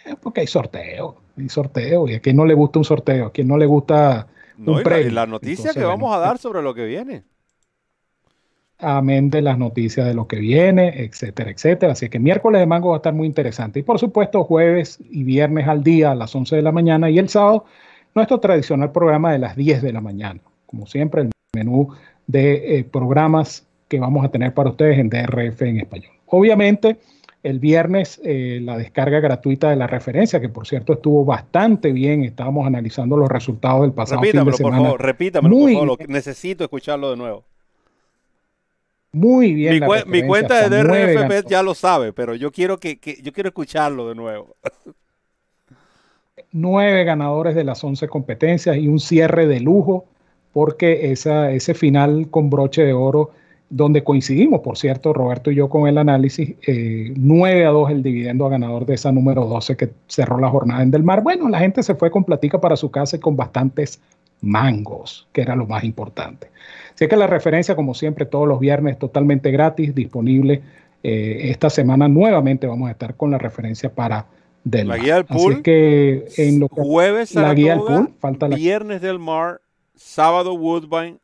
Eh, 0.05 0.15
porque 0.21 0.41
hay 0.41 0.47
sorteo, 0.47 1.15
hay 1.35 1.49
sorteo. 1.49 2.07
Y 2.07 2.13
a 2.13 2.19
quien 2.19 2.35
no 2.35 2.45
le 2.45 2.53
gusta 2.53 2.77
un 2.77 2.85
sorteo, 2.85 3.25
a 3.25 3.31
quien 3.31 3.47
no 3.47 3.57
le 3.57 3.65
gusta 3.65 4.27
un 4.63 4.83
premio. 4.83 5.11
La, 5.11 5.25
noticia 5.25 5.73
que 5.73 5.83
vamos 5.83 6.15
a 6.15 6.19
dar 6.19 6.37
sobre 6.37 6.61
lo 6.61 6.75
que 6.75 6.85
viene 6.85 7.23
amén 8.77 9.31
de 9.31 9.41
las 9.41 9.57
noticias 9.57 10.05
de 10.05 10.13
lo 10.13 10.27
que 10.27 10.37
viene, 10.37 11.03
etcétera, 11.03 11.49
etcétera. 11.49 11.93
Así 11.93 12.09
que 12.09 12.19
miércoles 12.19 12.59
de 12.59 12.67
mango 12.67 12.89
va 12.89 12.95
a 12.95 12.97
estar 12.97 13.13
muy 13.13 13.25
interesante. 13.25 13.79
Y 13.79 13.83
por 13.83 13.97
supuesto, 13.97 14.43
jueves 14.43 14.99
y 15.09 15.23
viernes 15.23 15.67
al 15.67 15.83
día 15.83 16.11
a 16.11 16.15
las 16.15 16.35
11 16.35 16.57
de 16.57 16.61
la 16.61 16.71
mañana 16.71 17.09
y 17.09 17.17
el 17.17 17.27
sábado, 17.27 17.65
nuestro 18.13 18.39
tradicional 18.39 18.91
programa 18.91 19.31
de 19.31 19.39
las 19.39 19.55
10 19.55 19.81
de 19.81 19.93
la 19.93 20.01
mañana. 20.01 20.41
Como 20.67 20.85
siempre, 20.85 21.21
el 21.21 21.31
menú 21.55 21.89
de 22.27 22.79
eh, 22.79 22.83
programas 22.83 23.65
que 23.87 23.99
vamos 23.99 24.25
a 24.25 24.29
tener 24.29 24.53
para 24.53 24.71
ustedes 24.71 24.97
en 24.99 25.09
DRF 25.09 25.61
en 25.61 25.79
español. 25.79 26.11
Obviamente, 26.27 26.97
el 27.43 27.59
viernes 27.59 28.21
eh, 28.23 28.59
la 28.61 28.77
descarga 28.77 29.19
gratuita 29.19 29.69
de 29.69 29.75
la 29.75 29.85
referencia, 29.85 30.39
que 30.39 30.49
por 30.49 30.65
cierto 30.65 30.93
estuvo 30.93 31.25
bastante 31.25 31.91
bien. 31.91 32.23
Estábamos 32.23 32.65
analizando 32.65 33.17
los 33.17 33.29
resultados 33.29 33.81
del 33.81 33.91
pasado 33.91 34.21
fin 34.21 34.31
de 34.31 34.53
semana. 34.53 34.77
Por 34.77 34.85
favor, 34.85 35.01
repítamelo, 35.01 35.55
por 35.55 35.71
favor. 35.73 36.09
Necesito 36.09 36.63
escucharlo 36.63 37.11
de 37.11 37.17
nuevo. 37.17 37.43
Muy 39.13 39.53
bien. 39.53 39.83
Mi, 40.07 40.23
cuenta 40.23 40.67
de 40.67 40.83
DRFP 40.83 41.47
ya 41.47 41.61
lo 41.61 41.75
sabe, 41.75 42.13
pero 42.13 42.33
yo 42.33 42.51
quiero 42.51 42.79
que, 42.79 42.99
yo 43.21 43.31
quiero 43.31 43.49
escucharlo 43.49 44.09
de 44.09 44.15
nuevo. 44.15 44.55
Nueve 46.51 47.03
ganadores 47.03 47.53
de 47.55 47.63
las 47.63 47.83
once 47.83 48.07
competencias 48.07 48.75
y 48.75 48.87
un 48.87 48.99
cierre 48.99 49.45
de 49.45 49.59
lujo, 49.59 50.05
porque 50.53 51.11
esa, 51.11 51.51
ese 51.51 51.73
final 51.73 52.27
con 52.29 52.49
broche 52.49 52.83
de 52.83 52.93
oro, 52.93 53.31
donde 53.69 54.03
coincidimos, 54.03 54.61
por 54.61 54.77
cierto, 54.77 55.13
Roberto 55.13 55.49
y 55.49 55.55
yo 55.55 55.67
con 55.67 55.87
el 55.87 55.97
análisis, 55.97 56.53
eh, 56.67 57.11
9 57.15 57.65
a 57.65 57.69
2 57.69 57.89
el 57.89 58.03
dividendo 58.03 58.45
a 58.45 58.49
ganador 58.49 58.85
de 58.85 58.93
esa 58.93 59.11
número 59.11 59.45
12 59.45 59.75
que 59.75 59.89
cerró 60.07 60.39
la 60.39 60.49
jornada 60.49 60.83
en 60.83 60.91
Del 60.91 61.03
Mar. 61.03 61.23
Bueno, 61.23 61.49
la 61.49 61.59
gente 61.59 61.81
se 61.81 61.95
fue 61.95 62.11
con 62.11 62.23
platica 62.23 62.61
para 62.61 62.75
su 62.75 62.91
casa 62.91 63.15
y 63.15 63.19
con 63.19 63.35
bastantes 63.35 63.99
mangos, 64.41 65.27
que 65.31 65.41
era 65.41 65.55
lo 65.55 65.65
más 65.65 65.83
importante. 65.83 66.49
Así 66.93 67.07
que 67.07 67.15
la 67.15 67.25
referencia, 67.25 67.75
como 67.75 67.95
siempre, 67.95 68.25
todos 68.27 68.47
los 68.47 68.59
viernes 68.59 68.99
totalmente 68.99 69.49
gratis, 69.49 69.95
disponible. 69.95 70.61
Eh, 71.01 71.49
esta 71.49 71.71
semana 71.71 72.07
nuevamente 72.07 72.67
vamos 72.67 72.89
a 72.89 72.91
estar 72.91 73.15
con 73.15 73.31
la 73.31 73.39
referencia 73.39 73.91
para 73.91 74.27
del 74.63 74.87
La 74.87 74.97
guía 74.97 75.15
del 75.15 75.25
pool. 75.25 75.53
Así 75.53 75.61
que 75.63 76.25
en 76.37 76.59
lo 76.59 76.67
jueves 76.67 77.33
la 77.33 77.53
guía 77.53 77.75
del 77.75 77.83
pool, 77.83 78.09
falta 78.19 78.47
la 78.47 78.55
viernes 78.55 79.01
del 79.01 79.19
mar, 79.19 79.61
sábado 79.95 80.53
Woodbine, 80.53 81.17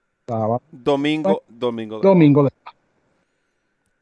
domingo, 0.71 1.43
domingo. 1.47 1.99
Domingo 1.99 2.43
de 2.43 2.51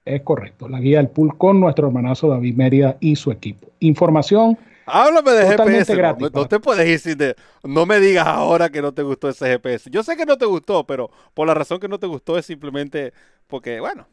Es 0.06 0.22
correcto, 0.22 0.68
la 0.68 0.80
guía 0.80 0.98
del 0.98 1.10
pool 1.10 1.38
con 1.38 1.60
nuestro 1.60 1.88
hermanazo 1.88 2.30
David 2.30 2.56
Mérida 2.56 2.98
y 3.00 3.16
su 3.16 3.32
equipo. 3.32 3.68
Información 3.80 4.58
Háblame 4.88 5.32
de 5.32 5.46
GPS. 5.46 5.98
no, 6.34 6.48
te 6.48 6.60
puedes 6.62 7.18
de. 7.18 7.36
No 7.64 7.86
me 7.86 8.00
digas 8.00 8.26
ahora 8.26 8.70
que 8.70 8.82
no 8.82 8.94
te 8.94 9.04
gustó 9.04 9.28
ese 9.28 9.46
GPS. 9.46 9.90
Yo 9.92 10.02
sé 10.02 10.16
que 10.16 10.26
no 10.26 10.38
te 10.38 10.46
gustó, 10.46 10.86
pero 10.88 11.12
por 11.34 11.46
la 11.46 11.54
razón 11.54 11.82
que 11.82 11.90
no 11.90 12.00
te 12.00 12.08
gustó 12.08 12.38
es 12.38 12.46
simplemente 12.46 13.12
porque, 13.48 13.82
bueno. 13.82 14.08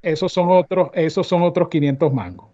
Esos 0.00 0.32
son 0.32 0.50
otros, 0.50 0.90
esos 0.94 1.26
son 1.26 1.42
otros 1.42 1.68
500 1.68 2.12
mangos. 2.12 2.46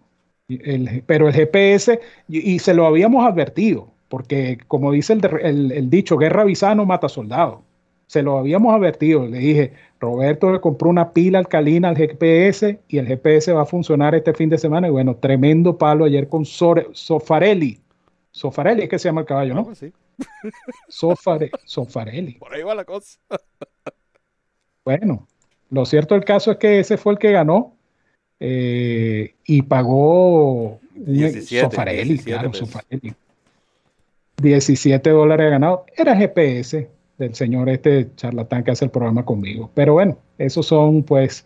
pero 1.05 1.27
el 1.27 1.33
GPS, 1.35 2.01
y, 2.27 2.57
se 2.57 2.73
lo 2.73 2.87
habíamos 2.87 3.23
advertido, 3.23 3.93
porque 4.09 4.59
como 4.67 4.91
dice 4.91 5.13
el, 5.13 5.71
el 5.71 5.89
dicho, 5.89 6.17
guerra 6.17 6.43
avisada 6.43 6.75
no 6.75 6.85
mata 6.85 7.09
soldado. 7.09 7.63
Se 8.07 8.21
lo 8.21 8.37
habíamos 8.37 8.73
advertido. 8.73 9.25
Le 9.25 9.39
dije, 9.39 9.73
Roberto 9.99 10.51
le 10.51 10.61
compró 10.61 10.89
una 10.89 11.11
pila 11.11 11.39
alcalina 11.39 11.89
al 11.89 11.97
GPS 11.97 12.79
y 12.87 12.97
el 12.97 13.07
GPS 13.07 13.51
va 13.51 13.63
a 13.63 13.65
funcionar 13.65 14.13
este 14.13 14.33
fin 14.33 14.49
de 14.49 14.57
semana. 14.57 14.87
Y 14.87 14.91
bueno, 14.91 15.15
tremendo 15.15 15.77
palo 15.77 16.05
ayer 16.05 16.29
con 16.29 16.45
Sofarelli. 16.45 17.79
Sofarelli 18.31 18.83
es 18.83 18.89
que 18.89 18.99
se 18.99 19.09
llama 19.09 19.21
el 19.21 19.27
caballo, 19.27 19.53
¿no? 19.55 19.75
sí. 19.75 19.91
Sofarelli. 20.87 22.33
Por 22.33 22.53
ahí 22.53 22.63
va 22.63 22.75
la 22.75 22.85
cosa. 22.85 23.19
bueno, 24.85 25.27
lo 25.69 25.85
cierto 25.85 26.13
del 26.15 26.23
caso 26.23 26.51
es 26.51 26.57
que 26.57 26.79
ese 26.79 26.97
fue 26.97 27.13
el 27.13 27.19
que 27.19 27.31
ganó 27.31 27.75
eh, 28.39 29.35
y 29.45 29.61
pagó 29.63 30.79
17, 30.93 31.61
Sofarelli, 31.61 32.19
claro, 32.19 32.53
Sofarelli. 32.53 33.13
17 34.37 35.09
dólares 35.09 35.51
ganado. 35.51 35.85
Era 35.95 36.15
GPS 36.15 36.89
del 37.17 37.33
señor 37.35 37.69
este 37.69 38.13
charlatán 38.15 38.63
que 38.63 38.71
hace 38.71 38.85
el 38.85 38.91
programa 38.91 39.23
conmigo. 39.25 39.71
Pero 39.73 39.93
bueno, 39.93 40.17
esos 40.37 40.65
son 40.65 41.03
pues 41.03 41.45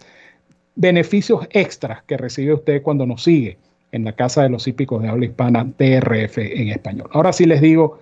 beneficios 0.75 1.47
extras 1.51 2.03
que 2.03 2.17
recibe 2.17 2.53
usted 2.53 2.81
cuando 2.81 3.05
nos 3.05 3.23
sigue 3.23 3.57
en 3.91 4.05
la 4.05 4.13
Casa 4.13 4.43
de 4.43 4.49
los 4.49 4.67
Hípicos 4.67 5.01
de 5.01 5.09
Habla 5.09 5.25
Hispana, 5.25 5.63
DRF 5.77 6.37
en 6.37 6.69
español. 6.69 7.09
Ahora 7.11 7.33
sí 7.33 7.45
les 7.45 7.61
digo, 7.61 7.99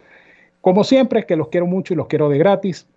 como 0.61 0.83
siempre, 0.83 1.25
que 1.25 1.35
los 1.35 1.47
quiero 1.47 1.65
mucho 1.65 1.93
y 1.93 1.97
los 1.97 2.07
quiero 2.07 2.29
de 2.29 2.37
gratis. 2.37 2.87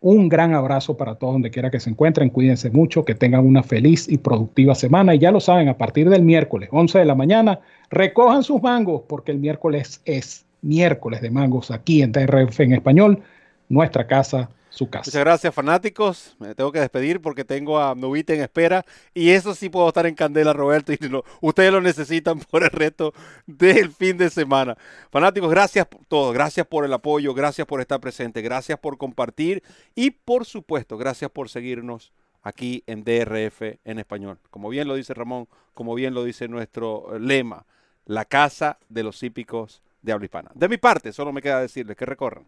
Un 0.00 0.28
gran 0.28 0.54
abrazo 0.54 0.96
para 0.96 1.16
todos 1.16 1.34
donde 1.34 1.50
quiera 1.50 1.70
que 1.70 1.80
se 1.80 1.90
encuentren. 1.90 2.30
Cuídense 2.30 2.70
mucho, 2.70 3.04
que 3.04 3.14
tengan 3.14 3.44
una 3.44 3.62
feliz 3.62 4.08
y 4.08 4.18
productiva 4.18 4.74
semana. 4.74 5.14
Y 5.14 5.18
ya 5.18 5.32
lo 5.32 5.40
saben, 5.40 5.68
a 5.68 5.76
partir 5.76 6.08
del 6.08 6.22
miércoles, 6.22 6.68
11 6.70 6.98
de 6.98 7.04
la 7.04 7.14
mañana, 7.14 7.60
recojan 7.90 8.44
sus 8.44 8.62
mangos, 8.62 9.02
porque 9.08 9.32
el 9.32 9.38
miércoles 9.38 10.00
es 10.04 10.45
miércoles 10.62 11.20
de 11.20 11.30
mangos 11.30 11.70
aquí 11.70 12.02
en 12.02 12.12
TRF 12.12 12.60
en 12.60 12.74
español, 12.74 13.22
nuestra 13.68 14.06
casa, 14.06 14.50
su 14.76 14.90
casa. 14.90 15.08
Muchas 15.08 15.20
gracias, 15.20 15.54
fanáticos. 15.54 16.36
Me 16.38 16.54
tengo 16.54 16.70
que 16.70 16.80
despedir 16.80 17.22
porque 17.22 17.44
tengo 17.44 17.80
a 17.80 17.94
Novita 17.94 18.34
en 18.34 18.42
espera. 18.42 18.84
Y 19.14 19.30
eso 19.30 19.54
sí 19.54 19.70
puedo 19.70 19.88
estar 19.88 20.06
en 20.06 20.14
candela, 20.14 20.52
Roberto. 20.52 20.92
Y 20.92 20.98
ustedes 21.40 21.72
lo 21.72 21.80
necesitan 21.80 22.38
por 22.40 22.62
el 22.62 22.70
resto 22.70 23.14
del 23.46 23.90
fin 23.90 24.18
de 24.18 24.28
semana. 24.28 24.76
Fanáticos, 25.10 25.50
gracias 25.50 25.86
por 25.86 26.04
todo. 26.04 26.32
Gracias 26.32 26.66
por 26.66 26.84
el 26.84 26.92
apoyo. 26.92 27.32
Gracias 27.32 27.66
por 27.66 27.80
estar 27.80 28.00
presente. 28.00 28.42
Gracias 28.42 28.78
por 28.78 28.98
compartir. 28.98 29.62
Y 29.94 30.10
por 30.10 30.44
supuesto, 30.44 30.98
gracias 30.98 31.30
por 31.30 31.48
seguirnos 31.48 32.12
aquí 32.42 32.84
en 32.86 33.02
DRF 33.02 33.62
en 33.84 33.98
español. 33.98 34.38
Como 34.50 34.68
bien 34.68 34.88
lo 34.88 34.94
dice 34.94 35.14
Ramón, 35.14 35.48
como 35.72 35.94
bien 35.94 36.12
lo 36.14 36.22
dice 36.22 36.48
nuestro 36.48 37.18
lema, 37.18 37.64
la 38.04 38.24
casa 38.24 38.78
de 38.88 39.02
los 39.02 39.22
hípicos 39.22 39.82
de 40.02 40.12
habla 40.12 40.24
hispana. 40.24 40.50
De 40.54 40.68
mi 40.68 40.76
parte, 40.76 41.12
solo 41.12 41.32
me 41.32 41.42
queda 41.42 41.60
decirles 41.60 41.96
que 41.96 42.06
recorran 42.06 42.46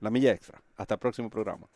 la 0.00 0.10
milla 0.10 0.32
extra. 0.32 0.60
Hasta 0.76 0.94
el 0.94 1.00
próximo 1.00 1.30
programa. 1.30 1.68